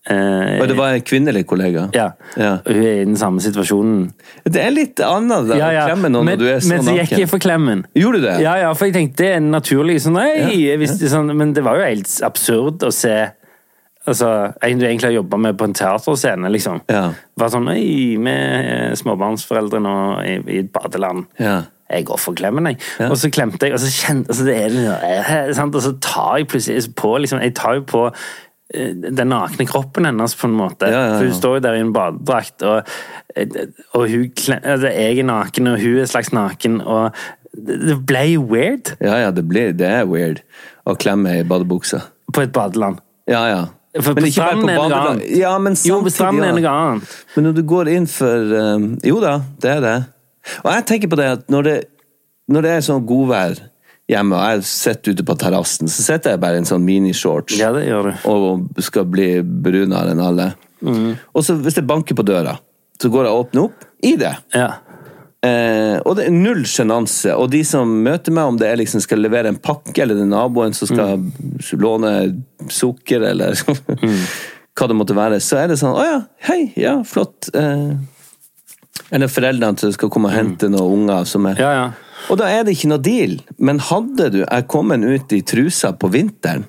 eh, 0.09 0.59
Og 0.61 0.67
det 0.69 0.77
var 0.77 0.95
en 0.95 1.05
kvinnelig 1.05 1.45
kollega? 1.49 1.87
Ja. 1.95 2.11
Ja. 2.37 2.57
Hun 2.65 2.81
er 2.81 3.01
i 3.01 3.05
den 3.05 3.17
samme 3.19 3.41
situasjonen. 3.43 4.11
Det 4.45 4.61
er 4.61 4.73
litt 4.73 4.99
annet 5.03 5.49
da, 5.49 5.57
Ja, 5.59 5.71
ja. 5.73 5.85
å 5.85 5.93
klemme 5.93 6.11
noen 6.13 6.29
Men, 6.29 6.37
når 6.39 6.43
du 6.43 6.51
er 6.51 6.59
så 6.59 6.73
men 6.73 6.83
så 6.83 6.97
gikk 6.97 7.09
naken. 7.11 7.23
jeg 7.23 7.31
for 7.31 7.39
klemmen. 7.45 7.85
Gjorde 7.95 8.21
du 8.21 8.27
det? 8.27 8.35
Ja, 8.45 8.57
ja, 8.63 8.73
for 8.73 8.89
jeg 8.89 8.97
tenkte 8.99 9.23
det 9.23 9.31
er 9.37 9.41
naturlig 9.45 9.99
sånn, 10.03 10.19
nei, 10.19 10.75
visste 10.81 11.09
sånn, 11.11 11.33
Men 11.35 11.53
det 11.57 11.63
var 11.65 11.81
jo 11.81 11.89
helt 11.89 12.11
absurd 12.27 12.85
å 12.85 12.93
se 12.93 13.17
Altså, 14.05 14.27
en 14.61 14.77
du 14.77 14.85
egentlig 14.85 15.07
har 15.09 15.15
jobba 15.15 15.37
med 15.41 15.55
på 15.57 15.65
en 15.65 15.73
teaterscene, 15.73 16.49
liksom. 16.53 16.83
Ja. 16.93 17.07
Var 17.41 17.49
sånn 17.49 17.71
Oi, 17.71 17.85
vi 18.21 18.33
er 18.35 18.93
småbarnsforeldre 18.99 19.79
nå 19.81 19.93
i, 20.21 20.35
i 20.45 20.59
et 20.61 20.69
badeland. 20.75 21.25
Ja. 21.41 21.63
Jeg 21.89 22.05
går 22.09 22.17
for 22.21 22.37
klemmen, 22.37 22.65
jeg. 22.69 22.79
Ja. 23.01 23.11
Og 23.13 23.17
så 23.21 23.29
klemte 23.33 23.67
jeg, 23.67 23.75
og 23.77 23.81
så 23.81 23.89
kjente 23.93 24.29
altså 24.33 24.45
det 24.47 24.55
er, 24.57 24.77
eh, 25.05 25.51
sant? 25.57 25.75
Og 25.77 25.83
så 25.85 25.93
tar 26.01 26.39
jeg 26.41 26.47
plutselig 26.49 26.87
på 26.97 27.11
liksom, 27.21 27.41
Jeg 27.45 27.53
tar 27.57 27.77
jo 27.79 27.83
på 27.89 28.01
den 28.73 29.29
nakne 29.29 29.67
kroppen 29.69 30.07
hennes, 30.09 30.33
på 30.35 30.47
en 30.49 30.57
måte. 30.57 30.89
Ja, 30.89 30.97
ja, 30.97 31.07
ja. 31.07 31.17
For 31.19 31.29
hun 31.29 31.37
står 31.37 31.57
jo 31.59 31.63
der 31.67 31.77
i 31.77 31.83
en 31.83 31.93
badedrakt, 31.93 32.63
og, 32.65 32.89
eh, 33.35 33.57
og 33.93 34.07
hun, 34.09 34.31
altså, 34.57 34.89
jeg 34.89 35.19
er 35.19 35.27
naken, 35.29 35.67
og 35.67 35.79
hun 35.83 35.99
er 36.01 36.09
slags 36.09 36.33
naken, 36.33 36.81
og 36.81 37.11
det 37.55 37.95
ble 38.03 38.23
jo 38.33 38.41
weird 38.49 38.95
Ja, 38.99 39.15
ja, 39.21 39.31
det, 39.31 39.45
ble, 39.47 39.69
det 39.77 39.87
er 39.87 40.09
weird 40.09 40.41
å 40.85 40.95
klemme 40.99 41.37
i 41.39 41.45
badebuksa. 41.47 42.01
på 42.33 42.41
et 42.41 42.51
badeland. 42.51 42.99
Ja, 43.29 43.45
ja. 43.47 43.61
For 44.01 44.17
Men 44.17 44.25
på 44.25 44.31
stranden 44.33 44.69
er 44.69 44.75
noe 44.81 44.97
annet. 44.99 45.29
Ja, 45.39 45.53
men 45.57 45.77
Jo, 45.79 46.01
på 46.03 46.11
samtidig, 46.11 46.15
stranden 46.17 46.43
er 46.43 46.57
noe 46.57 46.73
annet. 46.73 47.13
Men 47.35 47.47
når 47.47 47.53
du 47.55 47.61
går 47.63 47.91
inn 47.93 48.07
for 48.11 48.51
um, 48.75 48.89
Jo 49.07 49.21
da, 49.23 49.37
det 49.63 49.71
er 49.71 49.79
det. 49.85 49.95
Og 50.65 50.73
jeg 50.73 50.85
tenker 50.89 51.13
på 51.13 51.19
det 51.21 51.29
at 51.37 51.45
når 51.49 51.69
det, 51.69 51.77
når 52.51 52.65
det 52.65 52.73
er 52.73 52.83
sånn 52.89 53.05
godvær 53.07 53.61
hjemme, 54.11 54.37
og 54.37 54.53
jeg 54.53 54.67
sitter 54.69 55.15
ute 55.15 55.25
på 55.25 55.35
terrassen, 55.41 55.89
så 55.91 56.05
sitter 56.05 56.35
jeg 56.35 56.43
bare 56.43 56.59
i 56.59 56.63
en 56.63 56.69
sånn 56.69 56.85
minishorts 56.85 57.57
Ja, 57.57 57.71
det 57.75 57.87
gjør 57.87 58.11
du. 58.11 58.13
og 58.29 58.81
skal 58.85 59.07
bli 59.09 59.29
brunere 59.41 60.13
enn 60.13 60.23
alle. 60.23 60.51
Mm. 60.85 61.15
Og 61.33 61.45
så 61.45 61.57
hvis 61.57 61.77
det 61.79 61.87
banker 61.89 62.17
på 62.17 62.25
døra, 62.27 62.57
så 63.01 63.09
går 63.11 63.27
jeg 63.27 63.33
og 63.33 63.45
åpner 63.45 63.69
opp 63.69 63.87
i 64.05 64.13
det. 64.19 64.33
Ja. 64.55 64.69
Eh, 65.45 65.97
og 66.05 66.15
det 66.17 66.27
er 66.27 66.33
null 66.33 66.63
sjenanse. 66.69 67.33
Og 67.37 67.49
de 67.53 67.61
som 67.67 67.89
møter 68.05 68.33
meg, 68.33 68.49
om 68.49 68.57
det 68.59 68.69
er 68.69 68.79
liksom 68.79 69.03
skal 69.03 69.21
levere 69.21 69.51
en 69.51 69.61
pakke, 69.61 69.97
eller 70.01 70.17
det 70.17 70.25
er 70.25 70.31
naboen 70.31 70.75
som 70.77 70.89
skal 70.89 71.25
låne 71.81 72.13
sukker, 72.71 73.25
eller 73.33 73.57
hva 74.75 74.89
det 74.89 74.97
måtte 74.97 75.17
være, 75.17 75.41
så 75.43 75.61
er 75.61 75.71
det 75.71 75.79
sånn 75.81 75.95
Å 75.95 76.05
ja, 76.05 76.17
hei, 76.49 76.61
ja, 76.79 76.97
flott. 77.07 77.49
Eh, 77.55 77.95
eller 79.13 79.29
foreldrene 79.29 79.77
som 79.79 79.93
skal 79.93 80.09
komme 80.11 80.31
og 80.31 80.35
hente 80.37 80.69
noen 80.71 81.03
unger 81.03 81.27
som 81.29 81.45
er 81.49 81.59
ja, 81.61 81.71
ja. 81.75 81.85
Og 82.29 82.39
da 82.39 82.49
er 82.49 82.65
det 82.65 82.75
ikke 82.75 82.91
noe 82.91 83.03
deal. 83.03 83.37
Men 83.57 83.81
hadde 83.83 84.29
du 84.33 84.41
jeg 84.43 84.67
kommet 84.71 85.05
ut 85.05 85.35
i 85.35 85.41
trusa 85.45 85.93
på 85.99 86.09
vinteren 86.13 86.65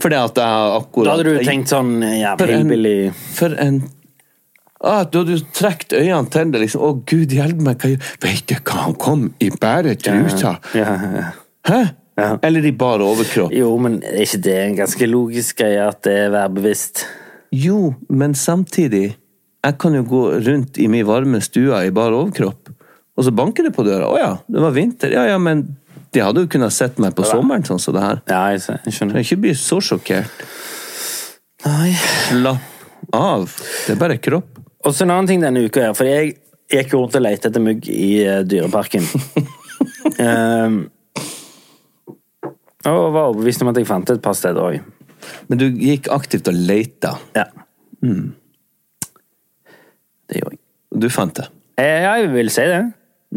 Fordi 0.00 0.18
at 0.18 0.40
jeg 0.40 0.74
akkurat 0.80 1.08
Da 1.08 1.16
hadde 1.16 1.32
du 1.34 1.48
tenkt 1.48 1.72
sånn 1.72 1.96
jævlig 2.02 2.60
billig 2.70 2.98
For 3.36 3.56
en 3.60 3.82
ah, 4.80 5.04
Du 5.04 5.20
hadde 5.20 5.40
trukket 5.56 5.96
øynene 6.00 6.32
til 6.32 6.52
det, 6.54 6.64
liksom. 6.64 6.84
Å, 6.86 6.92
gud 7.12 7.36
hjelpe 7.36 7.66
meg, 7.68 7.80
hva 7.80 7.92
gjør 7.92 8.12
Vet 8.26 8.44
du 8.48 8.56
hva, 8.58 8.82
han 8.86 8.98
kom 9.00 9.30
i 9.38 9.50
bare 9.60 9.96
trusa! 10.00 10.56
ja, 10.76 10.92
ja. 11.20 11.30
Hæ? 11.68 11.80
Ja. 12.20 12.34
Eller 12.42 12.64
i 12.66 12.72
bare 12.76 13.04
overkropp. 13.06 13.52
Jo, 13.54 13.70
men 13.80 14.00
er 14.04 14.24
ikke 14.24 14.42
det 14.44 14.56
en 14.60 14.76
ganske 14.82 15.06
logisk 15.08 15.60
greie 15.62 15.80
at 15.88 16.02
det 16.04 16.16
er 16.26 16.32
værbevisst? 16.34 17.04
Jo, 17.56 17.94
men 18.08 18.34
samtidig 18.34 19.16
Jeg 19.60 19.76
kan 19.76 19.92
jo 19.92 20.00
gå 20.08 20.20
rundt 20.40 20.78
i 20.80 20.86
min 20.88 21.04
varme 21.04 21.36
stue 21.44 21.76
i 21.84 21.90
bare 21.92 22.16
overkropp, 22.16 22.59
og 23.20 23.26
så 23.26 23.32
banker 23.36 23.66
det 23.68 23.74
på 23.76 23.84
døra. 23.84 24.08
Å 24.08 24.16
ja, 24.16 24.30
det 24.48 24.60
var 24.64 24.72
vinter. 24.72 25.12
Ja 25.12 25.26
ja, 25.28 25.36
men 25.42 25.66
de 26.14 26.22
hadde 26.24 26.46
jo 26.46 26.48
kunnet 26.50 26.72
sett 26.72 26.96
meg 27.02 27.12
på 27.18 27.26
sommeren 27.28 27.66
sånn 27.68 27.80
som 27.82 27.94
det 27.94 28.02
her. 28.02 28.22
Ja, 28.30 28.38
jeg, 28.54 28.62
skjønner. 28.88 29.18
kan 29.18 29.26
ikke 29.26 29.42
bli 29.44 29.52
så 29.58 29.78
sjokkert. 29.84 30.44
Nei. 31.66 31.90
Slapp 32.30 33.12
av. 33.14 33.44
Det 33.84 33.92
er 33.94 34.00
bare 34.00 34.16
kropp. 34.22 34.56
Og 34.80 34.96
så 34.96 35.04
en 35.04 35.12
annen 35.12 35.28
ting 35.28 35.44
denne 35.44 35.66
uka 35.68 35.90
her, 35.90 35.94
for 35.98 36.08
jeg 36.08 36.32
gikk 36.72 36.94
rundt 36.96 37.18
og 37.18 37.24
lette 37.26 37.50
etter 37.50 37.62
mugg 37.62 37.84
i 37.92 38.22
eh, 38.24 38.40
dyreparken. 38.48 39.04
um, 40.16 40.80
og 42.88 43.00
var 43.12 43.26
overbevist 43.26 43.60
om 43.66 43.70
at 43.74 43.80
jeg 43.82 43.88
fant 43.90 44.08
det 44.08 44.16
et 44.16 44.24
par 44.24 44.38
steder 44.38 44.62
òg. 44.64 44.80
Men 45.52 45.60
du 45.60 45.66
gikk 45.68 46.08
aktivt 46.14 46.48
og 46.48 46.56
leita. 46.56 47.18
Ja. 47.36 47.44
Mm. 48.00 48.30
Det 50.30 50.40
gjorde 50.40 50.56
jeg. 50.56 50.62
og 50.94 51.04
Du 51.04 51.10
fant 51.12 51.36
det. 51.36 51.50
Eh, 51.76 52.00
Ja, 52.06 52.16
jeg 52.22 52.32
vil 52.32 52.50
si 52.54 52.64
det. 52.66 52.80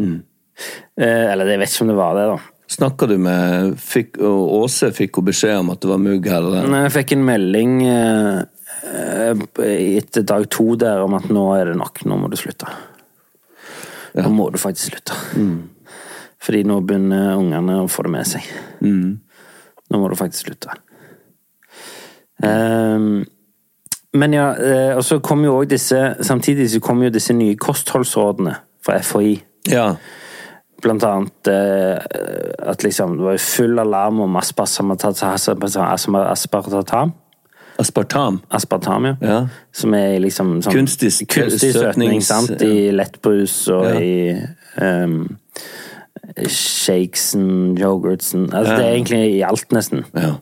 Eh, 0.00 1.32
eller 1.32 1.50
jeg 1.50 1.60
vet 1.62 1.72
ikke 1.72 1.84
om 1.84 1.92
det 1.92 1.98
var 1.98 2.18
det, 2.18 2.26
da. 2.30 2.38
Snakka 2.74 3.06
du 3.10 3.14
med 3.20 3.74
fikk, 3.78 4.16
Åse 4.24 4.88
fikk 4.96 5.20
hun 5.20 5.28
beskjed 5.28 5.58
om 5.60 5.74
at 5.74 5.82
det 5.82 5.90
var 5.90 6.00
mugg 6.00 6.24
her 6.26 6.40
Eller? 6.40 6.70
Nei, 6.72 6.80
jeg 6.86 6.94
fikk 6.94 7.12
en 7.14 7.26
melding 7.26 7.74
eh, 7.86 8.38
eh, 8.88 9.44
etter 10.00 10.24
dag 10.26 10.48
to 10.50 10.72
der 10.80 11.04
om 11.04 11.14
at 11.18 11.28
nå 11.28 11.44
er 11.58 11.70
det 11.70 11.76
nok, 11.78 12.02
nå 12.08 12.18
må 12.22 12.30
du 12.32 12.38
slutte. 12.40 12.70
Nå 14.14 14.30
må 14.32 14.48
du 14.54 14.58
faktisk 14.62 14.94
slutte. 14.94 15.18
Fordi 16.44 16.64
nå 16.68 16.80
begynner 16.86 17.36
ungene 17.36 17.82
å 17.82 17.90
få 17.90 18.06
det 18.06 18.14
med 18.14 18.28
seg. 18.30 18.48
Nå 18.84 20.00
må 20.00 20.10
du 20.10 20.16
faktisk 20.18 20.48
slutte. 20.48 20.74
Um, 22.44 23.24
men 24.14 24.32
ja, 24.32 24.56
eh, 24.56 24.92
og 24.96 25.02
så 25.04 25.18
kom 25.22 25.44
jo 25.46 25.56
òg 25.60 25.68
disse 25.70 25.98
Samtidig 26.22 26.66
så 26.72 26.80
kom 26.82 27.02
jo 27.02 27.12
disse 27.14 27.34
nye 27.34 27.56
kostholdsrådene 27.58 28.54
fra 28.84 28.98
FHI. 29.02 29.34
Ja. 29.70 29.94
Blant 30.84 31.04
annet 31.08 31.48
eh, 31.48 31.96
at 32.68 32.82
liksom 32.84 33.14
det 33.16 33.24
var 33.24 33.38
full 33.40 33.78
alarm 33.80 34.18
om 34.20 34.34
aspartam, 34.36 34.90
aspartam, 34.92 37.12
Aspartam. 37.78 38.40
aspartam 38.50 39.04
ja. 39.08 39.14
Ja. 39.20 39.38
Som 39.72 39.94
er 39.98 40.18
liksom 40.22 40.58
sånn 40.62 40.72
Kunstig 40.76 41.10
kunstig 41.32 41.72
søtning, 41.74 42.20
sant? 42.22 42.60
I 42.62 42.90
lettbrus 42.94 43.56
og 43.72 43.88
Ja. 43.88 43.96
i 43.98 44.36
um, 44.84 45.38
shakesen, 46.48 47.76
yoghurtsen 47.78 48.48
Altså 48.54 48.76
det 48.76 48.84
er 48.84 48.92
egentlig 48.94 49.22
i 49.38 49.42
alt, 49.46 49.72
nesten. 49.72 50.04
Ja. 50.14 50.34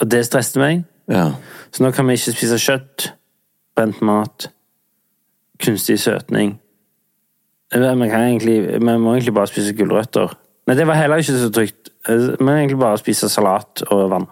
Og 0.00 0.10
det 0.10 0.24
stresset 0.26 0.56
meg. 0.60 0.84
ja. 1.08 1.30
Så 1.72 1.82
nå 1.84 1.90
kan 1.92 2.06
vi 2.08 2.14
ikke 2.16 2.32
spise 2.32 2.56
kjøtt, 2.62 3.10
brent 3.76 3.98
mat, 4.06 4.46
kunstig 5.62 5.98
søtning. 6.02 6.56
Kan 7.72 8.02
egentlig, 8.14 8.80
man 8.80 9.02
må 9.02 9.16
egentlig 9.16 9.34
bare 9.34 9.50
spise 9.50 9.74
gulrøtter. 9.76 10.34
Nei, 10.66 10.74
det 10.78 10.86
var 10.86 10.98
heller 10.98 11.22
ikke 11.22 11.38
så 11.38 11.50
trygt. 11.54 11.92
Vi 12.06 12.44
må 12.44 12.54
egentlig 12.54 12.78
bare 12.78 12.98
spise 13.00 13.30
salat 13.30 13.82
og 13.90 14.08
vann. 14.10 14.28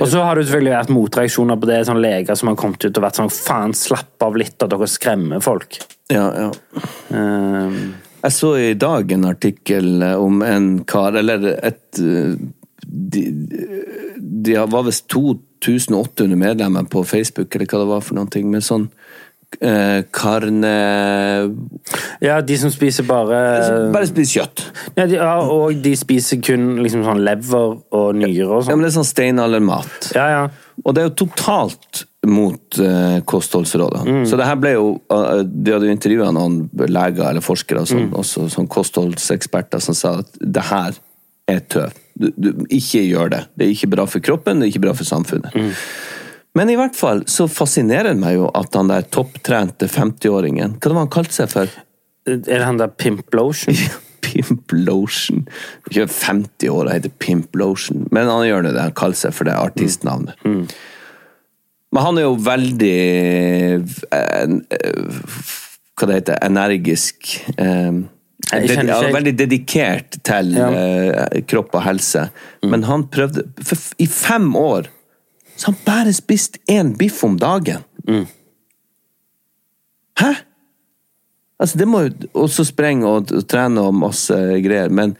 Og 0.00 0.08
så 0.08 0.22
har 0.24 0.38
det 0.38 0.46
selvfølgelig 0.46 0.72
vært 0.72 0.94
motreaksjoner 0.94 1.58
på 1.60 1.68
det. 1.68 1.82
sånn 1.86 2.00
Leger 2.02 2.38
som 2.38 2.50
har 2.50 2.56
kommet 2.58 2.84
ut 2.84 2.96
og 2.96 3.04
vært 3.04 3.20
sånn 3.20 3.32
Faen, 3.32 3.74
slapp 3.76 4.24
av 4.24 4.38
litt, 4.40 4.56
at 4.56 4.72
dere 4.72 4.88
skremmer 4.90 5.44
folk. 5.44 5.78
ja, 6.12 6.26
ja. 6.46 6.50
Um, 7.10 7.94
Jeg 8.24 8.32
så 8.32 8.54
i 8.56 8.74
dag 8.74 9.10
en 9.12 9.26
artikkel 9.28 10.02
eh, 10.02 10.16
om 10.16 10.40
en 10.42 10.68
kar, 10.88 11.12
eller 11.20 11.44
et 11.60 12.00
eh, 12.00 12.38
De, 12.84 13.22
de 14.44 14.54
var 14.70 14.86
visst 14.86 15.08
2800 15.12 16.36
medlemmer 16.36 16.88
på 16.88 17.04
Facebook, 17.04 17.54
eller 17.54 17.68
hva 17.68 17.82
det 17.82 17.90
var 17.90 18.00
for 18.04 18.30
ting, 18.32 18.50
med 18.50 18.64
sånn 18.64 18.88
eh, 19.60 20.00
carne 20.14 20.72
Ja, 22.24 22.40
de 22.40 22.58
som 22.58 22.72
spiser 22.72 23.06
bare 23.08 23.40
Bare 23.94 24.08
spiser 24.08 24.40
kjøtt. 24.40 24.64
ja, 24.96 25.06
de, 25.06 25.18
ja, 25.18 25.36
Og 25.44 25.78
de 25.84 25.94
spiser 25.98 26.40
kun 26.44 26.74
liksom 26.82 27.04
sånn 27.06 27.22
lever 27.26 27.78
og 27.94 28.18
nyrer 28.18 28.50
og 28.50 28.64
sånn. 28.64 28.74
Ja, 28.74 28.78
men 28.78 28.86
det 28.86 28.92
er 28.92 28.98
sånn 28.98 29.08
steinaldermat. 29.10 30.10
Ja, 30.16 30.26
ja. 30.32 30.44
Og 30.82 30.94
det 30.94 31.02
er 31.02 31.08
jo 31.08 31.16
totalt 31.24 32.04
mot 32.26 32.78
uh, 32.80 33.20
kostholdsrådene. 33.28 34.24
Så 34.26 34.38
det 34.40 34.46
her 34.48 34.56
ble 34.58 34.74
jo 34.74 34.86
uh, 35.12 35.42
De 35.44 35.74
hadde 35.74 35.90
jo 35.90 35.94
intervjua 35.94 36.30
noen 36.34 36.62
leger 36.88 37.28
eller 37.28 37.44
forskere, 37.44 37.84
og 37.84 37.90
sånn, 37.90 38.08
også 38.16 38.48
sånn 38.52 38.70
kostholdseksperter, 38.72 39.82
som 39.84 39.96
sa 39.98 40.16
at 40.22 40.40
det 40.40 40.64
her 40.70 40.96
er 41.50 41.62
tøv. 41.68 41.94
Du, 42.14 42.30
du, 42.36 42.50
ikke 42.72 43.02
gjør 43.04 43.32
det. 43.34 43.42
Det 43.54 43.66
er 43.66 43.74
ikke 43.74 43.92
bra 43.96 44.06
for 44.08 44.24
kroppen, 44.24 44.60
det 44.60 44.68
er 44.68 44.74
ikke 44.74 44.86
bra 44.86 44.94
for 44.96 45.08
samfunnet. 45.08 45.56
Men 46.54 46.70
i 46.70 46.76
hvert 46.78 46.94
fall 46.96 47.24
så 47.30 47.48
fascinerer 47.50 48.12
det 48.12 48.20
meg 48.22 48.36
jo 48.38 48.48
at 48.54 48.76
han 48.78 48.90
der 48.92 49.06
topptrente 49.10 49.88
50-åringen 49.90 50.76
Hva 50.78 50.92
var 50.92 51.02
han 51.02 51.12
kalte 51.14 51.34
seg 51.34 51.50
for? 51.50 51.72
Er 52.30 52.40
det 52.46 52.62
han 52.64 52.78
der 52.80 52.92
Pimp 52.94 53.34
Lotion? 53.34 53.74
Pimp 54.24 54.72
Lotion. 54.72 55.44
Ikke 55.90 56.06
50 56.08 56.70
år 56.72 56.86
og 56.86 56.92
heter 56.94 57.12
Pimp 57.20 57.54
Lotion, 57.60 58.06
men 58.14 58.30
han 58.30 58.46
gjør 58.48 58.64
det, 58.66 58.74
han 58.80 58.94
kaller 58.96 59.18
seg 59.18 59.34
for 59.36 59.46
det 59.48 59.54
artistnavnet. 59.60 60.40
Men 61.94 62.02
han 62.02 62.18
er 62.18 62.24
jo 62.24 62.32
veldig 62.42 62.94
eh, 64.16 64.16
eh, 64.16 65.20
Hva 65.94 66.08
det 66.10 66.16
heter 66.16 66.40
Energisk. 66.48 67.36
Eh, 67.54 68.00
veldig 69.14 69.34
dedikert 69.38 70.18
til 70.26 70.56
Ja. 70.58 71.28
kropp 71.46 71.76
og 71.78 71.84
helse. 71.86 72.26
Men 72.64 72.88
han 72.88 73.06
prøvde 73.12 73.44
for, 73.62 73.78
I 74.02 74.08
fem 74.10 74.50
år 74.58 74.88
så 75.56 75.70
han 75.70 75.76
bare 75.86 76.12
spist 76.16 76.58
én 76.70 76.94
biff 76.98 77.22
om 77.24 77.36
dagen. 77.38 77.84
Hæ? 80.20 80.32
Altså, 81.60 81.78
det 81.78 81.86
må 81.88 82.00
jo 82.04 82.10
også 82.44 82.64
sprenge 82.68 83.06
og, 83.08 83.30
og 83.32 83.46
trene 83.48 83.80
og 83.86 83.94
masse 83.96 84.34
greier, 84.64 84.90
men 84.92 85.14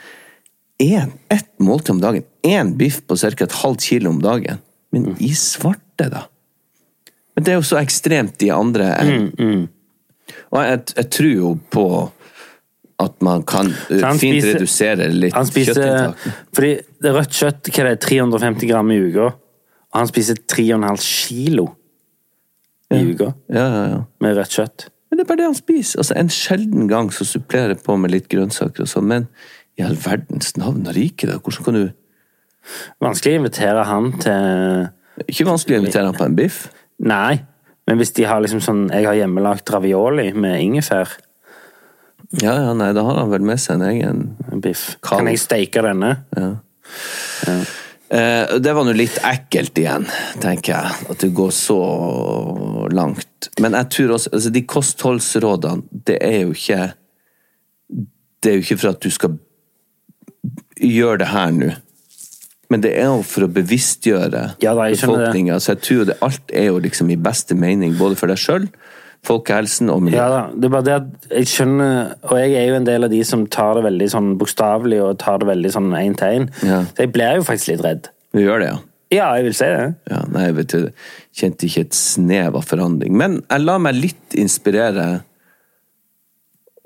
én, 0.82 1.12
ett 1.32 1.49
måltid 1.62 1.95
om 1.97 2.01
dagen, 2.03 2.24
én 2.45 2.74
biff 2.78 3.01
på 3.07 3.16
ca. 3.16 3.30
et 3.47 3.59
halvt 3.62 3.87
kilo 3.87 4.11
om 4.11 4.18
dagen, 4.22 4.59
men 4.93 5.12
i 5.22 5.30
svarte, 5.39 6.09
da? 6.11 6.24
Men 7.35 7.47
det 7.47 7.53
er 7.55 7.57
jo 7.59 7.66
så 7.66 7.78
ekstremt 7.80 8.37
de 8.43 8.51
andre 8.55 8.91
enden. 9.03 9.64
Og 10.55 10.61
jeg, 10.62 10.82
jeg 10.97 11.09
tror 11.16 11.32
jo 11.35 11.49
på 11.74 11.87
at 13.03 13.16
man 13.26 13.43
kan 13.43 13.72
han 13.91 14.18
fint 14.20 14.39
spiser- 14.39 14.55
redusere 14.55 15.09
litt 15.11 15.35
Han 15.35 15.47
spiser 15.49 15.74
kjøttinntak. 15.74 16.37
Fordi 16.55 16.70
det 17.03 17.14
rødt 17.16 17.35
kjøtt 17.35 17.70
hva 17.74 17.82
er 17.82 17.89
det, 17.91 18.01
350 18.07 18.70
gram 18.70 18.93
i 18.95 18.99
uka. 19.09 19.32
Han 19.95 20.09
spiser 20.11 20.38
3,5 20.51 21.01
kilo 21.05 21.68
i 22.95 23.01
uka 23.12 23.30
Ja, 23.49 23.64
ja, 23.66 23.84
ja. 23.95 24.01
med 24.20 24.36
rødt 24.36 24.55
kjøtt. 24.59 24.88
Men 25.11 25.18
det 25.18 25.24
er 25.24 25.28
bare 25.28 25.40
det 25.42 25.47
han 25.51 25.55
spiser. 25.59 26.01
Altså, 26.03 26.14
en 26.18 26.30
sjelden 26.34 26.88
gang 26.90 27.11
så 27.14 27.24
supplerer 27.26 27.74
jeg 27.74 27.82
på 27.86 27.95
med 27.99 28.11
litt 28.11 28.26
grønnsaker 28.32 28.82
og 28.84 28.90
sånn, 28.90 29.07
men 29.11 29.28
i 29.78 29.82
all 29.86 29.97
verdens 29.99 30.57
navn 30.59 30.86
og 30.86 30.95
rike, 30.97 31.26
da. 31.30 31.38
Hvordan 31.42 31.64
kan 31.68 31.78
du 31.80 31.84
Vanskelig 33.05 33.34
å 33.34 33.40
invitere 33.42 33.82
han 33.84 34.07
til 34.22 35.26
Ikke 35.28 35.45
vanskelig 35.47 35.76
å 35.76 35.82
invitere 35.82 36.09
han 36.09 36.16
på 36.16 36.24
en 36.24 36.36
biff. 36.38 36.62
Nei, 37.05 37.42
men 37.86 37.99
hvis 38.01 38.14
de 38.16 38.24
har 38.24 38.40
liksom 38.40 38.62
sånn 38.64 38.86
Jeg 38.95 39.05
har 39.05 39.18
hjemmelagt 39.18 39.68
ravioli 39.74 40.30
med 40.32 40.62
ingefær. 40.62 41.12
Ja, 42.40 42.55
ja, 42.64 42.72
nei, 42.74 42.88
da 42.97 43.05
har 43.07 43.20
han 43.20 43.30
vel 43.30 43.45
med 43.47 43.61
seg 43.62 43.76
en 43.78 43.84
egen 43.90 44.61
Biff. 44.64 44.97
Kan 45.05 45.28
jeg 45.30 45.38
steike 45.42 45.82
denne? 45.84 46.14
eh, 46.34 47.66
Det 48.09 48.73
var 48.77 48.85
nå 48.85 48.93
litt 48.95 49.17
ekkelt 49.27 49.79
igjen, 49.81 50.05
tenker 50.43 50.75
jeg. 50.75 51.07
At 51.11 51.23
du 51.25 51.31
går 51.35 51.51
så 51.57 51.79
langt. 52.93 53.49
Men 53.63 53.77
jeg 53.79 53.91
tror 53.97 54.13
også 54.17 54.33
altså, 54.33 54.53
De 54.55 54.63
kostholdsrådene, 54.69 56.03
det 56.07 56.19
er 56.23 56.45
jo 56.45 56.53
ikke 56.55 56.79
Det 58.43 58.51
er 58.51 58.59
jo 58.59 58.65
ikke 58.65 58.79
for 58.83 58.93
at 58.93 59.03
du 59.03 59.11
skal 59.13 59.39
gjøre 60.81 61.23
det 61.25 61.31
her 61.33 61.57
nå. 61.57 61.73
Men 62.73 62.83
det 62.83 62.95
er 62.99 63.11
jo 63.13 63.23
for 63.27 63.47
å 63.47 63.53
bevisstgjøre 63.53 64.45
Ja, 64.65 64.75
befolkninga. 64.75 65.61
Så 65.61 65.75
jeg 65.75 65.85
tror 65.87 66.09
det, 66.09 66.17
alt 66.25 66.53
er 66.53 66.71
jo 66.71 66.81
liksom 66.83 67.13
i 67.13 67.21
beste 67.21 67.57
mening, 67.57 67.97
både 67.99 68.19
for 68.19 68.31
deg 68.31 68.41
sjøl, 68.41 68.69
folkehelsen 69.25 69.91
og 69.93 70.09
Ja 70.12 70.27
da, 70.31 70.41
det 70.53 70.68
er 70.68 70.72
bare 70.75 70.87
det 70.87 70.97
at 70.99 71.29
jeg 71.31 71.51
skjønner 71.51 72.14
Og 72.29 72.35
jeg 72.39 72.57
er 72.61 72.66
jo 72.68 72.79
en 72.79 72.89
del 72.89 73.07
av 73.07 73.12
de 73.12 73.20
som 73.27 73.47
tar 73.51 73.79
det 73.79 73.85
veldig 73.87 74.09
sånn 74.12 74.33
bokstavelig 74.41 75.01
og 75.05 75.20
tar 75.22 75.41
det 75.43 75.49
veldig 75.49 75.72
sånn 75.75 75.93
én 75.99 76.16
til 76.18 76.41
én. 76.41 76.51
Ja. 76.64 76.83
Så 76.91 77.07
jeg 77.07 77.14
blir 77.14 77.39
jo 77.41 77.47
faktisk 77.47 77.75
litt 77.75 77.87
redd. 77.87 78.11
Du 78.35 78.43
gjør 78.43 78.62
det, 78.62 78.72
ja. 78.72 78.81
Ja, 79.14 79.29
jeg 79.39 79.47
vil 79.49 79.55
si 79.55 79.68
det. 79.68 79.85
Ja, 80.11 80.22
nei, 80.33 80.49
vet 80.57 80.72
du, 80.72 80.89
kjente 81.37 81.68
ikke 81.68 81.85
et 81.87 81.97
snev 81.97 82.57
av 82.59 82.66
forandring. 82.66 83.14
Men 83.16 83.39
jeg 83.43 83.62
lar 83.62 83.83
meg 83.83 83.99
litt 84.01 84.37
inspirere 84.41 85.07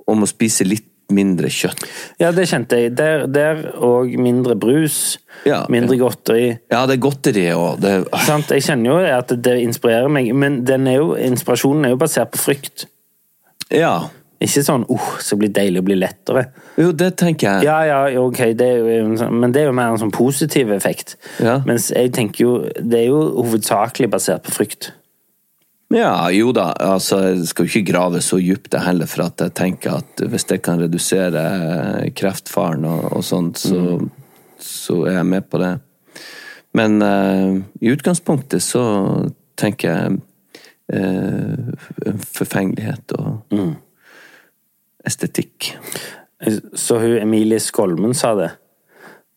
om 0.08 0.24
å 0.24 0.28
spise 0.28 0.66
litt 0.66 0.87
mindre 1.12 1.48
kjøtt. 1.52 1.86
Ja, 2.20 2.32
det 2.36 2.48
kjente 2.50 2.76
jeg. 2.82 2.92
Der, 2.98 3.24
der 3.32 3.62
og 3.76 4.10
mindre 4.20 4.56
brus. 4.60 5.18
Ja, 5.46 5.62
mindre 5.72 5.96
godteri. 6.00 6.58
Ja, 6.70 6.82
det 6.90 6.98
er 6.98 7.02
godteri 7.04 7.46
òg. 7.54 7.84
Sant? 8.26 8.50
Jeg 8.52 8.66
kjenner 8.66 8.90
jo 8.90 9.16
at 9.16 9.32
det 9.44 9.56
inspirerer 9.62 10.10
meg, 10.12 10.30
men 10.36 10.62
den 10.68 10.86
er 10.90 11.00
jo, 11.00 11.12
inspirasjonen 11.14 11.88
er 11.88 11.94
jo 11.94 12.00
basert 12.00 12.32
på 12.34 12.42
frykt. 12.42 12.88
Ja. 13.72 14.08
Ikke 14.38 14.62
sånn 14.62 14.84
'åh, 14.86 15.06
så 15.18 15.36
blir 15.36 15.48
det 15.50 15.56
deilig 15.58 15.80
å 15.80 15.84
bli 15.84 15.96
lettere'. 15.98 16.44
Jo, 16.78 16.92
det 16.92 17.16
tenker 17.18 17.56
jeg. 17.56 17.64
Ja, 17.64 17.82
ja, 17.82 18.20
ok, 18.20 18.52
det 18.54 18.68
jo, 18.78 19.16
sånn- 19.18 19.32
men 19.32 19.50
det 19.52 19.62
er 19.62 19.66
jo 19.66 19.72
mer 19.72 19.90
en 19.90 19.98
sånn 19.98 20.12
positiv 20.14 20.70
effekt. 20.70 21.16
Ja. 21.40 21.58
Mens 21.66 21.90
jeg 21.90 22.12
tenker 22.12 22.44
jo 22.44 22.58
Det 22.78 23.00
er 23.00 23.06
jo 23.08 23.42
hovedsakelig 23.42 24.08
basert 24.10 24.42
på 24.44 24.52
frykt. 24.52 24.92
Ja, 25.88 26.28
jo 26.30 26.52
da. 26.52 26.66
Altså, 26.84 27.22
jeg 27.30 27.46
skal 27.48 27.64
jo 27.64 27.72
ikke 27.72 27.92
grave 27.94 28.20
så 28.24 28.36
dypt 28.42 28.70
det 28.74 28.84
heller, 28.84 29.08
for 29.08 29.24
at 29.24 29.40
jeg 29.40 29.54
tenker 29.56 30.02
at 30.02 30.20
hvis 30.28 30.44
det 30.50 30.60
kan 30.64 30.82
redusere 30.82 32.10
kreftfaren 32.16 32.84
og, 32.84 33.06
og 33.16 33.24
sånt, 33.24 33.62
så, 33.62 33.96
så 34.60 35.00
er 35.08 35.16
jeg 35.16 35.30
med 35.30 35.48
på 35.48 35.62
det. 35.62 35.72
Men 36.76 37.00
uh, 37.00 37.56
i 37.80 37.92
utgangspunktet 37.94 38.60
så 38.62 38.82
tenker 39.56 39.94
jeg 39.94 40.18
uh, 40.92 42.14
forfengelighet 42.36 43.16
og 43.16 43.56
estetikk. 45.08 45.72
Så 46.76 47.00
hun 47.00 47.16
Emilie 47.22 47.64
Skolmen 47.64 48.12
sa 48.14 48.34
det. 48.36 48.52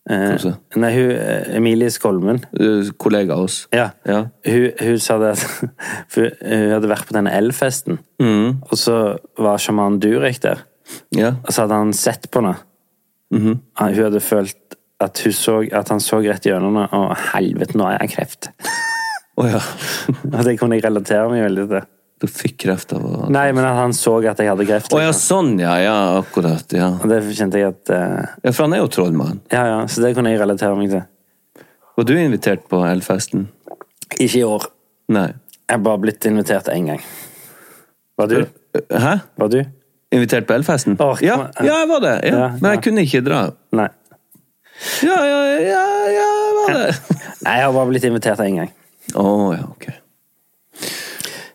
Eh, 0.09 0.33
nei, 0.81 0.89
hun 0.95 1.11
eh, 1.13 1.55
Emilie 1.59 1.91
Skolmen 1.93 2.39
Eh, 2.57 2.87
Kollega 2.97 3.35
av 3.35 3.43
oss. 3.45 3.67
Ja. 3.75 3.91
Ja. 4.07 4.23
Hun, 4.47 4.71
hun 4.79 4.97
sa 4.99 5.19
det 5.21 5.35
at 5.35 5.43
For 6.13 6.25
hun 6.41 6.71
hadde 6.73 6.89
vært 6.89 7.05
på 7.09 7.13
denne 7.17 7.33
elfesten, 7.37 7.99
Mm. 8.21 8.61
og 8.69 8.77
så 8.77 8.95
var 9.37 9.61
sjaman 9.61 9.99
Durek 10.01 10.41
der. 10.41 10.65
Ja. 11.15 11.35
Og 11.45 11.53
så 11.53 11.63
hadde 11.63 11.77
han 11.83 11.93
sett 11.93 12.27
på 12.31 12.41
henne. 12.41 12.55
Mm 13.31 13.41
-hmm. 13.41 13.57
Hun 13.79 14.03
hadde 14.03 14.19
følt 14.19 14.57
at, 14.99 15.21
hun 15.23 15.33
så, 15.33 15.61
at 15.71 15.89
han 15.89 15.99
så 15.99 16.19
rett 16.19 16.45
gjennom 16.45 16.75
henne. 16.75 16.89
Å, 16.91 17.15
helvete, 17.33 17.77
nå 17.77 17.83
har 17.83 17.97
jeg 18.01 18.09
kreft. 18.09 18.49
Å 19.37 19.47
ja. 19.47 19.61
Og 20.37 20.43
det 20.45 20.59
kunne 20.59 20.75
jeg 20.75 20.83
relatere 20.83 21.29
meg 21.29 21.43
veldig 21.43 21.67
til. 21.69 21.81
Du 22.21 22.27
fikk 22.29 22.59
kreft 22.61 22.91
av 22.93 23.01
å 23.01 23.29
Nei, 23.33 23.47
men 23.57 23.65
han 23.65 23.95
så 23.97 24.19
at 24.29 24.37
jeg 24.37 24.51
hadde 24.51 24.65
kreft. 24.69 24.93
Å 24.93 24.99
ja, 25.01 25.09
liksom. 25.09 25.47
sånn, 25.47 25.55
ja. 25.63 25.73
Ja, 25.81 25.95
akkurat. 26.19 26.67
Ja. 26.77 26.91
Og 27.01 27.09
det 27.09 27.23
kjente 27.33 27.57
jeg 27.57 27.73
at 27.73 27.89
eh, 27.95 28.35
ja, 28.43 28.51
for 28.51 28.67
han 28.67 28.75
er 28.77 28.83
jo 28.83 28.91
trollmann. 28.93 29.39
Ja, 29.49 29.63
ja, 29.71 29.79
så 29.89 30.03
det 30.05 30.13
kunne 30.17 30.33
jeg 30.33 30.41
relatere 30.41 30.77
meg 30.77 30.93
til. 30.93 31.65
Var 31.97 32.07
du 32.07 32.13
invitert 32.19 32.67
på 32.69 32.83
elfesten? 32.85 33.47
Ikke 34.19 34.37
i 34.37 34.43
år. 34.45 34.67
Nei. 35.11 35.31
Jeg 35.65 35.79
har 35.79 35.81
bare 35.87 36.01
blitt 36.03 36.27
invitert 36.29 36.69
én 36.69 36.91
gang. 36.91 37.01
Var 38.21 38.29
du? 38.29 38.37
Hæ? 38.91 39.15
Var 39.41 39.51
du? 39.55 39.59
Invitert 40.13 40.45
på 40.45 40.53
elfesten? 40.53 40.97
Åh, 40.99 41.23
ja, 41.25 41.39
ja, 41.63 41.79
jeg 41.81 41.89
var 41.89 42.05
det. 42.05 42.13
Ja. 42.27 42.37
Ja, 42.37 42.51
Men 42.59 42.75
jeg 42.75 42.83
kunne 42.85 43.05
ikke 43.07 43.23
dra. 43.25 43.41
Nei. 43.73 43.87
Ja, 45.05 45.17
ja, 45.25 45.41
ja, 45.47 45.57
ja, 45.71 45.81
jeg 46.11 46.53
var 46.59 46.71
det. 46.75 47.17
Nei, 47.45 47.57
jeg 47.57 47.65
har 47.65 47.75
bare 47.79 47.89
blitt 47.93 48.07
invitert 48.09 48.45
én 48.45 48.61
gang. 48.61 48.71
Å, 49.15 49.25
ja, 49.55 49.65
ok. 49.71 49.87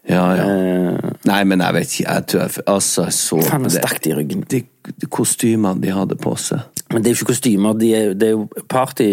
Ja, 0.08 0.24
ja. 0.38 0.44
Eh, 0.46 1.12
Nei, 1.26 1.40
men 1.50 1.60
jeg 1.64 1.74
vet 1.74 1.92
ikke. 1.92 2.12
Jeg 2.12 2.26
tror 2.30 2.40
jeg 2.44 2.64
Altså, 2.70 3.04
jeg 3.08 3.12
så 3.16 3.40
faen, 3.42 3.64
det 3.66 3.72
stakk 3.74 3.98
det 4.04 4.12
i 4.12 4.14
ryggen. 4.14 4.44
de, 4.50 4.60
de 5.02 5.06
kostymene 5.10 5.82
de 5.82 5.90
hadde 5.90 6.16
på 6.22 6.36
seg. 6.38 6.62
Men 6.92 7.02
det 7.02 7.10
er 7.10 7.16
jo 7.16 7.18
ikke 7.24 7.32
kostymer. 7.32 7.74
De 7.80 7.88
er, 7.98 8.12
det 8.14 8.28
er 8.28 8.34
jo 8.36 8.44
party 8.70 9.06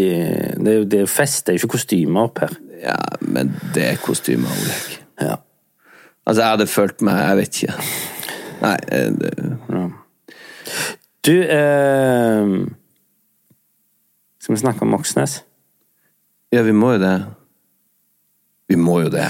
Det 0.60 0.68
er 0.70 0.78
jo 0.78 0.84
det 0.86 1.00
er 1.02 1.10
fest, 1.10 1.48
det 1.48 1.54
er 1.54 1.58
jo 1.58 1.64
ikke 1.64 1.78
kostymer 1.80 2.28
opp 2.28 2.44
her. 2.46 2.54
Ja, 2.84 3.00
men 3.22 3.56
det 3.74 3.88
er 3.88 3.98
kostymer, 4.04 4.52
Olek. 4.54 5.00
Ja. 5.22 5.36
Altså, 6.28 6.42
jeg 6.44 6.50
hadde 6.52 6.68
følt 6.68 7.02
meg 7.02 7.18
Jeg 7.24 7.38
vet 7.38 7.62
ikke. 7.64 7.74
Nei, 8.62 8.78
det... 9.20 9.34
ja. 9.74 9.88
Du 11.24 11.34
eh, 11.56 12.54
Skal 14.44 14.56
vi 14.56 14.60
snakke 14.60 14.86
om 14.86 14.94
Moxnes? 14.94 15.40
Ja, 16.54 16.62
vi 16.62 16.72
må 16.76 16.92
jo 16.94 17.00
det. 17.02 17.16
Vi 18.70 18.76
må 18.78 19.00
jo 19.02 19.10
det. 19.10 19.30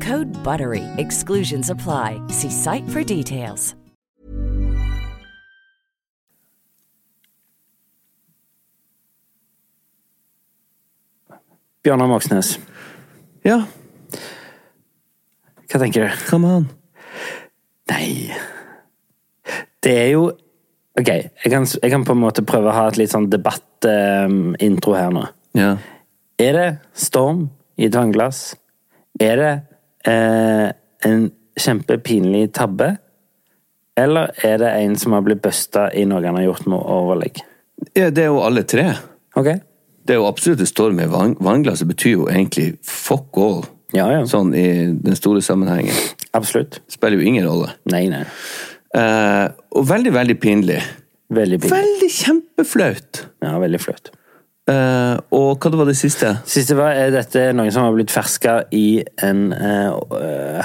Code 0.00 0.28
BUTTERY. 0.44 0.84
Exclusions 0.98 1.70
apply. 1.70 2.20
See 2.28 2.50
site 2.50 2.88
for 2.90 3.02
details. 3.02 3.74
Bjørnar 11.84 12.10
Moxnes, 12.10 12.56
Ja, 13.46 13.60
hva 15.68 15.78
tenker 15.80 16.08
du? 16.08 16.24
hva 16.28 16.38
med 16.42 16.50
han? 16.54 16.66
Nei 17.88 18.08
Det 19.84 19.92
er 19.94 20.08
jo 20.14 20.24
Ok, 20.98 21.06
jeg 21.08 21.50
kan, 21.52 21.62
jeg 21.64 21.90
kan 21.92 22.04
på 22.04 22.12
en 22.16 22.18
måte 22.24 22.42
prøve 22.42 22.72
å 22.72 22.74
ha 22.74 22.86
et 22.90 22.96
litt 22.98 23.12
sånn 23.12 23.28
debattintro 23.30 24.96
her 24.98 25.12
nå. 25.14 25.20
Ja. 25.54 25.76
Er 26.42 26.56
det 26.56 26.64
storm 26.98 27.44
i 27.78 27.86
et 27.86 27.94
vannglass? 27.94 28.56
Er 29.22 29.38
det 29.38 29.52
eh, 30.06 30.68
en 31.08 31.30
kjempepinlig 31.58 32.52
tabbe? 32.54 32.96
Eller 33.98 34.30
er 34.46 34.60
det 34.62 34.74
en 34.78 34.94
som 34.98 35.16
har 35.16 35.24
blitt 35.26 35.42
busta 35.42 35.88
i 35.90 36.04
noe 36.06 36.22
han 36.22 36.38
har 36.38 36.46
gjort 36.50 36.68
med 36.70 36.78
overlegg? 36.78 37.42
ja, 37.94 38.10
det 38.10 38.24
er 38.24 38.30
jo 38.32 38.42
alle 38.42 38.64
tre. 38.66 38.86
Okay. 39.38 39.60
Det 40.06 40.14
er 40.14 40.22
jo 40.22 40.28
absolutt 40.28 40.62
storm 40.68 41.00
i 41.02 41.08
vann, 41.10 41.36
vannglasset 41.44 41.88
betyr 41.90 42.14
jo 42.14 42.28
egentlig 42.30 42.72
fuck 42.86 43.36
all. 43.38 43.60
Ja, 43.96 44.06
ja. 44.12 44.22
Sånn 44.28 44.52
i 44.56 44.68
den 44.92 45.16
store 45.16 45.40
sammenhengen. 45.44 45.96
Absolutt. 46.36 46.80
Spiller 46.92 47.20
jo 47.20 47.28
ingen 47.28 47.46
rolle. 47.48 47.70
Nei, 47.88 48.04
nei. 48.12 48.24
Eh, 48.96 49.46
og 49.76 49.86
veldig, 49.88 50.12
veldig 50.16 50.36
pinlig. 50.40 50.80
Veldig 51.32 51.60
pinlig. 51.62 51.76
Veldig 51.76 52.10
kjempeflaut. 52.12 53.22
Ja, 53.44 53.54
veldig 53.60 53.80
flaut. 53.80 54.12
Eh, 54.68 55.14
og 55.32 55.56
hva 55.56 55.70
det 55.72 55.78
var 55.80 55.88
det 55.88 55.96
siste? 55.96 56.34
Siste 56.48 56.76
var 56.76 56.92
er 56.92 57.12
dette 57.14 57.40
er 57.40 57.54
noen 57.56 57.72
som 57.72 57.86
har 57.86 57.94
blitt 57.96 58.12
ferska 58.12 58.60
i 58.74 59.00
en 59.24 59.48
uh, 59.54 59.96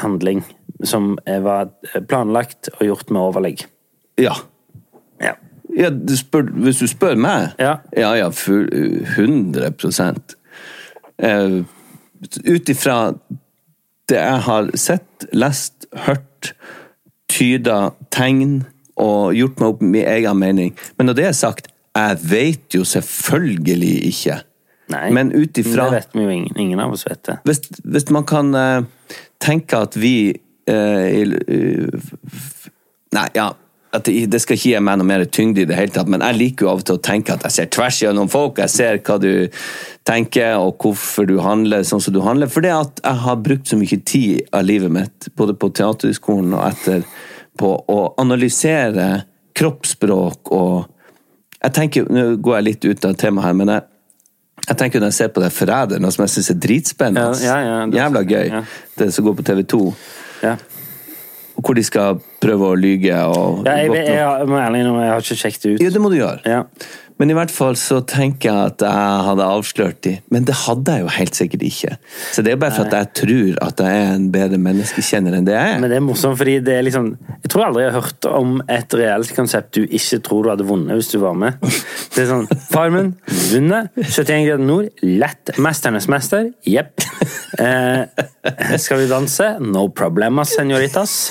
handling 0.01 0.43
som 0.83 1.13
eh, 1.23 1.39
var 1.43 1.71
planlagt 2.09 2.71
og 2.75 2.83
gjort 2.89 3.13
med 3.13 3.21
overlegg. 3.21 3.63
Ja. 4.19 4.35
Ja. 5.23 5.37
ja 5.71 5.93
du 5.93 6.15
spør, 6.19 6.49
hvis 6.65 6.83
du 6.83 6.89
spør 6.91 7.15
meg? 7.15 7.53
Ja. 7.63 7.77
Ja, 7.95 8.11
ja, 8.19 8.27
full, 8.35 8.67
100 9.15 9.71
uh, 11.23 11.63
Ut 12.43 12.69
ifra 12.71 12.97
det 14.11 14.19
jeg 14.19 14.43
har 14.45 14.69
sett, 14.75 15.27
lest, 15.31 15.87
hørt, 16.05 16.51
tyda 17.31 17.93
tegn 18.11 18.65
og 18.99 19.33
gjort 19.33 19.61
meg 19.61 19.69
opp 19.69 19.83
min 19.83 20.05
egen 20.05 20.37
mening. 20.37 20.75
Men 20.97 21.09
når 21.09 21.17
det 21.17 21.29
er 21.29 21.37
sagt, 21.37 21.71
jeg 21.93 22.17
vet 22.29 22.75
jo 22.75 22.83
selvfølgelig 22.87 23.93
ikke. 24.09 24.39
Nei, 24.93 25.09
Men 25.15 25.31
ut 25.31 25.57
ifra 25.57 25.87
Det 25.87 25.99
vet 25.99 26.15
vi 26.17 26.23
jo 26.23 26.29
ingen, 26.29 26.57
ingen 26.59 26.79
av 26.83 26.91
oss 26.91 27.05
vet 27.07 27.21
det. 27.25 27.37
hvis, 27.47 27.61
hvis 27.83 28.09
man 28.11 28.25
kan 28.27 28.49
uh, 28.51 28.83
tenke 29.41 29.79
at 29.79 29.95
vi 29.95 30.33
uh, 30.69 31.93
Nei, 33.13 33.27
ja. 33.37 33.53
Det, 33.93 34.13
det 34.25 34.39
skal 34.41 34.57
ikke 34.57 34.71
gi 34.71 34.79
meg 34.81 34.97
noe 34.97 35.05
mer 35.05 35.23
tyngde 35.29 35.61
i 35.61 35.67
det 35.69 35.75
hele 35.77 35.93
tatt, 35.93 36.07
men 36.09 36.23
jeg 36.25 36.37
liker 36.39 36.65
jo 36.65 36.69
av 36.71 36.79
og 36.81 36.85
til 36.87 36.97
å 36.97 37.01
tenke 37.05 37.35
at 37.35 37.43
jeg 37.45 37.53
ser 37.53 37.67
tvers 37.75 37.99
gjennom 38.01 38.29
folk. 38.31 38.57
Jeg 38.57 38.73
ser 38.73 38.97
hva 39.05 39.19
du 39.21 39.29
tenker, 40.09 40.55
og 40.57 40.81
hvorfor 40.81 41.27
du 41.29 41.35
handler 41.45 41.85
sånn 41.85 42.01
som 42.01 42.15
du 42.15 42.17
handler. 42.25 42.49
For 42.49 42.65
det 42.65 42.71
at 42.73 43.03
jeg 43.03 43.21
har 43.21 43.43
brukt 43.45 43.69
så 43.69 43.77
mye 43.77 43.99
tid 44.01 44.49
av 44.49 44.65
livet 44.65 44.95
mitt, 44.95 45.29
både 45.37 45.53
på 45.53 45.69
Teaterhøgskolen 45.77 46.55
og 46.57 46.65
etter, 46.71 47.05
på 47.61 47.69
å 47.93 47.99
analysere 48.17 49.27
kroppsspråk 49.61 50.49
og 50.57 50.89
jeg 51.63 51.73
tenker, 51.73 52.07
Nå 52.11 52.23
går 52.43 52.57
jeg 52.59 52.63
litt 52.69 52.85
ut 52.85 53.05
av 53.09 53.15
temaet 53.19 53.47
her, 53.47 53.53
men 53.53 53.71
jeg, 53.73 53.83
jeg 54.67 54.77
tenker 54.79 54.99
når 55.03 55.11
jeg 55.11 55.17
ser 55.21 55.31
på 55.35 55.41
det 55.43 55.51
Forræder, 55.55 55.99
noe 56.03 56.11
som 56.15 56.23
jeg 56.25 56.33
syns 56.35 56.51
er 56.53 56.59
dritspennende. 56.67 57.39
Ja, 57.43 57.57
ja, 57.59 57.73
ja, 57.79 57.85
det- 57.87 57.99
Jævla 57.99 58.23
gøy. 58.27 58.47
ja. 58.51 58.63
Det 58.99 59.13
som 59.13 59.25
går 59.25 59.35
på 59.39 59.43
TV2. 59.49 59.81
Ja. 60.43 60.55
Hvor 61.53 61.75
de 61.77 61.83
skal 61.85 62.17
prøve 62.41 62.71
å 62.73 62.75
lyge 62.75 63.13
og 63.29 63.63
Ja, 63.67 63.75
jeg, 63.77 63.91
jeg, 63.93 64.15
jeg, 64.17 64.47
må 64.49 64.57
ærlig 64.57 64.79
innrømme, 64.81 65.03
jeg 65.05 65.11
har 65.13 65.21
ikke 65.21 65.37
sjekket 65.37 65.61
det 65.63 65.73
ut. 65.75 65.81
Ja, 65.85 65.89
det 65.93 66.01
må 66.01 66.09
du 66.09 66.15
gjøre. 66.17 66.63
Men 67.23 67.31
i 67.31 67.35
hvert 67.37 67.53
fall 67.55 67.77
så 67.79 68.01
tenker 68.03 68.49
jeg 68.49 68.71
at 68.73 68.83
jeg 68.83 69.19
hadde 69.29 69.45
avslørt 69.47 69.99
de. 70.03 70.11
Men 70.33 70.43
det 70.43 70.57
hadde 70.65 70.91
jeg 70.91 71.05
jo 71.05 71.11
helt 71.15 71.37
sikkert 71.37 71.61
ikke. 71.63 71.95
Så 72.35 72.43
det 72.43 72.51
er 72.51 72.59
bare 72.59 72.75
for 72.75 72.83
at 72.83 72.97
jeg 72.97 73.07
tror 73.21 73.61
at 73.63 73.79
jeg 73.79 74.01
er 74.01 74.11
en 74.17 74.25
bedre 74.33 74.59
menneskekjenner 74.59 75.37
enn 75.37 75.47
det 75.47 75.55
jeg 75.55 75.69
er. 75.77 75.79
Men 75.79 75.93
det 75.93 76.01
er 76.01 76.03
morsomt, 76.03 76.35
fordi 76.41 76.57
det 76.67 76.75
er 76.75 76.83
liksom 76.83 77.13
Jeg 77.13 77.53
tror 77.53 77.69
aldri 77.69 77.85
jeg 77.85 77.93
har 77.93 78.03
hørt 78.09 78.27
om 78.27 78.59
et 78.75 78.97
reelt 78.99 79.33
konsept 79.37 79.71
du 79.79 79.87
ikke 79.87 80.19
tror 80.27 80.43
du 80.43 80.51
hadde 80.51 80.67
vunnet 80.67 80.99
hvis 80.99 81.13
du 81.15 81.17
var 81.23 81.39
med. 81.39 81.63
Det 81.63 82.25
er 82.25 82.31
sånn 82.33 82.47
Farmen, 82.75 83.15
vunnet. 83.53 83.95
71 84.03 84.47
grader 84.49 84.67
nord, 84.67 84.91
lett. 85.07 85.55
Mesternes 85.63 86.11
mester, 86.11 86.51
jepp. 86.67 87.07
Eh, 87.55 88.03
skal 88.83 88.99
vi 88.99 89.07
danse? 89.07 89.53
No 89.63 89.87
problemas, 89.95 90.57
senoritas. 90.59 91.21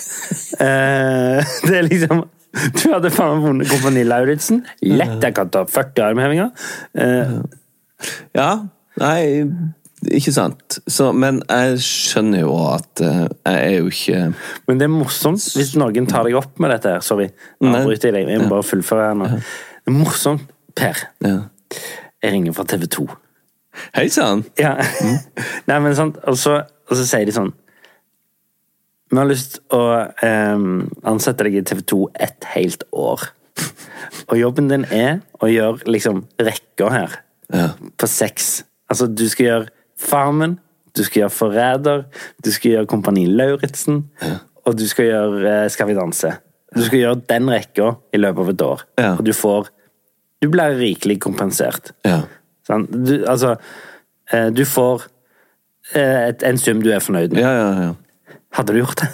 Eh, 0.56 1.56
det 1.68 1.82
er 1.82 1.92
liksom 1.92 2.24
Du 2.78 2.84
hadde 2.92 3.10
faen 3.14 3.40
vunnet 3.44 3.70
Kompani 3.70 4.02
Lauritzen. 4.04 4.62
Lett. 4.84 5.18
Jeg 5.24 5.34
kan 5.38 5.48
ta 5.52 5.64
40 5.68 6.02
armhevinger. 6.10 6.50
Eh, 6.94 7.38
Ja, 8.34 8.48
nei, 8.98 9.44
ikke 10.10 10.32
sant. 10.34 10.80
Så, 10.90 11.12
men 11.14 11.38
jeg 11.46 11.76
skjønner 11.86 12.42
jo 12.42 12.56
at 12.72 13.00
eh, 13.06 13.20
jeg 13.46 13.60
er 13.68 13.76
jo 13.76 13.92
ikke 13.92 14.22
Men 14.66 14.80
det 14.80 14.88
er 14.88 14.90
morsomt 14.90 15.44
hvis 15.54 15.70
noen 15.78 16.08
tar 16.10 16.26
deg 16.26 16.34
opp 16.40 16.58
med 16.58 16.74
dette 16.74 16.96
her. 16.96 17.04
Sorry, 17.06 17.28
nå 17.62 17.72
avbryter 17.78 18.10
jeg 18.10 18.16
deg. 18.26 18.32
Jeg 18.34 18.42
må 18.42 18.50
bare 18.56 18.66
fullføre 18.66 19.06
her 19.12 19.18
nå. 19.20 19.30
Det 19.38 19.92
er 19.94 19.96
morsomt, 20.00 20.48
Per. 20.76 21.04
ja. 21.24 21.36
Jeg 22.22 22.32
ringer 22.36 22.52
fra 22.54 22.66
TV 22.70 22.84
2. 22.98 23.06
Hei 23.96 24.04
sann! 24.12 24.42
Ja. 24.60 24.74
Nei, 25.70 25.78
men 25.80 25.94
sant, 25.96 26.18
og 26.28 26.36
så, 26.38 26.58
og 26.90 26.98
så 26.98 27.06
sier 27.08 27.24
de 27.26 27.32
sånn 27.34 27.48
Vi 29.12 29.18
har 29.20 29.28
lyst 29.28 29.58
å 29.76 29.80
ehm, 30.24 30.86
ansette 31.04 31.44
deg 31.44 31.58
i 31.60 31.62
TV 31.68 31.82
2 31.92 31.98
et 32.24 32.46
helt 32.54 32.84
år. 32.96 33.26
Og 34.30 34.38
jobben 34.40 34.70
din 34.70 34.86
er 34.88 35.18
å 35.44 35.50
gjøre 35.52 35.84
liksom 35.92 36.24
rekka 36.40 36.88
her 36.94 37.18
Ja. 37.52 37.66
på 38.00 38.08
seks. 38.08 38.62
Altså, 38.88 39.06
du 39.12 39.26
skal 39.28 39.46
gjøre 39.46 39.68
Farmen, 40.00 40.54
du 40.96 41.02
skal 41.04 41.22
gjøre 41.26 41.34
Forræder, 41.36 42.06
du 42.44 42.48
skal 42.52 42.72
gjøre 42.72 42.88
Kompani 42.88 43.26
Lauritzen, 43.28 44.06
og 44.64 44.76
du 44.80 44.86
skal 44.88 45.06
gjøre 45.10 45.52
eh, 45.52 45.68
Skal 45.72 45.90
vi 45.90 45.94
danse. 45.98 46.32
Du 46.72 46.80
skal 46.86 47.02
gjøre 47.02 47.20
den 47.28 47.50
rekka 47.52 47.90
i 48.16 48.20
løpet 48.20 48.40
av 48.46 48.50
et 48.54 48.64
år. 48.64 48.84
Ja. 48.98 49.10
Og 49.18 49.24
du 49.28 49.32
får 49.36 49.68
Du 50.42 50.48
blir 50.50 50.74
rikelig 50.80 51.20
kompensert. 51.22 51.92
Ja. 52.08 52.22
Sant? 52.66 52.88
Du, 52.90 53.18
altså 53.28 53.56
eh, 54.32 54.48
Du 54.50 54.64
får 54.66 55.04
eh, 55.94 56.30
et, 56.32 56.42
en 56.48 56.58
sum 56.58 56.80
du 56.82 56.88
er 56.90 57.04
fornøyd 57.04 57.36
med. 57.36 57.42
Ja, 57.44 57.52
ja, 57.60 57.68
ja. 57.90 57.92
Hadde 58.52 58.72
du 58.72 58.82
gjort 58.82 59.00
det? 59.00 59.08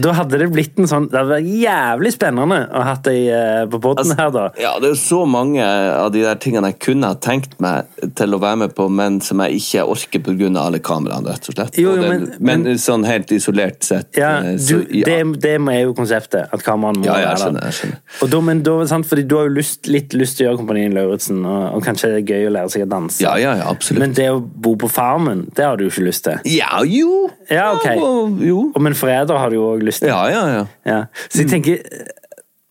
For 0.00 0.06
da 0.08 0.12
hadde 0.16 0.38
det 0.40 0.46
blitt 0.54 0.78
en 0.80 0.88
sånn 0.88 1.06
Det 1.10 1.18
hadde 1.18 1.34
vært 1.34 1.48
jævlig 1.60 2.12
spennende 2.14 2.58
å 2.72 2.82
ha 2.86 2.94
deg 3.04 3.18
eh, 3.36 3.64
på 3.70 3.80
båten 3.84 4.14
her, 4.16 4.30
da. 4.32 4.44
Ja, 4.60 4.70
det 4.80 4.88
er 4.90 4.94
jo 4.94 5.00
så 5.00 5.18
mange 5.28 5.60
av 5.64 6.08
de 6.14 6.22
der 6.24 6.38
tingene 6.40 6.70
jeg 6.72 6.78
kunne 6.86 7.10
ha 7.12 7.16
tenkt 7.20 7.58
meg 7.62 7.90
til 8.16 8.32
å 8.36 8.40
være 8.40 8.62
med 8.62 8.74
på, 8.76 8.86
men 8.92 9.18
som 9.24 9.40
jeg 9.44 9.58
ikke 9.60 9.84
orker 9.92 10.22
pga. 10.24 10.48
alle 10.60 10.80
kameraene, 10.84 11.28
rett 11.34 11.48
og 11.50 11.56
slett. 11.56 11.76
Jo, 11.80 11.90
jo, 11.90 11.96
Og 11.96 12.00
det, 12.00 12.08
men- 12.10 12.36
men, 12.40 12.62
men- 12.70 12.78
sånn 12.80 13.04
helt 13.04 13.28
isolert 13.36 13.82
sett. 13.84 14.16
Ja, 14.16 14.30
eh, 14.40 14.56
du, 14.56 14.64
så, 14.64 14.78
ja. 14.88 15.04
det, 15.04 15.40
det 15.44 15.54
er 15.60 15.82
jo 15.84 15.92
konseptet. 15.94 16.48
At 16.52 16.62
kameraene 16.64 17.02
må 17.02 17.04
Ja, 17.10 17.18
jeg 17.20 17.28
være 17.28 17.42
skjønner, 17.44 17.60
der. 17.60 17.66
jeg 17.70 17.78
skjønner. 17.80 18.00
Og 18.24 18.30
da, 18.30 18.40
men 18.40 18.62
da, 18.62 18.76
sant, 18.86 19.06
fordi 19.10 19.26
du 19.28 19.36
har 19.36 19.48
jo 19.50 19.54
lyst, 19.58 19.86
litt 19.92 20.14
lyst 20.16 20.38
til 20.38 20.46
å 20.46 20.50
gjøre 20.50 20.62
Kompanien 20.62 20.94
Lauritzen, 20.96 21.44
og, 21.44 21.74
og 21.76 21.84
kanskje 21.84 22.12
det 22.14 22.22
er 22.22 22.26
gøy 22.34 22.48
å 22.48 22.54
lære 22.56 22.70
seg 22.76 22.86
å 22.86 22.90
danse. 22.94 23.20
Ja, 23.24 23.34
ja, 23.36 23.54
ja, 23.60 23.68
absolutt. 23.70 24.00
Men 24.06 24.16
det 24.16 24.30
å 24.32 24.40
bo 24.40 24.76
på 24.80 24.88
Farmen, 24.90 25.46
det 25.56 25.64
har 25.66 25.76
du 25.76 25.84
jo 25.84 25.90
ikke 25.92 26.06
lyst 26.08 26.24
til. 26.24 26.40
Ja, 26.56 26.80
jo! 26.86 27.28
Ja, 27.50 27.72
ok. 27.74 27.84
ja, 27.84 28.48
jo. 28.48 28.58
Og 28.74 28.80
Men 28.82 28.94
Forræder 28.94 29.36
har 29.38 29.50
du 29.50 29.56
jo 29.56 29.66
òg 29.74 29.82
lyst 29.82 29.89
til. 29.98 30.08
Ja, 30.12 30.22
ja, 30.30 30.42
ja. 30.54 30.66
Ja. 30.86 31.00
Så 31.28 31.42
jeg 31.42 31.50
tenker 31.50 31.80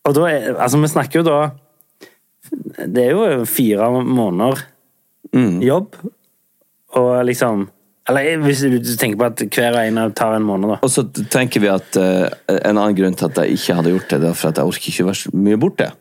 Og 0.08 0.16
da 0.16 0.30
er 0.30 0.56
Altså, 0.56 0.80
vi 0.80 0.88
snakker 0.88 1.20
jo 1.20 1.26
da 1.28 1.40
Det 2.88 3.04
er 3.04 3.12
jo 3.12 3.46
fire 3.46 3.92
måneder 4.04 4.64
jobb, 5.62 5.94
og 6.98 7.26
liksom 7.26 7.68
Eller 8.10 8.40
hvis 8.42 8.64
du 8.66 8.96
tenker 8.98 9.20
på 9.20 9.28
at 9.28 9.44
hver 9.54 9.76
ene 9.84 10.08
tar 10.18 10.34
en 10.34 10.48
måned, 10.48 10.72
da. 10.72 10.78
Og 10.82 10.90
så 10.90 11.04
tenker 11.30 11.62
vi 11.62 11.70
at 11.70 12.00
uh, 12.02 12.26
en 12.50 12.80
annen 12.80 12.96
grunn 12.98 13.14
til 13.14 13.28
at 13.28 13.38
jeg 13.44 13.60
ikke 13.60 13.76
hadde 13.78 13.92
gjort 13.94 14.10
det, 14.10 14.22
det 14.24 14.30
er 14.32 14.40
for 14.40 14.50
at 14.50 14.58
jeg 14.58 14.72
orker 14.72 14.90
ikke 14.90 15.06
være 15.06 15.20
så 15.20 15.34
mye 15.36 15.60
borte. 15.62 15.92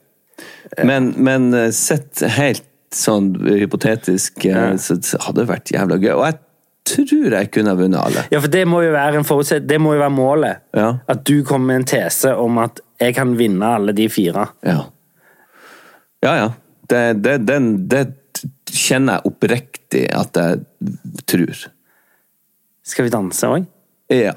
Men, 0.89 1.11
men 1.21 1.51
eh, 1.53 1.69
sett 1.77 2.23
helt 2.39 2.65
sånn 2.95 3.35
hypotetisk, 3.45 4.45
eh, 4.49 4.75
så 4.81 4.97
hadde 5.27 5.43
det 5.43 5.51
vært 5.51 5.73
jævla 5.75 5.99
gøy. 6.01 6.13
Og 6.15 6.25
jeg 6.25 6.39
tror 6.89 7.35
jeg 7.37 7.51
kunne 7.55 7.73
ha 7.73 7.79
vunnet 7.79 8.01
alle. 8.01 8.25
Ja, 8.33 8.41
for 8.45 8.53
det 8.53 8.65
må 8.69 8.83
jo 8.85 8.93
være 8.95 9.23
det 9.67 9.81
må 9.81 9.95
jo 9.95 10.03
være 10.03 10.15
målet. 10.15 10.63
Ja. 10.77 10.91
At 11.09 11.25
du 11.29 11.43
kommer 11.47 11.73
med 11.73 11.83
en 11.83 11.89
tese 11.95 12.35
om 12.37 12.59
at 12.63 12.81
jeg 13.01 13.15
kan 13.15 13.37
vinne 13.39 13.75
alle 13.79 13.95
de 13.97 14.09
fire. 14.11 14.47
Ja. 14.67 14.79
Ja, 16.25 16.37
ja. 16.37 16.49
Det, 16.89 17.03
det, 17.23 17.35
den, 17.47 17.89
det 17.89 18.07
kjenner 18.73 19.19
jeg 19.19 19.33
oppriktig 19.33 20.07
at 20.15 20.37
jeg 20.37 20.63
tror. 21.29 21.67
Skal 22.89 23.07
vi 23.07 23.13
danse 23.13 23.51
òg? 23.53 23.67
Ja. 24.13 24.35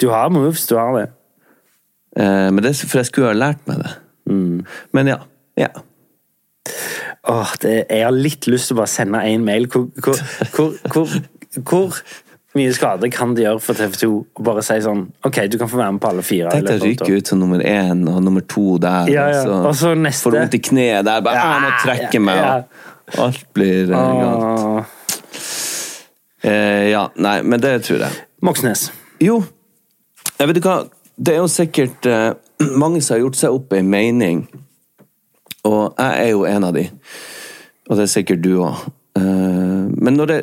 Du 0.00 0.10
har 0.12 0.28
moves, 0.30 0.66
du 0.68 0.76
har 0.76 0.92
det. 0.98 1.08
Eh, 2.16 2.48
men 2.52 2.62
det 2.64 2.74
for 2.82 3.00
jeg 3.00 3.08
skulle 3.08 3.32
ha 3.32 3.38
lært 3.38 3.64
meg 3.70 3.80
det. 3.84 3.94
Men 4.92 5.10
ja. 5.10 5.20
Ja. 5.58 5.70
Åh, 7.28 7.52
det, 7.60 7.74
jeg 7.90 8.04
har 8.06 8.14
litt 8.16 8.46
lyst 8.48 8.70
til 8.70 8.76
å 8.76 8.80
bare 8.80 8.88
sende 8.90 9.20
en 9.28 9.44
mail. 9.44 9.66
Hvor, 9.68 9.88
hvor, 10.00 10.20
hvor, 10.54 10.74
hvor, 10.94 11.14
hvor 11.68 11.98
mye 12.56 12.72
skade 12.74 13.10
kan 13.12 13.34
det 13.36 13.44
gjøre 13.44 13.60
for 13.62 13.78
TV2 13.78 14.08
å 14.10 14.44
bare 14.46 14.62
si 14.66 14.78
sånn 14.82 15.04
Ok, 15.28 15.36
du 15.52 15.58
kan 15.60 15.68
få 15.70 15.78
være 15.78 15.92
med 15.94 16.02
på 16.02 16.08
alle 16.10 16.24
fire. 16.26 16.50
Tenk 16.54 16.66
deg 16.66 16.80
å 16.80 16.88
ryke 16.88 17.18
ut 17.20 17.30
som 17.30 17.38
nummer 17.42 17.60
én 17.62 18.00
og 18.10 18.22
nummer 18.24 18.42
to 18.48 18.78
der. 18.82 19.10
Ja, 19.12 19.26
ja. 19.34 19.42
Og 19.68 19.76
så 19.78 19.92
neste. 19.94 20.24
Får 20.30 20.38
vondt 20.38 20.56
i 20.56 20.62
kneet 20.70 21.04
der. 21.06 21.20
Bare, 21.26 21.36
Ja, 21.36 21.52
jeg 21.52 21.66
må 21.66 21.74
trekke 21.84 22.22
meg. 22.24 22.80
Og 23.10 23.20
alt 23.26 23.44
blir 23.54 23.92
eh, 23.92 24.08
galt. 24.22 24.48
Åh, 24.48 24.96
Eh, 26.40 26.86
ja, 26.88 27.02
nei, 27.20 27.42
men 27.44 27.60
det 27.60 27.82
tror 27.84 28.00
jeg. 28.00 28.16
Moxnes. 28.40 28.86
Jo, 29.20 29.42
jeg 30.38 30.48
vet 30.48 30.56
ikke 30.56 30.70
hva 30.72 30.86
Det 31.20 31.34
er 31.34 31.42
jo 31.42 31.50
sikkert 31.52 32.06
eh, 32.08 32.30
mange 32.82 33.02
som 33.04 33.18
har 33.18 33.20
gjort 33.26 33.36
seg 33.36 33.56
opp 33.58 33.74
ei 33.76 33.82
mening, 33.84 34.46
og 35.64 35.94
jeg 35.98 36.24
er 36.26 36.30
jo 36.30 36.44
en 36.48 36.64
av 36.64 36.74
de. 36.74 36.86
Og 37.90 37.96
det 37.98 38.06
er 38.06 38.12
sikkert 38.14 38.42
du 38.42 38.54
òg. 38.62 38.76
men 39.16 40.16
når 40.16 40.26
det 40.26 40.40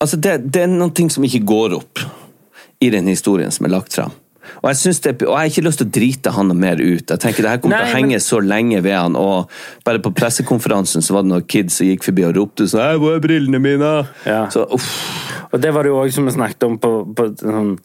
Altså, 0.00 0.16
det, 0.16 0.52
det 0.52 0.62
er 0.62 0.88
ting 0.96 1.10
som 1.12 1.24
ikke 1.24 1.44
går 1.44 1.74
opp 1.76 2.00
i 2.80 2.88
den 2.88 3.06
historien 3.06 3.50
som 3.52 3.66
er 3.66 3.74
lagt 3.74 3.92
fram. 3.92 4.14
Og 4.62 4.70
jeg, 4.72 4.94
det, 5.04 5.12
og 5.26 5.34
jeg 5.34 5.38
har 5.38 5.50
ikke 5.50 5.64
lyst 5.66 5.80
til 5.82 5.86
å 5.88 5.92
drite 5.94 6.32
han 6.34 6.52
mer 6.56 6.80
ut. 6.80 7.04
Jeg 7.12 7.20
tenker 7.22 7.44
Det 7.44 7.50
her 7.50 7.60
kommer 7.62 7.76
Nei, 7.76 7.84
til 7.84 7.90
å 7.90 7.94
men- 8.00 8.10
henge 8.10 8.20
så 8.24 8.40
lenge 8.40 8.80
ved 8.82 8.96
han. 8.96 9.16
Og 9.16 9.50
bare 9.84 10.00
på 10.02 10.12
pressekonferansen 10.16 11.04
så 11.04 11.14
var 11.14 11.22
det 11.22 11.30
noen 11.32 11.46
kids 11.46 11.76
som 11.76 11.86
gikk 11.86 12.02
forbi 12.08 12.24
og 12.24 12.34
ropte 12.36 12.64
sånn 12.66 12.80
«Hei, 12.80 12.96
'Hvor 12.96 13.16
er 13.16 13.20
brillene 13.20 13.60
mine?' 13.60 14.08
Ja. 14.26 14.48
Så. 14.48 14.66
Og 15.52 15.60
det 15.60 15.74
var 15.74 15.82
det 15.82 15.90
jo 15.90 16.00
òg 16.02 16.12
som 16.12 16.24
vi 16.24 16.32
snakket 16.32 16.62
om 16.66 16.78
på, 16.78 17.14
på 17.14 17.28
sånn, 17.36 17.78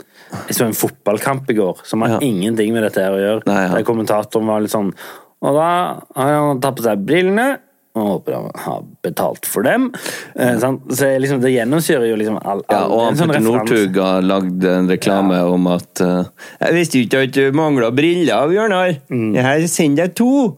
Jeg 0.48 0.56
så 0.56 0.66
en 0.66 0.74
fotballkamp 0.74 1.50
i 1.50 1.54
går 1.54 1.78
som 1.84 2.02
har 2.02 2.10
Ja. 2.10 2.20
ingenting 2.20 2.74
med 2.74 2.84
dette 2.84 3.02
her 3.02 3.12
å 3.12 3.20
gjøre. 3.20 3.44
Nei, 3.46 3.68
ja. 3.68 3.76
Der 3.76 3.84
kommentatoren 3.84 4.48
var 4.48 4.60
litt 4.60 4.72
sånn 4.72 4.94
Og 5.46 5.56
da 5.58 5.70
har 6.18 6.36
han 6.36 6.62
tatt 6.64 6.80
på 6.80 6.86
seg 6.88 7.06
brillene. 7.06 7.48
Og 7.96 8.08
håper 8.10 8.34
han 8.36 8.48
har 8.60 8.82
betalt 9.06 9.46
for 9.48 9.64
dem. 9.64 9.86
Eh, 10.36 10.58
så 10.60 10.74
liksom, 11.22 11.40
det 11.40 11.54
gjennomsyrer 11.54 12.10
jo 12.10 12.18
liksom 12.20 12.42
all, 12.44 12.64
Ja, 12.68 12.82
og 12.92 13.06
han 13.06 13.16
sånn 13.16 13.32
Petter. 13.32 13.46
Northug 13.46 14.00
har 14.04 14.26
lagd 14.26 14.66
en 14.68 14.90
reklame 14.92 15.38
om 15.48 15.70
at 15.72 16.02
uh, 16.04 16.26
'Jeg 16.60 16.76
visste 16.76 17.00
ikke 17.00 17.22
at 17.24 17.38
du 17.38 17.56
mangla 17.56 17.94
briller, 17.96 18.50
Bjørnar. 18.52 18.98
Jeg 19.40 19.70
sender 19.72 20.10
deg 20.10 20.18
to.' 20.20 20.58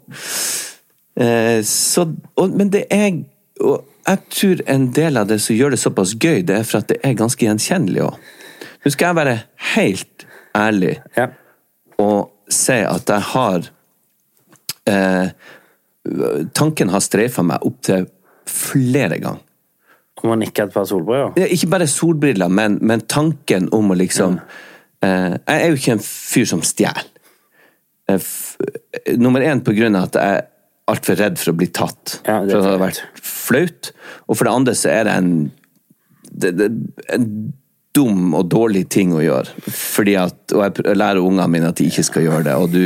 Eh, 1.18 1.62
så, 1.66 2.04
og, 2.38 2.52
men 2.54 2.70
det 2.70 2.84
er 2.94 3.24
og 3.60 3.86
Jeg 4.08 4.20
tror 4.30 4.60
en 4.70 4.84
del 4.94 5.18
av 5.18 5.28
det 5.28 5.40
som 5.42 5.56
gjør 5.58 5.74
det 5.74 5.80
såpass 5.82 6.14
gøy, 6.16 6.44
det 6.46 6.56
er 6.56 6.64
for 6.64 6.80
at 6.80 6.88
det 6.88 7.00
er 7.04 7.16
ganske 7.18 7.44
gjenkjennelig 7.44 8.06
òg. 8.06 8.20
Nå 8.86 8.92
skal 8.94 9.10
jeg 9.10 9.18
være 9.18 9.34
helt 9.76 10.26
ærlig 10.56 10.94
Ja. 11.18 11.26
og 12.00 12.30
si 12.48 12.78
at 12.88 13.10
jeg 13.10 13.26
har 13.34 13.68
eh, 14.88 15.30
Tanken 16.56 16.92
har 16.94 17.04
streifa 17.04 17.44
meg 17.44 17.66
opp 17.68 17.82
til 17.84 18.06
flere 18.48 19.18
ganger. 19.20 19.44
Om 20.24 20.32
han 20.34 20.40
nikke 20.42 20.64
et 20.66 20.74
par 20.74 20.88
solbriller. 20.90 21.36
Ja, 21.38 21.50
Ikke 21.54 21.70
bare 21.76 21.88
solbriller, 21.92 22.50
men, 22.50 22.80
men 22.82 23.04
tanken 23.06 23.68
om 23.76 23.92
å 23.94 23.98
liksom 24.00 24.40
eh, 25.04 25.36
Jeg 25.36 25.58
er 25.58 25.68
jo 25.68 25.78
ikke 25.78 25.98
en 25.98 26.06
fyr 26.06 26.48
som 26.50 26.64
stjeler. 26.66 27.06
Eh, 28.10 28.32
Nummer 29.20 29.44
én 29.46 29.62
på 29.66 29.76
grunn 29.78 30.00
av 30.00 30.08
at 30.10 30.18
jeg 30.18 30.40
er 30.40 30.48
altfor 30.88 31.20
redd 31.20 31.38
for 31.42 31.52
å 31.52 31.60
bli 31.60 31.68
tatt. 31.76 32.18
Ja, 32.24 32.40
det 32.42 32.56
for 32.56 32.64
det 32.64 32.72
hadde 32.72 32.84
vært 32.86 33.04
flaut. 33.22 33.92
Og 34.26 34.40
for 34.40 34.48
det 34.48 34.56
andre 34.56 34.76
så 34.80 34.92
er 34.96 35.08
det 35.08 35.16
en 35.20 35.32
det, 36.38 36.52
det, 36.58 36.68
en 37.14 37.30
dum 37.98 38.34
og 38.38 38.50
dårlig 38.52 38.86
ting 38.94 39.14
å 39.16 39.24
gjøre. 39.24 39.68
Fordi 39.68 40.18
at, 40.22 40.40
og 40.54 40.66
jeg 40.66 40.98
lærer 40.98 41.22
ungene 41.24 41.50
mine 41.52 41.72
at 41.72 41.80
de 41.80 41.88
ikke 41.90 42.06
skal 42.06 42.28
gjøre 42.28 42.46
det. 42.48 42.56
Og 42.58 42.74
du, 42.74 42.84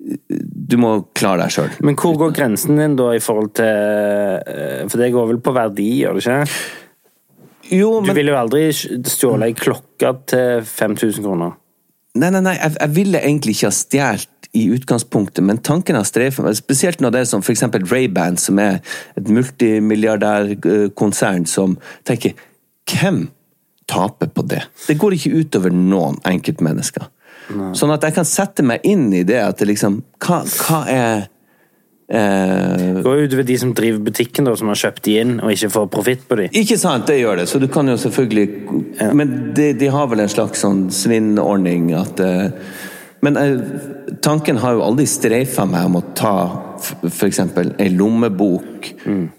du 0.00 0.76
må 0.80 1.04
klare 1.16 1.44
deg 1.44 1.52
sjøl. 1.54 1.70
Men 1.84 1.96
hvor 2.00 2.16
går 2.20 2.32
grensen 2.36 2.76
din 2.80 2.96
da 2.98 3.06
i 3.12 3.20
forhold 3.22 3.50
til 3.58 3.68
eh, 3.68 4.88
For 4.88 4.96
det 5.00 5.12
går 5.12 5.26
vel 5.34 5.40
på 5.44 5.52
verdi, 5.52 6.00
gjør 6.00 6.12
det 6.16 6.22
ikke? 6.24 6.44
Jo, 7.70 8.00
Du 8.02 8.12
ville 8.16 8.32
jo 8.32 8.38
aldri 8.40 8.72
stjåle 8.74 9.46
ei 9.50 9.54
klokke 9.54 10.10
til 10.30 10.64
5000 10.66 11.22
kroner. 11.22 11.50
Nei, 12.18 12.30
nei, 12.34 12.42
nei, 12.42 12.56
jeg, 12.56 12.72
jeg 12.80 12.90
ville 12.96 13.18
egentlig 13.20 13.52
ikke 13.54 13.68
ha 13.68 13.74
stjålet 13.76 14.28
i 14.58 14.64
utgangspunktet, 14.74 15.42
men 15.46 15.62
tanken 15.62 15.94
har 15.94 16.02
streifa 16.08 16.42
meg, 16.42 16.58
spesielt 16.58 16.98
når 17.00 17.10
det 17.14 17.20
er 17.20 17.28
som 17.30 17.42
for 17.46 17.54
eksempel 17.54 17.82
Ray-Ban, 17.86 18.34
som 18.40 18.58
er 18.58 18.80
et 19.14 19.28
multimilliardærkonsern 19.30 21.46
som 21.46 21.78
tenker 22.08 22.32
Hvem 22.90 23.30
taper 23.86 24.26
på 24.34 24.42
det? 24.50 24.66
Det 24.88 24.98
går 24.98 25.14
ikke 25.14 25.30
utover 25.44 25.70
noen 25.70 26.18
enkeltmennesker. 26.26 27.06
Sånn 27.76 27.92
at 27.94 28.04
jeg 28.06 28.14
kan 28.16 28.28
sette 28.28 28.64
meg 28.66 28.84
inn 28.86 29.08
i 29.12 29.24
det 29.26 29.40
at 29.42 29.58
det 29.60 29.70
liksom 29.72 30.00
Hva, 30.22 30.42
hva 30.46 30.80
er 30.90 31.28
eh, 32.10 33.00
går 33.02 33.24
utover 33.26 33.46
de 33.46 33.56
som 33.58 33.72
driver 33.76 34.02
butikken, 34.10 34.46
da, 34.48 34.56
som 34.58 34.70
har 34.72 34.78
kjøpt 34.80 35.04
de 35.06 35.16
inn 35.22 35.36
og 35.40 35.52
ikke 35.54 35.70
får 35.74 35.88
profitt 35.94 36.24
på 36.28 36.38
de. 36.40 36.48
Ikke 36.62 36.78
sant, 36.80 37.06
det 37.10 37.20
gjør 37.20 37.42
det. 37.42 37.48
Så 37.50 37.60
du 37.62 37.68
kan 37.72 37.88
jo 37.90 37.96
selvfølgelig 38.00 38.48
Men 39.14 39.34
de, 39.56 39.72
de 39.78 39.90
har 39.90 40.08
vel 40.10 40.24
en 40.24 40.32
slags 40.32 40.62
sånn 40.64 40.88
svinnordning 40.94 41.92
at 41.98 42.22
eh, 42.24 42.50
Men 43.22 43.36
eh, 43.36 43.56
tanken 44.24 44.58
har 44.62 44.78
jo 44.78 44.84
aldri 44.86 45.06
streifa 45.08 45.66
meg 45.68 45.90
om 45.90 46.00
å 46.00 46.04
ta 46.16 46.34
f.eks. 46.80 47.38
ei 47.76 47.90
lommebok, 47.92 48.86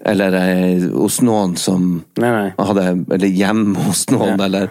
eller 0.06 0.36
ei, 0.38 0.76
hos 0.94 1.16
noen 1.26 1.56
som 1.58 1.88
Nei, 2.22 2.30
nei. 2.30 2.52
hadde 2.60 2.84
Eller 3.16 3.32
hjemme 3.34 3.82
hos 3.88 4.04
noen, 4.14 4.38
eller 4.46 4.70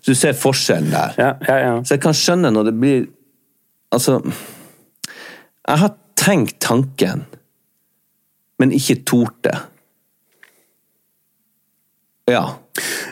Så 0.00 0.10
du 0.10 0.14
ser 0.16 0.32
forskjellen 0.32 0.90
der. 0.90 1.14
Ja, 1.18 1.30
ja, 1.48 1.56
ja. 1.66 1.72
Så 1.84 1.94
jeg 1.94 2.00
kan 2.02 2.14
skjønne 2.16 2.50
når 2.54 2.64
det 2.70 2.74
blir 2.80 3.06
Altså 3.92 4.20
Jeg 5.68 5.78
har 5.78 5.90
tenkt 6.16 6.58
tanken, 6.60 7.24
men 8.58 8.72
ikke 8.72 9.00
tort 9.04 9.34
det. 9.44 9.56
Ja. 12.28 12.44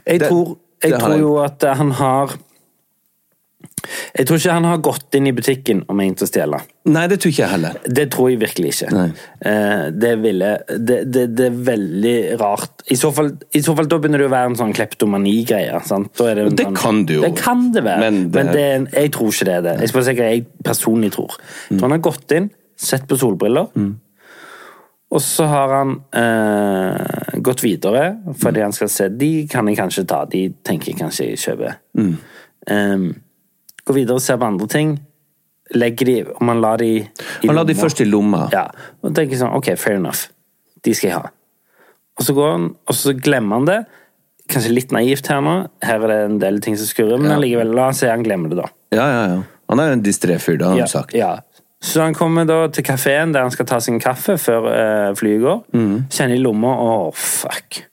Jeg 0.07 0.21
Det- 0.21 0.29
tror, 0.29 0.59
jeg 0.83 0.93
det 0.93 1.01
tror 1.01 1.17
jo 1.19 1.37
at 1.43 1.65
han 1.77 1.91
har 1.91 2.37
Jeg 4.17 4.27
tror 4.29 4.39
ikke 4.41 4.53
han 4.57 4.65
har 4.65 4.79
gått 4.79 5.15
inn 5.19 5.27
i 5.27 5.33
butikken 5.37 5.83
og 5.89 5.97
ment 5.99 6.23
å 6.25 6.29
stjele. 6.29 6.61
Nei, 6.89 7.07
det 7.11 7.19
tror 7.21 7.33
ikke 7.33 7.43
jeg 7.45 7.53
heller. 7.53 7.79
Det 7.85 8.07
tror 8.15 8.31
jeg 8.31 8.41
virkelig 8.41 8.71
ikke. 8.75 9.03
Eh, 9.45 9.85
Det 9.93 10.13
ville 10.23 10.51
det, 10.79 10.99
det, 11.13 11.25
det 11.37 11.47
er 11.51 11.59
veldig 11.69 12.17
rart. 12.41 12.83
I 12.91 12.97
så, 12.97 13.11
fall, 13.13 13.33
I 13.53 13.61
så 13.65 13.75
fall 13.77 13.89
da 13.91 13.99
begynner 14.01 14.19
det 14.25 14.29
å 14.31 14.33
være 14.33 14.53
en 14.53 14.57
sånn 14.57 14.73
kleptomani-greie. 14.77 15.79
det, 16.57 16.65
sånn, 16.65 16.75
kan 16.79 17.05
det 17.07 17.15
jo. 17.19 17.23
Det 17.23 17.35
kan 17.37 17.71
det 17.73 17.85
være, 17.85 18.01
Men 18.01 18.31
men, 18.33 18.53
en- 18.57 18.89
jeg 18.93 19.13
tror 19.13 19.29
ikke 19.33 19.45
det 19.51 19.55
er 19.59 19.63
det. 19.69 19.77
Jeg 19.81 19.89
skal 19.89 20.03
sikkert 20.03 20.17
sikker, 20.19 20.35
jeg 20.35 20.47
personlig 20.65 21.13
tror. 21.13 21.39
Mm. 21.71 21.81
han 21.81 21.91
har 21.91 21.99
gått 21.99 22.33
inn, 22.33 22.51
sett 22.77 23.07
på 23.09 23.17
solbriller, 23.19 23.69
og 25.11 25.23
så 25.25 25.47
har 25.49 25.69
han 25.73 25.95
eh, 26.13 27.39
gått 27.41 27.63
videre, 27.65 28.19
fordi 28.37 28.61
han 28.61 28.73
skal 28.77 28.89
se 28.93 29.07
De 29.09 29.47
kan 29.49 29.67
jeg 29.71 29.79
kanskje 29.79 30.05
ta, 30.07 30.25
de 30.29 30.43
tenker 30.65 30.93
jeg 30.93 30.99
kanskje 31.01 31.29
jeg 31.31 31.39
kjøper. 31.45 31.79
Eh, 32.69 33.09
gå 33.89 33.97
videre 33.97 34.19
og 34.21 34.25
ser 34.25 34.39
på 34.41 34.47
andre 34.49 34.69
ting. 34.71 34.97
Legger 35.77 36.07
de, 36.09 36.17
Og 36.33 36.43
man 36.49 36.61
lar 36.65 36.79
de 36.81 36.87
i 36.97 37.47
Man 37.49 37.57
lar 37.59 37.65
de 37.69 37.75
lomma. 37.75 37.83
først 37.85 38.01
i 38.01 38.07
lomma. 38.09 38.43
Ja, 38.55 38.67
og 39.05 39.15
tenker 39.17 39.37
sånn, 39.41 39.53
ok, 39.59 39.75
fair 39.77 39.97
enough. 39.99 40.29
De 40.85 40.95
skal 40.97 41.11
jeg 41.11 41.19
ha. 41.19 41.31
Og 42.19 42.25
så 42.25 42.35
går 42.35 42.53
han, 42.55 42.69
og 42.89 42.95
så 42.97 43.13
glemmer 43.15 43.59
han 43.61 43.67
det. 43.69 43.79
Kanskje 44.49 44.73
litt 44.73 44.91
naivt 44.97 45.27
her 45.29 45.43
nå. 45.45 45.57
Her 45.85 46.01
er 46.07 46.09
det 46.09 46.17
en 46.31 46.39
del 46.41 46.61
ting 46.65 46.77
som 46.81 46.87
skurrer, 46.89 47.19
men 47.21 47.31
Ja. 47.31 47.37
likevel, 47.39 47.75
la 47.77 47.89
oss 47.91 47.99
se 48.01 48.09
han 48.09 48.25
glemmer 48.25 48.49
det 48.49 48.57
da. 48.63 48.69
Ja, 48.97 49.07
ja, 49.13 49.27
ja. 49.35 49.43
Han 49.69 49.81
er 49.81 49.87
jo 49.91 49.93
en 49.99 50.03
distré 50.03 50.39
fyr, 50.41 50.57
det 50.57 50.63
har 50.65 50.71
han 50.71 50.79
Ja, 50.79 50.87
sagt. 50.87 51.13
ja. 51.15 51.41
Så 51.83 52.01
han 52.01 52.15
kommer 52.15 52.47
da 52.47 52.67
til 52.69 52.83
kafeen 52.83 53.33
der 53.33 53.43
han 53.43 53.51
skal 53.53 53.67
ta 53.67 53.79
sin 53.79 54.01
kaffe 54.01 54.35
før 54.41 54.65
eh, 54.73 55.15
flyet 55.15 55.43
går. 55.45 55.61
Mm. 55.75 56.09
Kjenner 56.11 56.35
i 56.35 56.43
lomma, 56.43 56.73
å 56.75 57.13
fuck. 57.15 57.85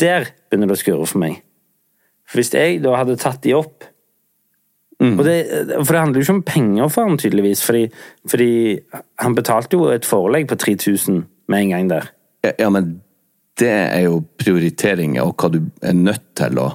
Der 0.00 0.26
begynner 0.50 0.66
det 0.72 0.78
å 0.78 0.80
skurre 0.82 1.06
for 1.06 1.18
meg. 1.22 1.42
For 2.26 2.40
hvis 2.40 2.50
jeg 2.56 2.80
da 2.82 2.96
hadde 2.96 3.18
tatt 3.20 3.42
de 3.44 3.52
opp 3.54 3.84
Og 5.00 5.24
det, 5.26 5.34
for 5.84 5.90
det 5.92 6.00
handler 6.00 6.20
jo 6.20 6.24
ikke 6.24 6.34
om 6.36 6.42
penger 6.46 6.88
for 6.88 7.08
han 7.08 7.18
tydeligvis, 7.18 7.64
fordi, 7.66 7.82
fordi 8.30 8.78
han 9.20 9.34
betalte 9.34 9.76
jo 9.76 9.88
et 9.92 10.06
forelegg 10.06 10.46
på 10.48 10.56
3000 10.56 11.24
med 11.48 11.60
en 11.64 11.72
gang 11.74 11.90
der. 11.90 12.06
Ja, 12.58 12.68
men 12.70 13.00
det 13.60 13.70
er 13.70 14.04
jo 14.06 14.20
prioriteringer 14.38 15.22
og 15.26 15.34
hva 15.36 15.50
du 15.52 15.60
er 15.82 15.92
nødt 15.98 16.24
til 16.38 16.58
å 16.62 16.70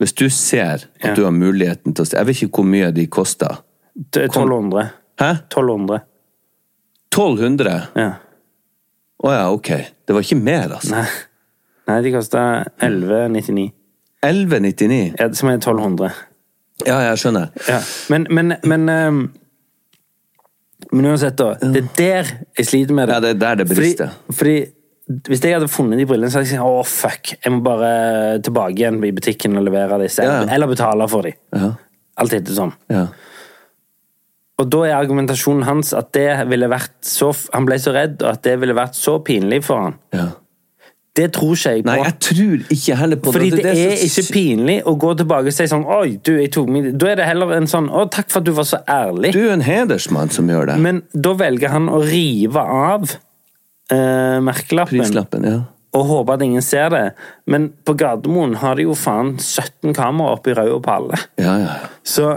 Hvis 0.00 0.14
du 0.16 0.30
ser 0.32 0.86
at 0.86 0.86
Ja. 1.04 1.14
du 1.14 1.24
har 1.24 1.30
muligheten 1.36 1.92
til 1.94 2.04
å 2.04 2.08
Jeg 2.16 2.26
vet 2.26 2.42
ikke 2.42 2.56
hvor 2.62 2.64
mye 2.64 2.90
de 2.96 3.06
koster. 3.06 3.58
Det 4.14 4.22
er 4.22 4.28
1200. 4.32 4.90
Hæ? 5.20 5.30
1200. 5.52 6.00
1200? 7.12 7.82
Ja. 7.96 8.10
Å 9.22 9.32
ja, 9.34 9.50
ok. 9.52 9.68
Det 10.08 10.14
var 10.16 10.24
ikke 10.24 10.38
mer, 10.40 10.72
altså. 10.78 10.94
Nei, 10.94 11.04
Nei 11.90 12.00
de 12.06 12.12
kosta 12.14 12.42
1199. 12.80 13.72
1199? 14.24 15.14
Ja, 15.18 15.28
som 15.36 15.48
er 15.50 15.58
1200. 15.58 16.10
Ja, 16.86 16.98
jeg 17.08 17.18
skjønner. 17.22 17.48
Ja. 17.68 17.78
Men, 18.12 18.26
men, 18.30 18.54
men 18.64 18.88
um, 18.88 19.20
Men 20.92 21.06
uansett, 21.12 21.36
da. 21.38 21.54
Det 21.60 21.82
er 21.84 21.88
der 21.98 22.30
jeg 22.58 22.66
sliter 22.66 22.94
med 22.96 23.08
det. 23.08 23.14
Ja, 23.14 23.20
det 23.20 23.30
er 23.36 23.40
der 23.42 23.58
det 23.60 23.66
brister. 23.68 24.14
Fordi, 24.30 24.56
fordi 24.66 25.26
hvis 25.30 25.42
jeg 25.44 25.54
hadde 25.56 25.68
funnet 25.70 25.98
de 25.98 26.06
brillene, 26.06 26.30
så 26.30 26.38
hadde 26.40 26.48
jeg 26.48 26.58
sagt 26.58 26.66
å 26.66 26.82
fuck, 26.86 27.32
jeg 27.44 27.52
må 27.52 27.60
bare 27.66 28.40
tilbake 28.46 28.78
igjen 28.78 28.98
i 29.04 29.10
butikken 29.14 29.58
og 29.58 29.64
levere 29.66 29.98
disse. 30.02 30.22
Ja. 30.26 30.40
Eller 30.46 30.70
betale 30.70 31.06
for 31.10 31.26
dem. 31.26 31.34
Ja. 31.54 31.72
Alt 32.20 32.34
etter 32.38 32.56
sånn. 32.56 32.72
ja. 32.92 33.08
Og 34.60 34.66
da 34.68 34.82
er 34.84 34.92
argumentasjonen 34.98 35.64
hans 35.64 35.94
at 35.96 36.10
det 36.12 36.26
ville 36.50 36.66
vært 36.68 36.92
så 37.08 37.30
Han 37.54 37.64
ble 37.64 37.78
så 37.80 37.94
redd, 37.96 38.18
og 38.20 38.28
at 38.34 38.42
det 38.44 38.58
ville 38.60 38.74
vært 38.76 38.98
så 38.98 39.14
pinlig 39.24 39.62
for 39.64 39.86
han. 39.86 39.94
ja. 40.12 40.26
Det 41.18 41.26
tror 41.34 41.56
ikke 41.56 41.70
jeg 41.74 41.82
på. 41.82 41.90
Nei, 41.90 41.96
jeg 42.04 42.14
tror 42.22 42.60
ikke 42.70 42.96
heller 43.00 43.18
på 43.18 43.32
Fordi 43.34 43.48
det, 43.50 43.62
som- 43.64 43.80
er 43.90 44.04
ikke 44.06 44.24
pinlig 44.32 44.76
å 44.86 44.92
gå 45.02 45.10
tilbake 45.18 45.50
og 45.50 45.56
si 45.56 45.66
sånn 45.66 45.82
Oi, 45.90 46.20
du, 46.22 46.36
jeg 46.38 46.52
tok 46.54 46.68
min 46.70 46.92
Da 46.98 47.08
er 47.10 47.16
det 47.18 47.26
heller 47.26 47.50
en 47.56 47.66
sånn 47.66 47.88
Å, 47.90 48.04
takk 48.14 48.30
for 48.30 48.38
at 48.38 48.46
du 48.46 48.52
var 48.54 48.68
så 48.68 48.78
ærlig. 48.86 49.32
Du 49.34 49.40
er 49.42 49.52
en 49.56 49.64
hedersmann 49.66 50.30
som 50.30 50.46
gjør 50.48 50.70
det. 50.70 50.78
Men 50.78 51.02
da 51.12 51.34
velger 51.34 51.74
han 51.74 51.90
å 51.90 51.98
rive 52.04 52.62
av 52.62 53.16
eh, 53.90 54.38
merkelappen 54.46 55.02
Prislappen, 55.02 55.48
ja. 55.50 55.58
og 55.98 56.06
håpe 56.12 56.36
at 56.36 56.44
ingen 56.46 56.62
ser 56.62 56.94
det. 56.94 57.04
Men 57.50 57.72
på 57.84 57.96
Gardermoen 57.98 58.54
har 58.62 58.78
de 58.78 58.86
jo 58.86 58.94
faen 58.94 59.34
17 59.38 59.90
kameraer 59.96 60.38
oppi 60.38 60.54
røde 60.54 60.78
på 60.84 60.94
alle. 60.94 61.18
Ja, 61.42 61.56
ja. 61.58 61.74
ja. 61.74 61.90
Så 62.06 62.30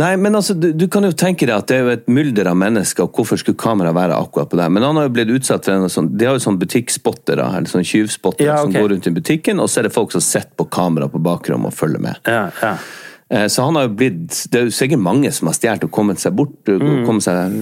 Nei, 0.00 0.14
men 0.16 0.38
altså, 0.38 0.54
du, 0.56 0.70
du 0.72 0.86
kan 0.92 1.04
jo 1.04 1.10
tenke 1.12 1.44
deg 1.48 1.52
at 1.56 1.68
det 1.68 1.76
er 1.76 1.82
jo 1.84 1.92
et 1.92 2.06
mylder 2.08 2.48
av 2.52 2.56
mennesker, 2.60 3.04
og 3.04 3.18
hvorfor 3.18 3.40
skulle 3.40 3.58
kamera 3.60 3.92
være 3.96 4.16
akkurat 4.16 4.48
på 4.52 4.56
det? 4.60 4.68
Men 4.72 4.86
han 4.86 4.96
har 5.00 5.08
jo 5.08 5.12
blitt 5.18 5.32
utsatt 5.34 5.66
for 5.68 5.76
en 5.76 5.92
sånn 5.92 6.08
De 6.16 6.28
har 6.28 6.38
jo 6.38 6.42
sånn 6.46 6.58
butikkspottere, 6.62 7.44
eller 7.58 7.68
sånn 7.70 7.84
tjuvspottere, 7.86 8.48
Ja, 8.48 8.62
okay. 8.62 8.72
som 8.72 8.80
går 8.80 8.94
rundt 8.94 9.10
i 9.10 9.14
butikken, 9.18 9.60
og 9.60 9.68
så 9.68 9.82
er 9.82 9.88
det 9.88 9.94
folk 9.96 10.14
som 10.14 10.24
sitter 10.24 10.54
på 10.56 10.68
kamera 10.72 11.10
på 11.12 11.20
bakrommet 11.22 11.72
og 11.72 11.76
følger 11.76 12.02
med. 12.08 12.20
ja, 12.26 12.48
ja. 12.62 12.74
Eh, 13.30 13.46
Så 13.46 13.62
han 13.62 13.76
har 13.78 13.84
jo 13.86 13.94
blitt 13.94 14.46
Det 14.50 14.58
er 14.58 14.64
jo 14.66 14.74
sikkert 14.74 14.98
mange 14.98 15.30
som 15.32 15.46
har 15.46 15.54
stjålet 15.54 15.84
og 15.86 15.92
kommet 15.94 16.18
seg 16.18 16.34
bort, 16.34 16.56
kommet 16.66 17.22
seg 17.22 17.52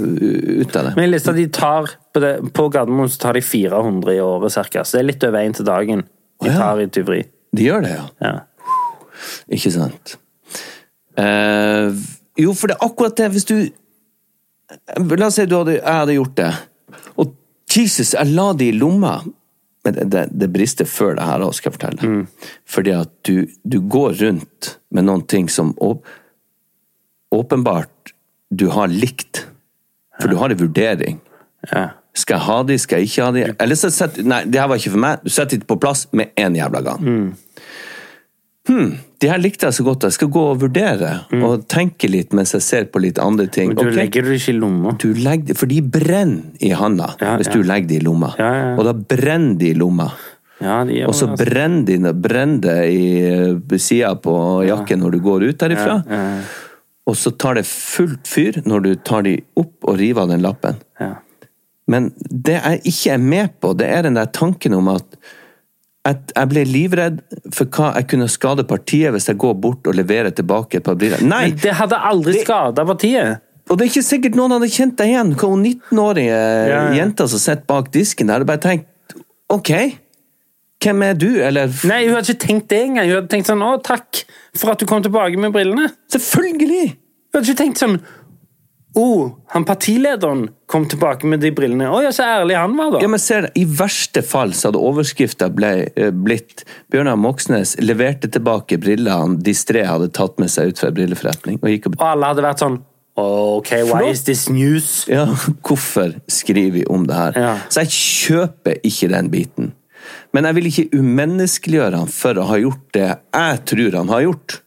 ut 0.65 0.77
av 0.77 0.87
det. 0.89 0.95
Men 0.97 1.15
at 1.15 1.35
de 1.37 1.47
tar 1.53 1.91
på, 2.15 2.23
det, 2.25 2.53
på 2.57 2.69
Gardermoen 2.73 3.11
så 3.13 3.21
tar 3.27 3.37
de 3.37 3.43
400 3.45 4.15
i 4.15 4.23
året 4.25 4.55
cirka. 4.55 4.85
Så 4.85 4.97
det 4.97 5.03
er 5.03 5.11
litt 5.11 5.27
over 5.29 5.45
én 5.45 5.55
til 5.55 5.69
dagen 5.69 6.07
de 6.43 6.55
tar 6.55 6.81
i 6.81 6.87
tyveri. 6.87 7.25
De 7.53 7.67
gjør 7.67 7.85
det. 7.85 7.97
Ja. 8.23 8.33
Ikke 9.53 9.73
sant? 9.75 10.17
Eh, 11.19 11.93
jo, 12.39 12.53
for 12.55 12.71
det 12.71 12.77
er 12.79 12.87
akkurat 12.87 13.17
det, 13.19 13.31
hvis 13.35 13.49
du 13.49 13.57
La 15.17 15.27
oss 15.31 15.39
si 15.39 15.47
hadde, 15.49 15.79
jeg 15.79 15.83
hadde 15.97 16.15
gjort 16.19 16.35
det, 16.37 16.49
og 17.17 17.31
Jesus, 17.73 18.11
jeg 18.13 18.35
la 18.37 18.51
det 18.53 18.67
i 18.69 18.75
lomma. 18.77 19.15
Men 19.87 19.95
det, 19.97 20.05
det, 20.13 20.23
det 20.43 20.49
brister 20.53 20.85
før 20.89 21.15
det 21.17 21.25
her 21.25 21.45
òg, 21.47 21.55
skal 21.57 21.71
jeg 21.71 21.77
fortelle. 21.79 22.11
Fordi 22.69 22.93
at 22.99 23.13
du, 23.25 23.47
du 23.65 23.79
går 23.81 24.19
rundt 24.21 24.75
med 24.93 25.07
noen 25.09 25.23
ting 25.31 25.49
som 25.49 25.71
å- 25.81 26.03
åpenbart 27.33 28.13
du 28.51 28.67
har 28.73 28.89
likt. 28.93 29.47
For 30.21 30.29
du 30.33 30.37
har 30.41 30.51
en 30.53 30.61
vurdering. 30.61 31.21
Ja. 31.73 31.87
Skal 32.19 32.39
jeg 32.41 32.47
ha 32.49 32.57
de, 32.67 32.79
skal 32.83 32.99
jeg 33.03 33.09
ikke 33.13 33.25
ha 33.29 33.33
de? 33.37 33.43
Eller 33.63 33.79
så 33.79 33.91
setter 33.95 34.25
Nei, 34.27 34.41
det 34.51 34.59
her 34.61 34.69
var 34.73 34.81
ikke 34.81 34.95
for 34.97 35.05
meg. 35.05 35.21
Du 35.25 35.31
setter 35.31 35.61
det 35.61 35.69
på 35.71 35.77
plass 35.81 36.07
med 36.13 36.33
en 36.41 36.57
jævla 36.59 36.81
gang. 36.83 37.05
Hm, 38.69 38.89
de 39.23 39.29
her 39.31 39.41
likte 39.41 39.67
jeg 39.67 39.79
så 39.79 39.85
godt. 39.87 40.05
Jeg 40.05 40.17
skal 40.19 40.29
gå 40.33 40.43
og 40.53 40.61
vurdere 40.61 41.13
og 41.41 41.65
tenke 41.73 42.11
litt 42.11 42.35
mens 42.37 42.53
jeg 42.53 42.65
ser 42.65 42.89
på 42.93 43.01
litt 43.03 43.19
andre 43.23 43.49
ting. 43.51 43.73
Men 43.73 43.79
du 43.81 43.87
okay. 43.87 43.97
legger 44.03 44.29
det 44.29 44.39
ikke 44.39 44.53
i 44.53 44.59
lomma. 44.59 44.95
du 45.01 45.09
legger, 45.17 45.59
For 45.59 45.71
de 45.71 45.81
brenner 45.83 46.65
i 46.65 46.75
handa 46.77 47.15
Ja, 47.21 47.37
hvis 47.41 47.49
ja. 47.49 47.57
du 47.57 47.65
legger 47.67 47.89
de 47.89 47.99
i 47.99 48.05
lomma. 48.05 48.35
Ja. 48.39 48.51
Og 48.77 48.85
da 48.87 48.93
brenner 48.93 49.57
de 49.59 49.73
i 49.73 49.79
lomma. 49.79 50.11
De 50.59 51.05
Og 51.07 51.15
så 51.15 51.31
altså. 51.31 51.45
brenner 51.45 51.87
de 51.87 52.13
brenner 52.19 52.61
det 52.65 52.79
i 52.91 53.79
sida 53.79 54.15
på 54.19 54.35
jakken 54.67 55.01
når 55.05 55.17
du 55.17 55.21
går 55.23 55.49
ut 55.49 55.61
derifra. 55.63 56.03
Og 57.09 57.17
så 57.17 57.33
tar 57.41 57.57
det 57.57 57.65
fullt 57.67 58.29
fyr 58.29 58.61
når 58.69 58.85
du 58.85 58.91
tar 59.01 59.25
de 59.25 59.39
opp 59.57 59.89
og 59.89 59.97
river 59.99 60.27
av 60.27 60.35
den 60.35 60.45
lappen. 60.45 60.85
ja. 61.01 61.15
Men 61.89 62.11
det 62.19 62.59
jeg 62.59 62.81
ikke 62.91 63.13
er 63.15 63.23
med 63.23 63.53
på, 63.65 63.73
det 63.73 63.87
er 63.89 64.03
den 64.05 64.19
der 64.19 64.29
tanken 64.29 64.75
om 64.77 64.91
at 64.93 65.17
jeg 66.07 66.49
ble 66.49 66.63
livredd 66.65 67.19
for 67.53 67.69
hva 67.75 67.91
jeg 67.99 68.07
kunne 68.13 68.29
skade 68.33 68.65
partiet 68.69 69.13
hvis 69.13 69.29
jeg 69.29 69.39
går 69.41 69.55
bort 69.61 69.89
og 69.91 69.97
leverer 69.99 70.33
tilbake 70.33 70.79
et 70.79 70.87
par 70.87 70.97
briller. 70.97 71.21
Nei! 71.25 71.49
Men 71.51 71.61
det 71.63 71.75
hadde 71.81 71.99
aldri 72.11 72.33
Det- 72.39 72.45
skada 72.47 72.85
partiet. 72.89 73.41
Og 73.69 73.77
det 73.77 73.85
er 73.85 73.91
ikke 73.91 74.07
sikkert 74.07 74.37
noen 74.39 74.55
hadde 74.57 74.71
kjent 74.73 74.97
deg 74.97 75.11
igjen. 75.13 75.35
Hva 75.37 75.49
hun 75.51 75.65
19-årige 75.67 76.37
ja. 76.71 76.83
jenta 76.97 77.27
som 77.29 77.39
sitter 77.43 77.67
bak 77.69 77.91
disken 77.93 78.31
der, 78.31 78.39
hadde 78.39 78.49
bare 78.49 78.63
tenkt 78.65 78.87
OK, 79.53 79.99
hvem 80.81 81.03
er 81.05 81.15
du? 81.19 81.29
Eller 81.45 81.69
Nei, 81.89 82.07
hun 82.07 82.15
hadde 82.17 82.33
ikke 82.33 82.47
tenkt 82.47 82.69
det 82.73 82.81
engang. 82.87 83.09
Hun 83.09 83.19
hadde 83.19 83.29
tenkt 83.33 83.51
sånn 83.51 83.65
'Å, 83.65 83.83
takk 83.85 84.23
for 84.57 84.73
at 84.73 84.79
du 84.81 84.87
kom 84.87 85.03
tilbake 85.03 85.37
med 85.37 85.53
brillene'. 85.53 85.93
Selvfølgelig! 86.09 86.97
Hun 87.29 87.43
hadde 87.43 87.51
ikke 87.51 87.61
tenkt 87.61 87.83
sånn 87.83 88.01
'Å, 88.99 89.31
han 89.55 89.65
partilederen 89.65 90.49
kom 90.67 90.89
tilbake 90.91 91.27
med 91.31 91.41
de 91.41 91.53
brillene'. 91.55 91.87
'Å 91.87 92.03
ja, 92.03 92.11
så 92.15 92.25
ærlig 92.27 92.57
han 92.59 92.75
var, 92.77 92.91
da'. 92.97 93.03
Ja, 93.05 93.09
men 93.09 93.23
ser 93.23 93.51
I 93.55 93.65
verste 93.65 94.23
fall 94.27 94.53
så 94.57 94.69
hadde 94.69 94.83
overskrifta 94.83 95.47
eh, 95.47 96.11
blitt 96.11 96.65
Bjørnar 96.91 97.17
Moxnes 97.17 97.77
leverte 97.79 98.29
tilbake 98.29 98.79
brillene 98.83 99.39
Distré 99.45 99.85
hadde 99.87 100.11
tatt 100.11 100.39
med 100.43 100.51
seg 100.51 100.73
ut 100.73 100.79
fra 100.83 100.91
brilleforretning. 100.91 101.61
Og 101.63 101.69
og 101.87 101.95
Og 102.01 102.07
alle 102.09 102.33
hadde 102.33 102.43
vært 102.43 102.65
sånn 102.65 102.81
OK, 103.19 103.71
why 103.71 103.87
Flott. 103.91 104.13
is 104.13 104.23
this 104.25 104.49
news? 104.49 105.07
Ja, 105.09 105.27
hvorfor 105.67 106.15
skriver 106.31 106.71
vi 106.73 106.85
om 106.87 107.07
det 107.07 107.15
her? 107.15 107.33
Ja. 107.39 107.55
Så 107.69 107.83
jeg 107.83 107.91
kjøper 107.91 108.79
ikke 108.87 109.09
den 109.11 109.31
biten. 109.31 109.73
Men 110.33 110.45
jeg 110.45 110.55
vil 110.55 110.69
ikke 110.71 111.01
umenneskeliggjøre 111.01 112.03
han 112.05 112.13
for 112.13 112.39
å 112.39 112.47
ha 112.51 112.59
gjort 112.61 112.85
det 112.95 113.09
jeg 113.09 113.65
tror 113.67 113.97
han 113.99 114.13
har 114.13 114.23
gjort. 114.27 114.61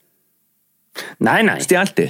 Nei, 1.23 1.41
nei. 1.47 1.59
Stjålet 1.63 1.95
de. 1.95 2.07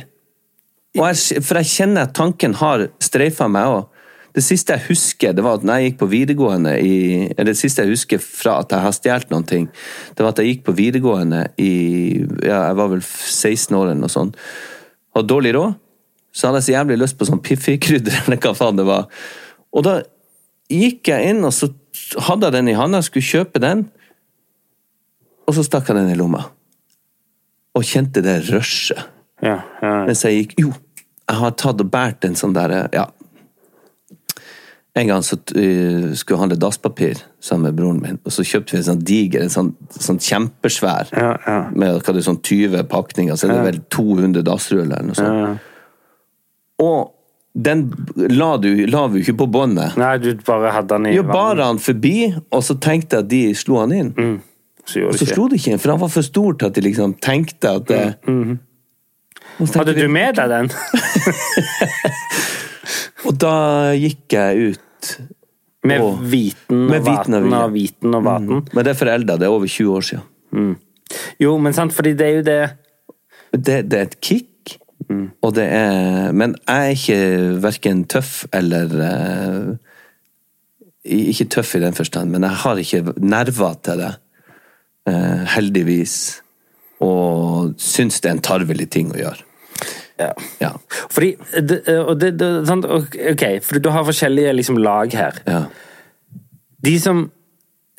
Jeg, 0.97 1.43
for 1.45 1.59
jeg 1.61 1.71
kjenner 1.71 2.07
at 2.07 2.15
tanken 2.17 2.55
har 2.59 2.89
streifa 3.03 3.47
meg 3.51 3.71
òg. 3.71 3.87
Det 4.31 4.43
siste 4.43 4.75
jeg 4.75 4.87
husker, 4.87 5.33
det 5.35 5.43
var 5.43 5.57
at 5.59 5.65
når 5.67 5.79
jeg 5.79 5.89
gikk 5.89 5.97
på 5.99 6.07
videregående 6.07 6.71
i 6.79 6.93
Eller 7.33 7.49
det 7.49 7.59
siste 7.59 7.83
jeg 7.83 7.91
husker 7.91 8.21
fra 8.23 8.61
at 8.61 8.71
jeg 8.71 8.79
har 8.79 8.93
stjålet 8.95 9.33
noen 9.33 9.47
ting, 9.47 9.65
det 10.15 10.23
var 10.23 10.31
at 10.31 10.39
jeg 10.39 10.53
gikk 10.53 10.65
på 10.69 10.75
videregående 10.77 11.41
i 11.59 11.73
Ja, 12.39 12.61
jeg 12.69 12.77
var 12.79 12.91
vel 12.93 13.03
16 13.03 13.75
år 13.75 13.89
eller 13.89 13.99
noe 14.05 14.11
sånt. 14.11 14.39
Hadde 15.15 15.31
dårlig 15.31 15.51
råd. 15.57 15.75
Så 16.31 16.47
hadde 16.47 16.61
jeg 16.61 16.69
så 16.69 16.75
jævlig 16.77 16.99
lyst 17.01 17.19
på 17.19 17.27
sånn 17.27 17.43
Piffi-krydder, 17.43 18.21
eller 18.23 18.39
hva 18.39 18.55
faen 18.55 18.79
det 18.79 18.87
var. 18.87 19.07
Og 19.75 19.83
da 19.87 19.97
gikk 20.71 21.11
jeg 21.11 21.33
inn, 21.33 21.43
og 21.43 21.51
så 21.55 21.67
hadde 22.27 22.47
jeg 22.47 22.55
den 22.55 22.71
i 22.71 22.77
handa, 22.79 23.03
skulle 23.03 23.27
kjøpe 23.27 23.59
den, 23.59 23.89
og 25.43 25.57
så 25.57 25.65
stakk 25.67 25.91
jeg 25.91 25.99
den 25.99 26.13
i 26.13 26.15
lomma. 26.15 26.45
Og 27.75 27.83
kjente 27.87 28.23
det 28.23 28.37
rushet. 28.47 29.20
Ja, 29.41 29.57
ja. 29.81 29.95
Mens 30.05 30.23
jeg 30.25 30.43
gikk 30.43 30.55
Jo, 30.61 30.71
jeg 31.31 31.39
har 31.41 31.57
tatt 31.57 31.81
og 31.81 31.91
båret 31.91 32.27
en 32.27 32.37
sånn 32.39 32.55
derre 32.57 32.85
Ja. 32.95 33.09
En 34.91 35.07
gang 35.07 35.21
så 35.23 35.37
uh, 35.39 36.09
skulle 36.19 36.35
jeg 36.35 36.41
handle 36.41 36.57
dasspapir 36.59 37.21
sammen 37.39 37.69
med 37.69 37.77
broren 37.77 38.01
min, 38.03 38.17
og 38.27 38.33
så 38.35 38.43
kjøpte 38.43 38.75
vi 38.75 38.81
en 38.81 38.87
sånn 38.89 39.03
diger, 39.07 39.45
en 39.45 39.53
sånn, 39.53 39.69
sånn 39.95 40.19
kjempesvær, 40.19 41.13
Ja, 41.15 41.29
ja. 41.45 41.53
med 41.71 41.93
hva 41.95 42.11
det 42.11 42.19
er 42.19 42.25
sånn 42.25 42.41
20 42.43 42.83
pakninger, 42.91 43.37
så 43.39 43.47
er 43.47 43.53
det 43.53 43.61
vel 43.69 43.77
200 43.95 44.43
dassruller 44.43 44.99
eller 44.99 45.07
noe 45.07 45.15
sånt. 45.15 45.39
Ja. 45.39 45.53
Og 46.83 47.13
den 47.55 47.85
la, 48.35 48.49
du, 48.59 48.67
la 48.91 49.05
vi 49.07 49.21
jo 49.21 49.29
ikke 49.29 49.37
på 49.45 49.47
båndet. 49.55 49.95
Nei, 49.99 50.11
du 50.19 50.33
bare 50.43 50.73
hadde 50.75 50.97
den 50.97 51.07
i 51.07 51.15
Jo, 51.15 51.23
bar 51.29 51.61
han 51.63 51.79
forbi, 51.79 52.33
og 52.51 52.65
så 52.67 52.75
tenkte 52.75 53.21
jeg 53.21 53.23
at 53.23 53.31
de 53.31 53.41
slo 53.61 53.79
han 53.79 53.95
inn. 53.95 54.11
Så 54.83 55.05
Og 55.07 55.15
så 55.15 55.29
slo 55.29 55.47
de 55.47 55.55
ikke 55.55 55.71
inn, 55.71 55.79
for 55.79 55.95
han 55.95 56.03
var 56.03 56.11
for 56.11 56.27
stor 56.27 56.59
til 56.59 56.67
at 56.67 56.75
de 56.75 56.83
liksom 56.83 57.15
tenkte 57.23 57.77
at 57.79 57.87
det 57.87 58.03
mm. 58.27 58.35
Mm 58.35 58.51
tenkte 58.51 58.70
Hadde 59.59 59.93
du 59.97 60.07
med 60.09 60.35
deg 60.39 60.49
den? 60.49 60.71
Og 63.27 63.35
da 63.37 63.55
gikk 63.97 64.33
jeg 64.33 64.71
ut 64.71 65.11
Med 65.87 66.01
og, 66.03 66.21
viten 66.31 66.85
og 66.85 66.93
Med 66.93 67.03
viten 67.05 67.17
vaten 67.17 67.37
vilje. 67.45 67.59
og 67.59 67.73
viten 67.75 68.15
og 68.17 68.23
vaten? 68.25 68.63
Men 68.73 68.85
det 68.85 68.93
er 68.93 68.97
forelda, 68.99 69.37
det 69.37 69.47
er 69.47 69.53
over 69.53 69.67
20 69.69 69.93
år 69.97 70.07
siden. 70.07 70.73
Jo, 71.41 71.57
men 71.61 71.73
sant, 71.75 71.93
fordi 71.95 72.13
det 72.17 72.27
er 72.27 72.35
jo 72.39 72.43
det 72.47 72.61
Det, 73.51 73.77
det 73.91 73.99
er 73.99 74.09
et 74.09 74.19
kick, 74.23 74.77
og 75.41 75.55
det 75.55 75.65
er 75.67 76.31
Men 76.31 76.55
jeg 76.67 76.87
er 76.87 76.95
ikke 76.95 77.61
verken 77.63 78.03
tøff 78.07 78.45
eller 78.53 78.93
uh, 79.01 79.71
Ikke 81.03 81.45
tøff 81.51 81.75
i 81.75 81.83
den 81.83 81.97
forstand, 81.97 82.31
men 82.31 82.43
jeg 82.47 82.61
har 82.63 82.77
ikke 82.77 83.13
nerver 83.17 83.73
til 83.83 84.03
det. 84.03 84.11
Uh, 85.09 85.43
heldigvis. 85.55 86.41
Og 87.01 87.73
syns 87.81 88.21
det 88.21 88.29
er 88.29 88.35
en 88.37 88.43
tarvelig 88.45 88.89
ting 88.93 89.11
å 89.13 89.19
gjøre. 89.19 89.47
Ja. 90.21 90.31
Ja. 90.61 90.71
Fordi, 91.09 91.31
det, 91.65 91.79
og 91.97 92.19
det, 92.21 92.35
det, 92.37 92.49
sant? 92.69 92.85
Ok, 92.85 93.45
for 93.65 93.81
du 93.81 93.89
har 93.89 94.05
forskjellige 94.05 94.53
liksom, 94.59 94.77
lag 94.85 95.13
her. 95.17 95.39
Ja. 95.49 95.63
De 96.85 96.97
som 97.01 97.29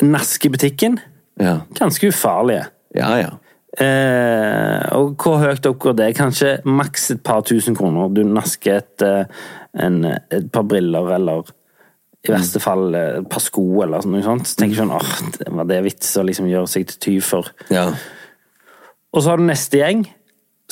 nasker 0.02 0.50
butikken, 0.54 1.00
Ja. 1.40 1.60
ganske 1.78 2.10
ufarlige. 2.12 2.68
Ja, 2.94 3.16
ja. 3.18 3.30
Eh, 3.80 4.82
og 4.92 5.16
hvor 5.16 5.38
høyt 5.40 5.66
opp 5.66 5.78
går 5.80 5.94
det? 5.96 6.10
Kanskje 6.18 6.58
maks 6.68 7.10
et 7.14 7.22
par 7.24 7.40
tusen 7.48 7.74
kroner. 7.78 8.10
Du 8.12 8.22
nasker 8.28 8.82
et, 8.82 9.02
eh, 9.02 9.24
en, 9.80 10.04
et 10.04 10.50
par 10.52 10.66
briller, 10.68 11.14
eller 11.16 11.48
i 12.22 12.30
verste 12.30 12.60
fall 12.62 12.94
et 12.94 13.28
par 13.32 13.40
sko, 13.42 13.64
eller 13.82 14.04
noe 14.06 14.22
sånt. 14.22 14.46
Så 14.46 14.60
tenker 14.60 14.76
du 14.76 14.82
sånn, 14.84 14.92
åh, 14.94 15.54
var 15.56 15.70
det 15.70 15.80
vits 15.88 16.12
å 16.20 16.26
liksom 16.28 16.50
gjøre 16.52 16.68
seg 16.70 16.86
til 16.92 17.00
tyv 17.08 17.30
for. 17.32 17.54
ja. 17.72 17.88
Og 19.12 19.22
så 19.22 19.30
har 19.32 19.40
du 19.40 19.44
neste 19.44 19.80
gjeng, 19.82 20.06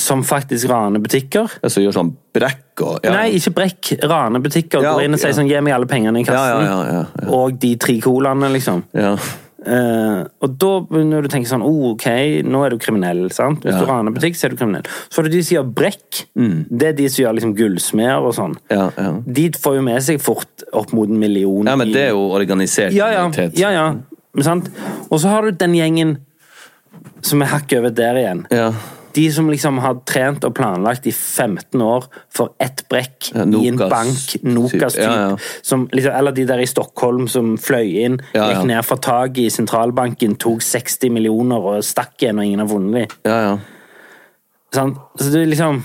som 0.00 0.22
faktisk 0.24 0.70
raner 0.70 1.02
butikker. 1.04 1.50
Altså 1.66 1.82
gjør 1.84 1.92
sånn 1.98 2.14
brekk 2.32 2.80
og 2.86 3.04
ja. 3.04 3.12
Nei, 3.12 3.34
ikke 3.36 3.52
brekk. 3.58 3.90
Raner 4.08 4.40
butikker. 4.40 4.80
Ja, 4.86 4.94
Går 4.96 5.04
inn 5.04 5.16
og 5.18 5.20
sier 5.20 5.34
ja. 5.34 5.36
sånn, 5.36 5.50
gi 5.50 5.60
meg 5.60 5.74
alle 5.76 5.88
pengene 5.90 6.22
i 6.22 6.24
kassen. 6.24 6.40
Ja, 6.40 6.64
ja, 6.64 6.80
ja, 6.80 7.00
ja, 7.02 7.04
ja. 7.20 7.30
Og 7.36 7.58
de 7.60 7.74
tre 7.82 7.98
colaene, 8.00 8.48
liksom. 8.54 8.80
Ja. 8.96 9.12
Eh, 9.60 10.22
og 10.40 10.54
da 10.56 10.70
begynner 10.88 11.20
du 11.20 11.28
å 11.28 11.32
tenke 11.34 11.50
sånn 11.50 11.60
oh, 11.66 11.90
ok, 11.90 12.06
nå 12.48 12.62
er 12.64 12.72
du 12.72 12.78
kriminell. 12.80 13.26
sant? 13.36 13.60
Hvis 13.66 13.74
Ja. 13.76 13.82
du 13.82 13.90
raner 13.90 14.14
butikk, 14.16 14.38
så 14.40 14.46
er 14.48 14.54
du 14.54 14.56
kriminell. 14.56 14.88
Så 15.10 15.20
har 15.20 15.28
du 15.28 15.34
de 15.36 15.42
som 15.44 15.58
gjør 15.58 15.68
brekk. 15.82 16.22
Det 16.32 16.88
er 16.88 16.96
de 16.96 17.08
som 17.12 17.24
gjør 17.26 17.36
liksom 17.36 17.52
gullsmeder 17.58 18.24
og 18.30 18.32
sånn. 18.38 18.56
Ja, 18.72 18.86
ja. 18.96 19.10
De 19.26 19.50
får 19.52 19.76
jo 19.76 19.82
med 19.84 20.00
seg 20.06 20.22
fort 20.24 20.64
opp 20.72 20.94
mot 20.96 21.12
en 21.12 21.20
million. 21.20 21.66
ja, 21.68 21.76
men 21.76 21.92
det 21.92 22.06
er 22.06 22.10
jo 22.16 22.24
organisert 22.32 22.96
ja, 22.96 23.10
ja, 23.12 23.28
kriminalitet. 23.28 23.60
ja, 23.60 23.70
ja. 23.76 23.94
Og 25.10 25.20
så 25.20 25.28
har 25.28 25.42
du 25.42 25.50
den 25.60 25.74
gjengen 25.76 26.16
som 27.22 27.42
er 27.42 27.52
hakket 27.52 27.78
over 27.78 27.90
der 27.94 28.18
igjen. 28.20 28.46
Ja. 28.54 28.70
De 29.12 29.24
som 29.34 29.48
liksom 29.50 29.80
har 29.82 29.96
trent 30.06 30.44
og 30.46 30.52
planlagt 30.54 31.06
i 31.10 31.12
15 31.12 31.80
år 31.82 32.04
for 32.30 32.52
ett 32.62 32.84
brekk 32.88 33.32
Ja, 33.34 33.42
i 33.42 33.66
en 33.68 33.80
bank, 33.80 34.36
Nokas 34.46 34.94
typ, 34.94 35.00
typ. 35.00 35.02
Ja, 35.02 35.32
ja. 35.32 35.36
Liksom, 35.66 35.88
eller 36.14 36.32
de 36.36 36.44
der 36.46 36.62
i 36.62 36.68
Stockholm 36.70 37.26
som 37.28 37.56
fløy 37.58 37.96
inn, 38.04 38.20
gikk 38.36 38.62
ned 38.70 38.84
fra 38.86 38.96
taket 39.02 39.48
i 39.48 39.50
sentralbanken, 39.50 40.36
tok 40.38 40.62
60 40.62 41.10
millioner 41.10 41.58
og 41.72 41.82
stakk 41.84 42.22
igjen, 42.22 42.38
og 42.38 42.46
ingen 42.46 42.62
har 42.62 42.70
vunnet 42.70 42.94
dem. 43.00 43.18
ja, 43.26 43.40
ja. 43.48 43.58
Sant? 44.70 45.00
Så 45.18 45.32
det 45.32 45.40
er 45.42 45.48
liksom 45.50 45.80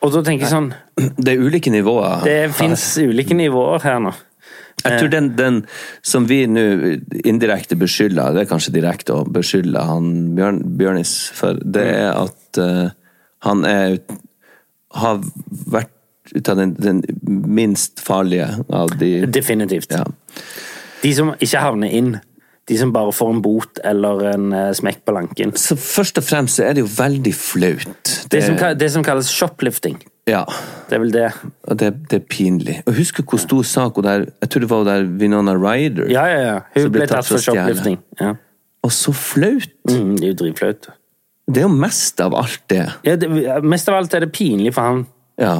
Og 0.00 0.12
da 0.14 0.22
tenker 0.24 0.46
jeg 0.46 0.52
sånn 0.54 0.70
Det 1.18 1.34
er 1.34 1.42
ulike 1.42 1.68
nivåer. 1.68 2.22
Det 2.24 2.36
fins 2.56 2.84
ulike 2.96 3.36
nivåer 3.36 3.84
her 3.84 3.98
nå. 4.00 4.14
Jeg 4.90 5.00
tror 5.02 5.12
den, 5.12 5.28
den 5.38 5.58
som 6.02 6.28
vi 6.28 6.42
nå 6.46 6.64
indirekte 7.24 7.76
beskylder, 7.78 8.32
det 8.36 8.44
er 8.44 8.50
kanskje 8.50 8.74
direkte 8.74 9.16
å 9.16 9.24
beskylde 9.24 9.82
han 9.88 10.34
Bjørn, 10.38 10.62
Bjørnis 10.78 11.16
for, 11.34 11.58
det 11.62 11.84
Mm. 11.84 11.94
er 11.98 12.10
at 12.24 12.62
uh, 12.62 12.90
han 13.46 13.64
er 13.68 13.98
har 14.98 15.20
vært 15.68 15.92
ut 16.34 16.48
av 16.48 16.56
den, 16.56 16.74
den 16.76 17.02
minst 17.26 18.00
farlige 18.00 18.48
av 18.68 18.92
de 19.00 19.26
Definitivt. 19.26 19.92
Ja. 19.92 20.04
De 21.02 21.12
som 21.14 21.32
ikke 21.38 21.60
havner 21.62 21.92
inn. 21.94 22.16
De 22.68 22.76
som 22.76 22.90
bare 22.92 23.12
får 23.16 23.30
en 23.32 23.42
bot 23.44 23.80
eller 23.84 24.24
en 24.34 24.52
eh, 24.52 24.72
smekk 24.76 25.04
på 25.08 25.14
lanken. 25.16 25.54
Så 25.56 25.76
først 25.80 26.18
og 26.20 26.24
fremst 26.26 26.58
så 26.58 26.66
er 26.66 26.76
det 26.76 26.82
jo 26.84 26.90
veldig 26.98 27.32
flaut. 27.32 28.10
Det 28.28 28.42
som, 28.44 28.58
det 28.76 28.90
som 28.92 29.04
kalles 29.06 29.30
shoplifting. 29.32 29.96
Ja, 30.28 30.42
Det 30.88 30.96
er 30.96 31.00
vel 31.02 31.12
det. 31.12 31.28
det, 31.80 31.88
det 32.10 32.18
er 32.20 32.26
pinlig. 32.30 32.76
Og 32.86 32.94
husker 32.98 33.24
hvor 33.26 33.40
stor 33.42 33.64
sak 33.66 33.96
hun 33.98 34.04
der 34.06 34.26
Jeg 34.42 34.50
tror 34.50 34.64
det 34.64 34.70
var 34.70 34.82
hun 34.84 34.90
der 34.90 35.08
Vinona 35.20 35.54
Ryder. 35.56 36.10
Ja, 36.12 36.26
ja, 36.30 36.40
ja. 36.46 36.58
Hun 36.76 36.92
ble 36.94 37.08
tatt 37.10 37.28
for 37.28 37.42
shoplifting. 37.42 37.98
Ja. 38.20 38.34
Og 38.86 38.92
så 38.94 39.12
flaut! 39.12 39.72
Mm, 39.90 40.16
det 40.16 40.24
er 40.24 40.32
jo 40.32 40.38
dritflaut. 40.44 40.90
Det 41.48 41.62
er 41.62 41.66
jo 41.66 41.72
mest 41.72 42.20
av 42.20 42.36
alt 42.36 42.60
det. 42.70 42.84
Ja, 43.04 43.16
det, 43.16 43.28
mest 43.64 43.88
av 43.88 43.96
alt 43.98 44.14
er 44.14 44.26
det 44.26 44.32
pinlig 44.36 44.74
for 44.76 44.84
han. 44.84 45.06
Ja. 45.40 45.56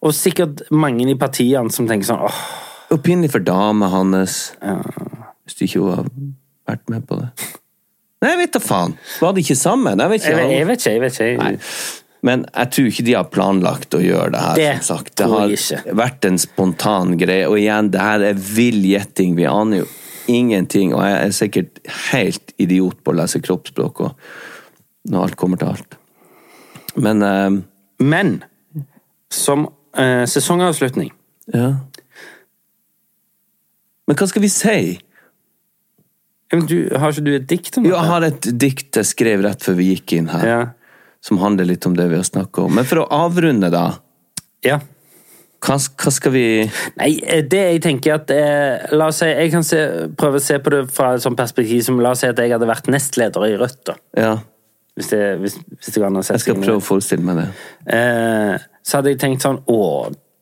Og 0.00 0.14
sikkert 0.16 0.64
mange 0.70 1.06
i 1.08 1.16
partiene 1.18 1.72
som 1.72 1.88
tenker 1.88 2.08
sånn 2.08 2.24
åh, 2.26 2.40
Og 2.94 3.02
pinlig 3.04 3.30
for 3.34 3.44
dama 3.44 3.88
hans. 3.92 4.54
Hvis 5.44 5.58
du 5.58 5.64
ikke 5.66 5.84
har 5.92 6.10
vært 6.66 6.90
med 6.92 7.06
på 7.08 7.20
det. 7.20 7.30
Nei, 8.22 8.32
jeg 8.32 8.40
vet 8.40 8.56
da 8.56 8.62
faen. 8.64 8.96
Var 9.20 9.34
det 9.36 9.44
ikke 9.44 9.58
sammen? 9.60 10.00
Jeg 10.00 10.12
vet 10.12 10.24
ikke. 10.24 10.36
jeg, 10.40 10.52
jeg 10.56 10.66
vet 10.66 10.80
ikke, 10.80 10.92
jeg 10.92 11.02
vet 11.04 11.18
ikke. 11.20 11.42
Nei. 11.42 12.05
Men 12.26 12.42
jeg 12.50 12.72
tror 12.74 12.88
ikke 12.90 13.04
de 13.06 13.14
har 13.14 13.28
planlagt 13.30 13.94
å 13.94 14.00
gjøre 14.02 14.32
det 14.34 14.42
her. 14.42 14.58
Det 14.58 14.72
som 14.80 14.98
sagt. 14.98 15.14
det 15.20 15.28
har 15.30 15.54
ikke. 15.54 15.94
vært 16.00 16.26
en 16.26 16.40
spontan 16.42 17.14
greie. 17.20 17.46
Og 17.46 17.60
igjen, 17.60 17.92
det 17.94 18.02
her 18.02 18.24
er 18.32 18.42
vill 18.56 18.82
gjetting. 18.88 19.36
Vi 19.38 19.46
aner 19.50 19.84
jo 19.84 19.86
ingenting. 20.32 20.94
Og 20.96 21.04
jeg 21.06 21.20
er 21.20 21.36
sikkert 21.36 21.80
helt 22.10 22.54
idiot 22.62 23.02
på 23.04 23.14
å 23.14 23.18
lese 23.20 23.42
kroppsspråk 23.44 24.02
og 24.08 24.28
når 25.06 25.28
alt 25.28 25.38
kommer 25.38 25.60
til 25.60 25.70
alt. 25.74 25.98
Men 26.96 27.22
eh, 27.22 27.50
Men 28.02 28.38
som 29.32 29.66
eh, 29.96 30.24
sesongavslutning 30.28 31.12
ja. 31.52 31.68
Men 34.06 34.18
hva 34.18 34.26
skal 34.26 34.42
vi 34.42 34.48
si? 34.50 34.78
Men 36.52 36.66
du, 36.66 36.76
Har 36.94 37.12
ikke 37.12 37.26
du 37.26 37.32
et 37.36 37.46
dikt 37.50 37.78
om 37.78 37.86
Jo, 37.86 37.94
jeg 37.94 38.10
har 38.10 38.26
et 38.26 38.48
dikt 38.58 38.98
jeg 39.00 39.08
skrev 39.08 39.44
rett 39.46 39.62
før 39.66 39.78
vi 39.78 39.90
gikk 39.92 40.16
inn 40.18 40.30
her. 40.30 40.46
Ja. 40.46 40.60
Som 41.24 41.38
handler 41.42 41.66
litt 41.68 41.86
om 41.86 41.96
det 41.96 42.08
vi 42.10 42.18
har 42.18 42.26
snakka 42.26 42.66
om. 42.66 42.74
Men 42.76 42.86
for 42.86 43.02
å 43.02 43.08
avrunde, 43.24 43.70
da. 43.72 43.88
ja. 44.66 44.80
Hva, 45.66 45.78
hva 45.80 46.10
skal 46.12 46.32
vi 46.34 46.42
Nei, 47.00 47.08
eh, 47.24 47.40
det 47.48 47.62
jeg 47.62 47.80
tenker 47.82 48.18
at 48.18 48.28
eh, 48.30 48.84
La 48.92 49.06
oss 49.08 49.22
si, 49.22 49.26
Jeg 49.26 49.48
kan 49.54 49.64
se, 49.64 49.78
prøve 50.20 50.36
å 50.36 50.44
se 50.44 50.58
på 50.62 50.70
det 50.70 50.82
fra 50.92 51.14
et 51.16 51.24
sånt 51.24 51.38
perspektiv 51.38 51.80
som 51.82 51.96
La 52.04 52.12
oss 52.12 52.20
si 52.22 52.28
at 52.28 52.38
jeg 52.38 52.52
hadde 52.52 52.68
vært 52.68 52.90
nestleder 52.92 53.46
i 53.48 53.56
Rødt. 53.56 53.80
da. 53.88 53.94
Ja, 54.20 54.34
Hvis 54.94 55.08
det, 55.14 55.22
hvis, 55.40 55.56
hvis 55.80 55.96
det 55.96 56.04
an 56.04 56.20
å 56.20 56.22
sette 56.22 56.36
jeg 56.36 56.44
skal 56.44 56.60
prøve 56.60 56.82
å 56.82 56.84
forestille 56.84 57.24
meg 57.24 57.40
det. 57.40 57.48
Eh, 57.96 58.66
så 58.84 59.00
hadde 59.00 59.14
jeg 59.14 59.22
tenkt 59.24 59.48
sånn 59.48 59.62
Å, 59.64 59.80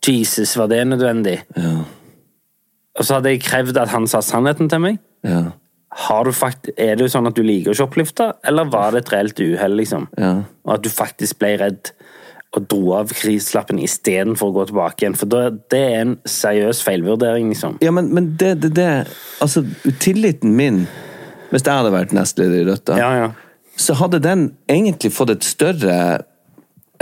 Jesus, 0.04 0.56
var 0.58 0.68
det 0.74 0.82
nødvendig? 0.90 1.38
Ja. 1.56 1.76
Og 2.98 3.06
så 3.06 3.16
hadde 3.16 3.32
jeg 3.32 3.46
krevd 3.46 3.78
at 3.80 3.94
han 3.94 4.10
sa 4.10 4.20
sannheten 4.22 4.68
til 4.68 4.82
meg. 4.82 4.98
Ja. 5.24 5.54
Har 5.94 6.26
du 6.26 6.32
fakt 6.34 6.68
er 6.74 6.96
det 6.96 7.06
jo 7.06 7.12
sånn 7.12 7.28
at 7.30 7.36
du 7.38 7.44
liker 7.46 7.70
å 7.70 7.78
shoplifte, 7.78 8.32
eller 8.46 8.66
var 8.72 8.94
det 8.94 9.04
et 9.04 9.12
reelt 9.14 9.40
uhell, 9.40 9.76
liksom? 9.78 10.08
Ja. 10.18 10.32
Og 10.66 10.72
at 10.78 10.82
du 10.82 10.90
faktisk 10.90 11.38
ble 11.42 11.52
redd 11.60 11.92
og 12.54 12.66
dro 12.70 12.92
av 12.98 13.12
krislappen 13.14 13.80
istedenfor 13.82 14.50
å 14.50 14.54
gå 14.58 14.64
tilbake 14.70 15.04
igjen. 15.04 15.16
For 15.18 15.30
det 15.30 15.78
er 15.78 15.96
en 16.00 16.16
seriøs 16.28 16.82
feilvurdering, 16.86 17.48
liksom. 17.50 17.78
Ja, 17.82 17.94
men, 17.94 18.10
men 18.14 18.32
det, 18.38 18.56
det, 18.62 18.72
det 18.78 18.90
Altså, 19.42 19.64
tilliten 20.02 20.54
min 20.58 20.84
Hvis 21.50 21.64
jeg 21.64 21.72
hadde 21.74 21.94
vært 21.94 22.14
nestleder 22.14 22.62
i 22.62 22.68
Rødt, 22.68 22.84
da, 22.90 22.98
Ja, 22.98 23.10
ja. 23.24 23.32
så 23.78 23.96
hadde 23.98 24.22
den 24.22 24.46
egentlig 24.70 25.10
fått 25.14 25.34
et 25.34 25.46
større 25.46 25.96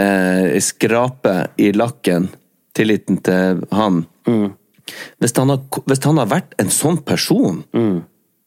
eh, 0.01 0.57
skrape 0.65 1.37
i 1.61 1.73
lakken, 1.77 2.31
tilliten 2.77 3.21
til 3.25 3.61
han. 3.73 4.07
Hvis, 4.25 5.37
han 5.37 5.53
har, 5.53 5.61
hvis 5.89 6.05
han 6.05 6.21
har 6.21 6.33
vært 6.33 6.57
en 6.61 6.73
sånn 6.73 7.01
person 7.05 7.63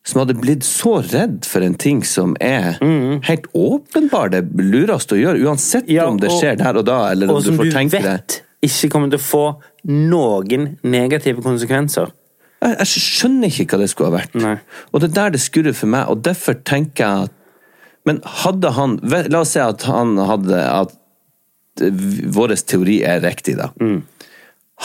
som 0.06 0.22
hadde 0.22 0.36
blitt 0.38 0.64
så 0.68 1.00
redd 1.02 1.46
for 1.50 1.66
en 1.66 1.74
ting 1.82 2.04
som 2.06 2.36
er 2.40 2.76
helt 3.26 3.48
åpenbar 3.58 4.30
det 4.36 4.44
lureste 4.60 5.16
å 5.18 5.22
gjøre, 5.22 5.42
uansett 5.48 5.88
Ja, 5.90 6.06
om 6.08 6.18
det 6.22 6.30
og- 6.30 6.38
skjer 6.42 6.58
der 6.62 6.78
og 6.78 6.86
da, 6.86 7.00
eller 7.12 7.28
om 7.32 7.36
Og 7.38 7.42
du 7.44 7.48
som 7.50 7.58
får 7.58 7.64
du 7.72 7.72
tenke 7.72 8.02
det. 8.02 8.04
vet 8.04 8.42
ikke 8.66 8.90
kommer 8.94 9.10
til 9.10 9.20
å 9.20 9.26
få 9.26 9.46
noen 9.90 10.78
negative 10.84 11.42
konsekvenser. 11.46 12.12
Jeg, 12.62 12.78
jeg 12.80 12.88
skjønner 12.88 13.50
ikke 13.52 13.66
hva 13.76 13.80
det 13.82 13.90
skulle 13.92 14.12
ha 14.12 14.18
vært. 14.20 14.36
Nei. 14.42 14.56
Og 14.94 15.02
det 15.02 15.10
er 15.10 15.14
der 15.18 15.30
det 15.36 15.42
skurrer 15.44 15.76
for 15.76 15.88
meg, 15.92 16.08
og 16.10 16.22
derfor 16.26 16.54
tenker 16.64 17.04
jeg 17.06 17.24
at 17.30 17.32
Men 18.06 18.20
hadde 18.24 18.70
han 18.78 19.00
La 19.34 19.40
oss 19.42 19.50
si 19.56 19.60
at 19.60 19.82
han 19.90 20.16
hadde 20.18 20.54
At 20.62 20.94
vår 21.82 22.54
teori 22.66 23.00
er 23.04 23.20
riktig, 23.26 23.58
da. 23.58 23.70
Mm. 23.82 24.04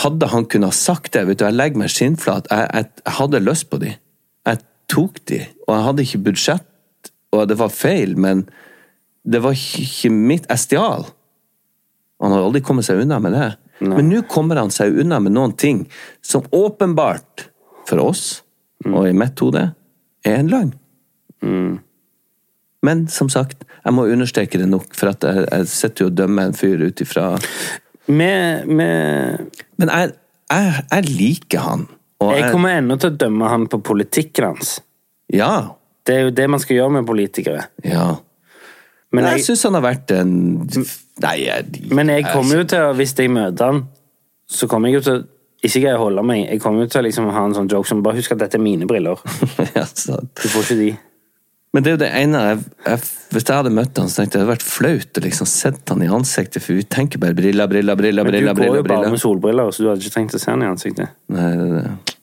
Hadde 0.03 0.27
han 0.33 0.47
kunnet 0.47 0.73
sagt 0.75 1.13
det? 1.13 1.27
Vet 1.29 1.39
du, 1.39 1.45
jeg 1.45 1.55
legger 1.55 1.77
meg 1.83 1.89
skinnflat. 1.93 2.49
Jeg, 2.51 2.71
jeg, 2.75 2.89
jeg 3.05 3.15
hadde 3.19 3.41
lyst 3.45 3.69
på 3.71 3.79
de. 3.83 3.93
Tok 4.91 5.21
de. 5.31 5.41
Og 5.67 5.75
jeg 5.75 5.87
hadde 5.87 6.07
ikke 6.07 6.25
budsjett, 6.31 7.11
og 7.31 7.47
det 7.51 7.57
var 7.61 7.73
feil, 7.73 8.17
men 8.19 8.45
det 9.23 9.43
var 9.45 9.55
ikke 9.55 10.11
mitt 10.11 10.49
Jeg 10.51 10.65
stjal. 10.65 11.07
Han 12.21 12.35
har 12.35 12.45
aldri 12.45 12.63
kommet 12.65 12.89
seg 12.89 13.03
unna 13.05 13.21
med 13.23 13.37
det. 13.37 13.51
Men 13.81 14.11
nå 14.11 14.25
kommer 14.29 14.59
han 14.61 14.73
seg 14.75 14.99
unna 15.01 15.21
med 15.25 15.33
noen 15.33 15.55
ting 15.57 15.87
som 16.21 16.45
åpenbart, 16.53 17.47
for 17.89 18.03
oss, 18.05 18.43
og 18.87 19.09
i 19.09 19.15
mitt 19.17 19.41
hode, 19.43 19.63
er 20.27 20.37
en 20.37 20.51
løgn. 20.53 20.75
Men 22.85 23.07
som 23.13 23.31
sagt, 23.33 23.65
jeg 23.85 23.97
må 23.97 24.07
understreke 24.13 24.61
det 24.61 24.69
nok, 24.69 24.93
for 24.97 25.13
at 25.13 25.25
jeg, 25.25 25.47
jeg 25.49 25.71
sitter 25.73 26.05
jo 26.05 26.11
og 26.11 26.19
dømmer 26.19 26.51
en 26.51 26.57
fyr 26.57 26.85
ut 26.85 27.01
ifra 27.01 27.33
Med, 28.11 28.67
med 28.67 29.49
Men 29.81 29.93
jeg, 29.93 30.13
jeg, 30.51 30.85
jeg 30.91 31.09
liker 31.09 31.65
han. 31.65 31.87
Og 32.21 32.33
Jeg 32.37 32.51
kommer 32.53 32.77
ennå 32.77 32.99
til 33.01 33.13
å 33.13 33.17
dømme 33.17 33.49
han 33.49 33.67
på 33.71 33.81
politikken 33.85 34.51
hans. 34.51 34.79
Ja. 35.33 35.77
Det 36.05 36.17
er 36.17 36.27
jo 36.27 36.35
det 36.37 36.47
man 36.53 36.61
skal 36.61 36.77
gjøre 36.77 36.99
med 36.99 37.09
politikere. 37.09 37.65
Ja. 37.87 38.19
Men 39.11 39.27
jeg 39.27 39.41
jeg, 39.41 39.47
syns 39.49 39.67
han 39.67 39.79
har 39.79 39.85
vært 39.85 40.13
en 40.15 40.35
Nei, 41.21 41.35
jeg, 41.43 41.83
men 41.93 42.13
jeg 42.13 42.25
kommer 42.31 42.63
jo 42.63 42.67
til 42.71 42.81
å, 42.81 42.93
hvis 42.97 43.13
jeg 43.19 43.29
møter 43.33 43.73
han, 43.73 43.81
så 44.49 44.69
kommer 44.71 44.89
jeg 44.89 45.01
jo 45.01 45.05
til 45.05 45.19
å 45.19 45.25
ikke 45.61 45.83
greie 45.83 45.99
å 45.99 46.05
holde 46.07 46.23
meg. 46.25 46.47
Jeg 46.47 46.63
kommer 46.63 46.87
jo 46.87 46.93
til 46.93 47.03
å 47.03 47.05
liksom 47.05 47.27
ha 47.35 47.43
en 47.45 47.57
sånn 47.57 47.69
joke 47.69 47.89
som 47.89 48.01
bare 48.05 48.17
husk 48.17 48.33
at 48.33 48.41
dette 48.41 48.57
er 48.57 48.65
mine 48.65 48.89
briller. 48.89 49.21
ja, 49.77 49.85
sant. 49.85 50.31
Du 50.41 50.47
får 50.49 50.65
ikke 50.65 50.79
de. 50.79 50.91
Men 51.71 51.85
det 51.85 51.91
er 51.91 51.95
jo 51.95 52.01
det 52.03 52.11
ene 52.19 52.39
jeg, 52.43 52.63
jeg, 52.83 53.03
Hvis 53.31 53.45
jeg 53.47 53.55
hadde 53.61 53.71
møtt 53.75 53.99
han, 54.01 54.09
så 54.11 54.21
tenkte 54.21 54.39
jeg 54.39 54.43
det 54.43 54.47
hadde 54.47 54.55
vært 54.57 54.67
flaut 54.67 55.21
å 55.21 55.23
liksom 55.23 55.51
sett 55.51 55.93
han 55.93 56.03
i 56.03 56.11
ansiktet, 56.11 56.65
for 56.65 56.75
vi 56.75 56.87
tenker 56.99 57.23
bare 57.23 57.37
briller, 57.39 57.71
briller, 57.71 57.99
briller. 57.99 58.27
Men 58.27 58.35
du 58.35 58.39
briller, 58.39 58.55
går 58.55 58.65
jo 58.65 58.71
briller, 58.71 58.87
bare 58.89 59.03
briller. 59.03 59.15
med 59.15 59.23
solbriller, 59.23 59.71
så 59.71 59.85
du 59.85 59.91
hadde 59.93 60.03
ikke 60.03 60.17
trengt 60.17 60.35
å 60.35 60.43
se 60.43 60.51
han 60.51 60.65
i 60.67 60.71
ansiktet. 60.71 61.15
Nei, 61.31 61.51
det, 61.61 61.69
er 61.69 61.85
det. 61.87 62.17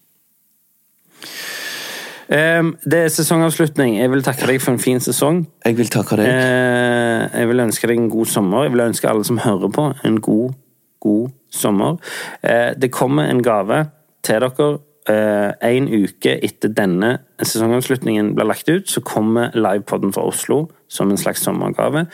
Um, 2.28 2.74
det 2.84 3.00
er 3.06 3.14
sesongavslutning. 3.16 4.02
Jeg 4.02 4.12
vil 4.12 4.24
takke 4.26 4.50
deg 4.50 4.60
for 4.60 4.76
en 4.76 4.82
fin 4.84 5.00
sesong. 5.00 5.46
Jeg 5.64 5.78
vil 5.78 5.92
takke 5.92 6.18
deg. 6.20 6.28
Uh, 6.28 7.24
jeg 7.32 7.52
vil 7.54 7.64
ønske 7.64 7.88
deg 7.88 8.02
en 8.02 8.10
god 8.12 8.28
sommer. 8.28 8.66
Jeg 8.68 8.74
vil 8.76 8.84
ønske 8.90 9.08
alle 9.08 9.24
som 9.28 9.40
hører 9.46 9.72
på, 9.72 9.86
en 10.04 10.18
god, 10.28 10.58
god 11.00 11.30
sommer. 11.56 11.96
Uh, 12.44 12.76
det 12.76 12.92
kommer 12.92 13.32
en 13.32 13.40
gave 13.46 13.86
til 14.28 14.44
dere. 14.44 14.74
Eh, 15.08 15.52
en 15.64 15.88
uke 15.88 16.34
etter 16.44 16.74
denne 16.76 17.14
sesongavslutningen 17.40 18.34
blir 18.36 18.50
lagt 18.50 18.68
ut, 18.68 18.90
så 18.92 19.04
kommer 19.06 19.54
livepodden 19.56 20.12
fra 20.16 20.26
Oslo 20.28 20.66
som 20.92 21.12
en 21.12 21.20
slags 21.20 21.46
sommergave. 21.48 22.08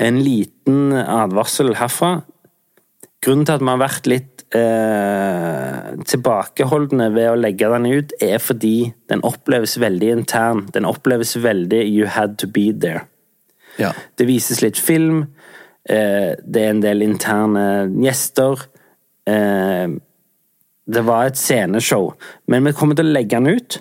En 0.00 0.22
liten 0.24 0.94
advarsel 0.96 1.74
herfra. 1.76 2.22
Grunnen 3.24 3.44
til 3.48 3.56
at 3.56 3.64
vi 3.64 3.68
har 3.68 3.82
vært 3.82 4.08
litt 4.08 4.44
eh, 4.56 5.92
tilbakeholdne 6.08 7.10
ved 7.14 7.30
å 7.32 7.38
legge 7.40 7.68
den 7.72 7.88
ut, 7.90 8.16
er 8.22 8.40
fordi 8.40 8.92
den 9.12 9.24
oppleves 9.26 9.76
veldig 9.82 10.12
intern. 10.20 10.64
Den 10.72 10.88
oppleves 10.88 11.36
veldig 11.36 11.82
'you 11.84 12.06
had 12.06 12.38
to 12.38 12.46
be 12.46 12.72
there'. 12.72 13.04
Ja. 13.78 13.92
Det 14.16 14.26
vises 14.26 14.62
litt 14.62 14.78
film. 14.78 15.26
Eh, 15.88 16.32
det 16.40 16.62
er 16.62 16.70
en 16.70 16.82
del 16.82 17.02
interne 17.02 17.92
gjester. 18.02 18.66
Eh, 19.26 19.88
det 20.86 21.02
var 21.06 21.26
et 21.26 21.38
sceneshow. 21.38 22.12
Men 22.48 22.66
vi 22.66 22.74
kommer 22.76 22.98
til 22.98 23.08
å 23.08 23.14
legge 23.16 23.38
den 23.38 23.58
ut, 23.58 23.80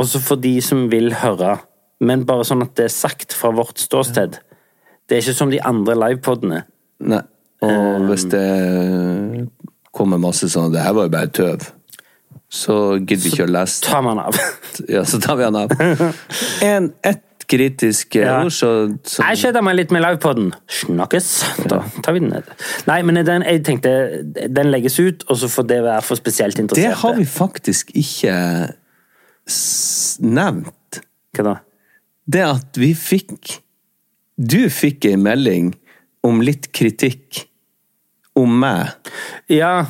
også 0.00 0.20
for 0.20 0.40
de 0.40 0.58
som 0.64 0.86
vil 0.92 1.14
høre. 1.22 1.56
Men 2.04 2.26
bare 2.28 2.44
sånn 2.44 2.64
at 2.66 2.74
det 2.76 2.90
er 2.90 2.92
sagt 2.92 3.32
fra 3.36 3.52
vårt 3.56 3.80
ståsted. 3.80 4.36
Det 5.08 5.16
er 5.16 5.24
ikke 5.24 5.38
som 5.38 5.52
de 5.52 5.62
andre 5.64 5.96
livepodene. 5.96 6.64
Nei. 7.06 7.22
Og 7.64 8.04
hvis 8.10 8.26
det 8.28 8.46
kommer 9.96 10.20
masse 10.20 10.48
sånn 10.52 10.72
'Det 10.72 10.82
her 10.82 10.92
var 10.92 11.06
jo 11.08 11.14
bare 11.14 11.32
tøv', 11.32 11.70
så 12.50 12.98
gidder 13.00 13.22
vi 13.22 13.30
ikke 13.32 13.46
å 13.46 13.52
lese 13.52 13.80
Så 13.80 13.86
tar 13.88 14.02
vi 14.02 14.06
man 14.06 14.18
av. 14.18 14.36
Ja, 14.88 15.04
så 15.04 15.20
tar 15.20 15.36
vi 15.36 15.44
han 15.44 15.56
av. 15.56 15.70
En, 16.62 16.92
ett 17.02 17.35
kritisk 17.50 18.16
Ja. 18.18 18.40
ord, 18.44 18.52
så, 18.54 18.70
så 19.06 19.22
Jeg 19.28 19.38
kjeder 19.44 19.62
meg 19.64 19.76
litt 19.78 19.92
med 19.94 20.02
livepoden. 20.04 20.52
Snakkes! 20.68 21.28
Da 21.70 21.82
tar 22.02 22.16
vi 22.16 22.22
den 22.24 22.32
ned. 22.34 22.48
Nei, 22.88 23.00
men 23.06 23.20
den, 23.26 23.44
jeg 23.46 23.62
tenkte 23.66 23.92
den 24.48 24.70
legges 24.72 24.98
ut, 25.00 25.24
og 25.30 25.38
så 25.40 25.50
får 25.52 25.68
det 25.70 25.82
være 25.86 26.02
for 26.02 26.18
spesielt 26.18 26.60
Det 26.74 26.92
har 27.02 27.14
vi 27.18 27.24
faktisk 27.24 27.90
ikke 27.94 28.34
nevnt. 30.20 31.00
Hva 31.36 31.44
da? 31.50 31.56
Det 32.26 32.42
at 32.42 32.78
vi 32.80 32.90
fikk 32.98 33.60
Du 34.36 34.66
fikk 34.68 35.06
ei 35.08 35.16
melding 35.16 35.70
om 36.26 36.42
litt 36.44 36.72
kritikk 36.74 37.46
om 38.36 38.58
meg. 38.60 38.90
Ja, 39.48 39.86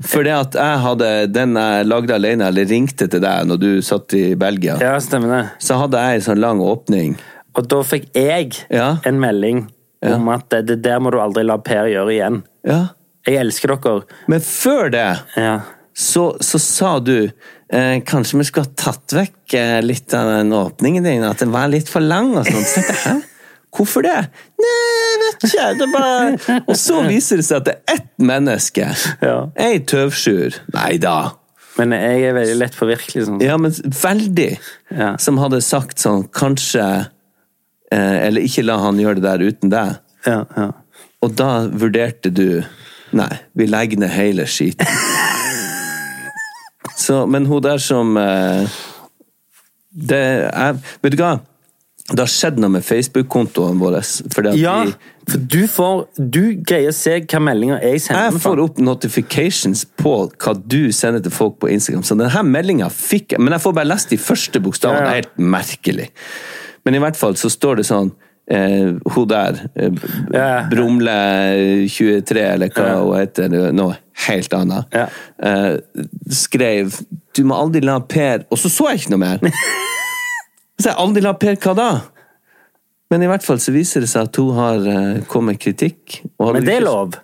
For 0.00 0.24
det 0.24 0.32
at 0.32 0.54
jeg 0.56 0.78
hadde 0.84 1.08
den 1.32 1.56
jeg 1.60 1.86
lagde 1.90 2.14
alene, 2.16 2.46
eller 2.48 2.64
ringte 2.70 3.08
til 3.12 3.20
deg 3.20 3.48
når 3.50 3.58
du 3.60 3.68
satt 3.84 4.14
i 4.16 4.34
Belgia, 4.40 4.78
ja, 4.80 4.94
stemmer 5.04 5.28
det. 5.34 5.42
så 5.60 5.76
hadde 5.82 6.00
jeg 6.00 6.20
en 6.20 6.24
sånn 6.30 6.40
lang 6.40 6.62
åpning. 6.64 7.18
Og 7.58 7.66
da 7.68 7.82
fikk 7.84 8.08
jeg 8.16 8.54
Ja. 8.70 8.96
en 9.04 9.18
melding 9.20 9.66
om 10.06 10.28
at 10.32 10.48
det, 10.48 10.62
det 10.70 10.78
der 10.86 11.00
må 11.04 11.10
du 11.12 11.18
aldri 11.20 11.42
la 11.44 11.58
Per 11.58 11.84
gjøre 11.90 12.14
igjen. 12.14 12.42
Ja. 12.64 12.78
Jeg 13.26 13.36
elsker 13.42 13.74
dere. 13.76 14.06
Men 14.32 14.40
før 14.40 14.88
det 14.90 15.18
Ja. 15.36 15.60
så, 15.92 16.30
så 16.40 16.58
sa 16.58 16.98
du 17.04 17.28
eh, 17.68 18.00
kanskje 18.00 18.38
vi 18.40 18.44
skulle 18.48 18.70
ha 18.70 18.72
tatt 18.80 19.12
vekk 19.12 19.54
eh, 19.58 19.80
litt 19.84 20.14
av 20.16 20.30
den 20.38 20.54
åpningen 20.56 21.04
din, 21.04 21.22
at 21.28 21.38
den 21.44 21.52
var 21.52 21.68
litt 21.68 21.88
for 21.92 22.00
lang 22.00 22.32
og 22.38 22.46
sånn. 22.48 22.64
Så 22.64 22.80
tenkte 22.80 22.96
jeg, 22.96 23.04
hæ? 23.20 23.26
Hvorfor 23.76 24.02
det? 24.02 24.16
Nei, 24.58 25.29
ikke. 25.46 25.66
Det 25.80 25.88
bare... 25.94 26.60
Og 26.66 26.76
så 26.78 27.02
viser 27.06 27.40
det 27.40 27.46
seg 27.48 27.60
at 27.62 27.68
det 27.68 27.76
er 27.76 27.98
ett 27.98 28.10
menneske. 28.30 28.88
Ja. 29.24 29.36
Ei 29.60 29.80
tøvsjur. 29.88 30.60
Nei 30.76 30.96
da. 31.02 31.16
Men 31.78 31.94
jeg 31.96 32.26
er 32.28 32.36
veldig 32.36 32.58
lett 32.60 32.76
påvirkelig. 32.76 33.24
Sånn. 33.28 33.40
Ja, 33.44 33.56
men 33.60 33.74
veldig. 34.02 34.50
Ja. 34.92 35.14
Som 35.22 35.40
hadde 35.40 35.62
sagt 35.64 36.02
sånn, 36.02 36.26
kanskje 36.34 36.84
eh, 37.94 38.16
Eller 38.26 38.44
ikke 38.44 38.66
la 38.66 38.80
han 38.82 39.00
gjøre 39.00 39.20
det 39.20 39.26
der 39.28 39.46
uten 39.46 39.72
deg. 39.72 39.98
Ja, 40.26 40.42
ja. 40.56 40.68
Og 41.24 41.34
da 41.36 41.50
vurderte 41.68 42.32
du 42.32 42.62
Nei, 43.16 43.32
vi 43.58 43.66
legger 43.66 43.98
ned 43.98 44.12
hele 44.14 44.44
skiten. 44.46 44.86
Så, 47.00 47.24
men 47.26 47.48
hun 47.50 47.62
der 47.64 47.80
som 47.82 48.14
eh, 48.20 48.70
det 49.90 50.20
er, 50.46 50.76
Vet 51.02 51.16
du 51.16 51.18
hva? 51.18 51.32
Det 52.10 52.24
har 52.24 52.30
skjedd 52.30 52.58
noe 52.58 52.72
med 52.74 52.82
Facebook-kontoen 52.82 53.78
vår. 53.78 53.98
Ja, 54.58 54.76
vi, 54.84 54.94
for 55.30 55.38
du 55.52 55.60
får 55.70 56.00
Du 56.18 56.40
greier 56.66 56.90
å 56.90 56.96
se 56.96 57.18
hva 57.20 57.40
meldinger 57.46 57.82
jeg 57.86 58.00
sender. 58.02 58.30
jeg 58.30 58.40
får 58.42 58.62
opp 58.64 58.78
notifications 58.82 59.84
på 60.00 60.14
hva 60.32 60.54
du 60.58 60.90
sender 60.96 61.22
til 61.22 61.30
folk 61.34 61.60
på 61.62 61.70
Instagram. 61.70 62.02
Så 62.02 62.16
denne 62.18 62.42
meldinga 62.46 62.88
fikk 62.90 63.36
jeg, 63.36 63.40
men 63.40 63.52
jeg 63.54 63.62
får 63.62 63.76
bare 63.78 63.90
lest 63.92 64.10
de 64.10 64.18
første 64.18 64.60
bokstavene. 64.64 65.04
Ja, 65.06 65.06
ja. 65.06 65.20
Helt 65.22 65.38
merkelig. 65.38 66.10
Men 66.84 66.94
i 66.98 66.98
hvert 66.98 67.16
fall 67.20 67.36
så 67.38 67.50
står 67.52 67.76
det 67.82 67.86
sånn 67.86 68.10
eh, 68.50 68.96
Hun 69.14 69.28
der, 69.30 69.60
eh, 69.76 69.90
Ja. 70.34 70.68
Brumle23, 70.70 72.36
eller 72.54 72.68
hva 72.74 72.88
hun 73.04 73.18
heter, 73.20 73.72
noe 73.72 73.96
helt 74.26 74.52
annet, 74.56 74.84
Ja. 74.92 75.06
eh, 75.38 75.76
skrev 76.28 77.00
'Du 77.32 77.44
må 77.44 77.54
aldri 77.54 77.80
la 77.84 78.00
Per' 78.00 78.44
Og 78.50 78.58
så 78.58 78.68
så 78.68 78.88
jeg 78.90 78.98
ikke 79.00 79.10
noe 79.10 79.18
mer! 79.18 79.38
Så 80.80 80.88
jeg 80.88 80.98
aldri 81.02 81.22
la 81.24 81.34
Per 81.36 81.58
hva 81.60 81.74
da? 81.76 81.90
Men 83.10 83.24
i 83.24 83.28
hvert 83.30 83.44
fall 83.44 83.58
så 83.60 83.74
viser 83.74 84.04
det 84.04 84.10
seg 84.12 84.28
at 84.28 84.38
hun 84.38 84.54
har 84.56 84.86
eh, 84.86 85.20
kommet 85.30 85.60
kritikk. 85.60 86.20
Men 86.38 86.64
det 86.64 86.78
er 86.78 86.86
lov. 86.86 87.18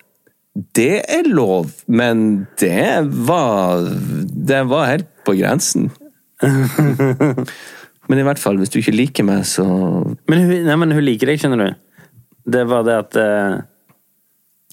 det 0.74 0.96
er 1.14 1.28
lov, 1.30 1.70
men 1.86 2.46
det 2.58 3.06
var 3.28 3.86
Det 4.50 4.62
var 4.66 4.92
helt 4.92 5.10
på 5.26 5.36
grensen. 5.38 5.90
Men 8.06 8.20
i 8.20 8.24
hvert 8.26 8.38
fall, 8.38 8.58
hvis 8.60 8.70
du 8.70 8.78
ikke 8.78 8.94
liker 8.94 9.26
meg, 9.26 9.42
så 9.48 9.64
Men 10.30 10.38
hun, 10.44 10.52
nei, 10.68 10.76
men 10.78 10.94
hun 10.94 11.02
liker 11.02 11.26
deg, 11.26 11.40
skjønner 11.42 11.62
du. 11.62 11.80
Det 12.54 12.62
var 12.70 12.84
det 12.86 12.94
at 13.00 13.18
uh... 13.18 13.56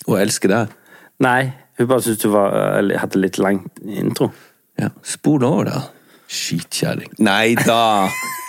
Hun 0.05 0.19
elsker 0.19 0.51
deg. 0.51 0.75
Nei, 1.23 1.53
hun 1.79 1.89
bare 1.89 2.05
syntes 2.05 2.21
du 2.21 2.29
var, 2.33 2.53
uh, 2.53 2.93
hadde 3.01 3.21
litt 3.23 3.39
lang 3.41 3.63
intro. 3.81 4.29
Ja, 4.77 4.91
Spol 5.01 5.45
over, 5.47 5.71
da. 5.71 5.81
Skitkjerring. 6.29 7.15
Nei 7.25 7.55
da! 7.57 7.81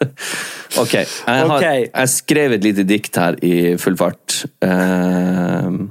ok. 0.82 0.94
Jeg, 0.94 1.06
har, 1.26 1.56
okay. 1.56 1.86
jeg 1.88 2.12
skrev 2.12 2.56
et 2.56 2.64
lite 2.64 2.84
dikt 2.88 3.18
her 3.20 3.38
i 3.44 3.54
full 3.80 3.98
fart. 4.00 4.44
Ehm, 4.64 5.90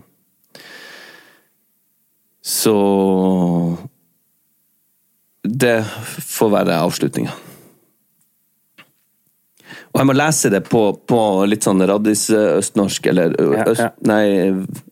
så 2.44 2.78
Det 5.44 5.78
får 6.30 6.50
være 6.52 6.82
avslutninga. 6.84 7.36
Og 9.90 9.98
jeg 10.04 10.06
må 10.06 10.14
lese 10.14 10.52
det 10.54 10.60
på, 10.70 10.82
på 11.10 11.20
litt 11.50 11.66
sånn 11.66 11.82
raddis-østnorsk, 11.90 13.08
eller 13.10 13.34
øst, 13.42 13.80
Ja, 13.82 13.88
ja. 13.88 13.90
Nei, 14.06 14.52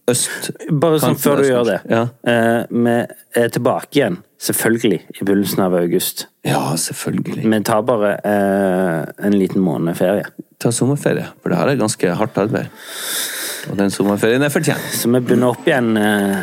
øst 0.09 0.49
Bare 0.71 0.97
sånn 1.03 1.17
før 1.21 1.43
du 1.43 1.47
gjør 1.51 1.67
det. 1.69 1.75
Ja. 1.91 2.01
Eh, 2.25 2.63
vi 2.71 2.95
er 3.43 3.51
tilbake 3.53 3.99
igjen, 3.99 4.17
selvfølgelig, 4.41 4.99
i 5.13 5.19
begynnelsen 5.23 5.61
av 5.67 5.77
august. 5.77 6.25
ja, 6.47 6.63
selvfølgelig. 6.81 7.45
Vi 7.45 7.59
tar 7.69 7.85
bare 7.85 8.15
eh, 8.25 9.27
en 9.27 9.37
liten 9.37 9.61
måned 9.61 9.97
ferie. 9.99 10.25
ta 10.59 10.71
sommerferie, 10.73 11.27
for 11.43 11.53
det 11.53 11.57
her 11.59 11.69
er 11.75 11.77
ganske 11.77 12.15
hardt 12.17 12.37
arbeid. 12.41 12.73
Og 13.69 13.77
den 13.77 13.91
sommerferien 13.93 14.41
er 14.41 14.49
fortjent. 14.49 14.81
Så 14.97 15.11
vi 15.13 15.19
begynner 15.21 15.53
opp 15.53 15.67
igjen 15.67 15.93
eh, 16.01 16.41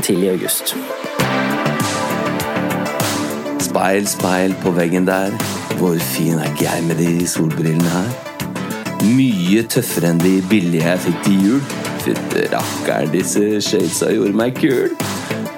tidlig 0.00 0.28
i 0.28 0.32
august. 0.36 0.76
Speil, 3.64 4.06
speil 4.06 4.54
på 4.62 4.70
veggen 4.76 5.06
der. 5.10 5.34
Hvor 5.78 5.98
fin 5.98 6.38
er 6.38 6.52
ikke 6.52 6.68
jeg 6.68 6.84
med 6.88 7.00
de 7.02 7.26
solbrillene 7.28 7.90
her? 7.90 8.12
Mye 9.04 9.64
tøffere 9.68 10.14
enn 10.14 10.22
de 10.22 10.38
billige 10.48 10.86
jeg 10.86 11.02
fikk 11.08 11.18
til 11.26 11.42
jul. 11.48 11.66
Fytte 12.04 12.46
rakkeren, 12.52 13.12
disse 13.12 13.60
shadesa 13.64 14.12
gjorde 14.14 14.36
meg 14.38 14.56
kul. 14.60 14.94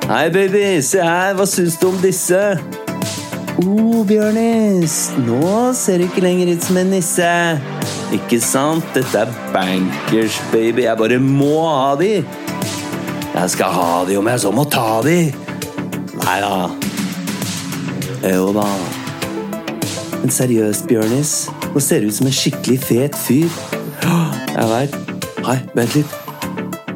Hei, 0.06 0.26
baby, 0.30 0.64
se 0.86 1.02
her, 1.02 1.34
hva 1.38 1.46
syns 1.50 1.78
du 1.80 1.88
om 1.90 2.02
disse? 2.02 2.42
oh, 3.64 4.02
Bjørnis, 4.06 4.96
nå 5.26 5.72
ser 5.76 6.00
du 6.00 6.06
ikke 6.06 6.24
lenger 6.24 6.52
ut 6.54 6.66
som 6.66 6.80
en 6.80 6.92
nisse. 6.94 7.30
Ikke 8.14 8.40
sant? 8.42 8.86
Dette 8.94 9.24
er 9.24 9.32
bankers, 9.54 10.38
baby. 10.52 10.84
Jeg 10.86 10.98
bare 11.00 11.18
må 11.22 11.64
ha 11.68 11.94
de. 12.00 12.12
Jeg 13.36 13.50
skal 13.52 13.72
ha 13.76 14.04
de 14.08 14.16
om 14.20 14.30
jeg 14.32 14.44
så 14.44 14.52
må 14.54 14.64
ta 14.72 15.00
de. 15.06 15.18
Nei 16.22 16.38
da. 16.44 16.54
Jo 18.26 18.52
da. 18.56 18.70
Men 20.26 20.32
seriøst, 20.34 20.88
Bjørnis. 20.90 21.32
Nå 21.70 21.78
ser 21.78 22.02
du 22.02 22.08
ut 22.10 22.16
som 22.16 22.26
en 22.26 22.34
skikkelig 22.34 22.80
fet 22.82 23.14
fyr. 23.14 23.52
Jeg 24.50 24.64
veit. 24.72 24.96
Hei, 25.46 25.54
vent 25.76 25.92
litt. 25.94 26.16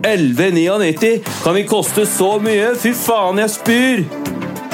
11,99! 0.02 1.10
Kan 1.44 1.54
vi 1.54 1.62
koste 1.70 2.08
så 2.10 2.32
mye? 2.42 2.72
Fy 2.82 2.90
faen, 2.98 3.38
jeg 3.38 3.52
spyr! 3.54 4.02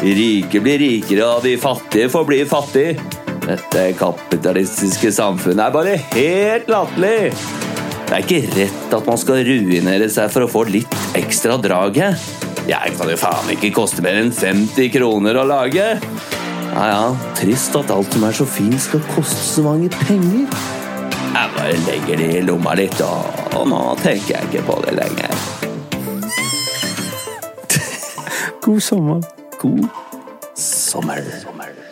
Rike 0.01 0.63
blir 0.65 0.81
rikere, 0.81 1.27
og 1.35 1.45
de 1.45 1.53
fattige 1.61 2.09
får 2.15 2.25
bli 2.31 2.39
fattige. 2.49 2.97
Dette 3.45 3.85
kapitalistiske 4.01 5.13
samfunnet 5.13 5.67
er 5.67 5.77
bare 5.77 5.99
helt 6.15 6.73
latterlig. 6.73 7.35
Det 8.07 8.09
er 8.09 8.25
ikke 8.25 8.55
rett 8.57 8.97
at 9.03 9.13
man 9.13 9.21
skal 9.21 9.45
ruinere 9.51 10.09
seg 10.17 10.33
for 10.33 10.47
å 10.47 10.53
få 10.55 10.65
litt 10.71 10.97
ekstra 11.21 11.61
draget. 11.61 12.25
Jeg 12.73 12.97
kan 12.97 13.13
jo 13.13 13.21
faen 13.21 13.53
ikke 13.53 13.75
koste 13.83 14.01
mer 14.01 14.17
enn 14.25 14.33
50 14.33 14.95
kroner 14.97 15.45
å 15.45 15.45
lage. 15.53 15.93
Ja 16.75 16.87
ja, 16.91 17.05
trist 17.39 17.77
at 17.79 17.91
alt 17.91 18.13
som 18.13 18.25
er 18.29 18.37
så 18.37 18.47
fint 18.49 18.81
skal 18.83 19.05
koste 19.15 19.43
så 19.43 19.63
mange 19.67 19.89
penger. 19.89 20.51
Jeg 21.37 21.53
bare 21.57 21.77
legger 21.87 22.21
det 22.21 22.31
i 22.39 22.45
lomma 22.45 22.75
litt, 22.79 23.01
og, 23.05 23.43
og 23.57 23.69
nå 23.71 23.81
tenker 24.03 24.37
jeg 24.37 24.51
ikke 24.51 24.67
på 24.69 24.79
det 24.87 24.97
lenger. 24.99 25.43
God 28.67 28.81
sommer. 28.81 29.21
God 29.61 29.85
sommer. 30.57 31.86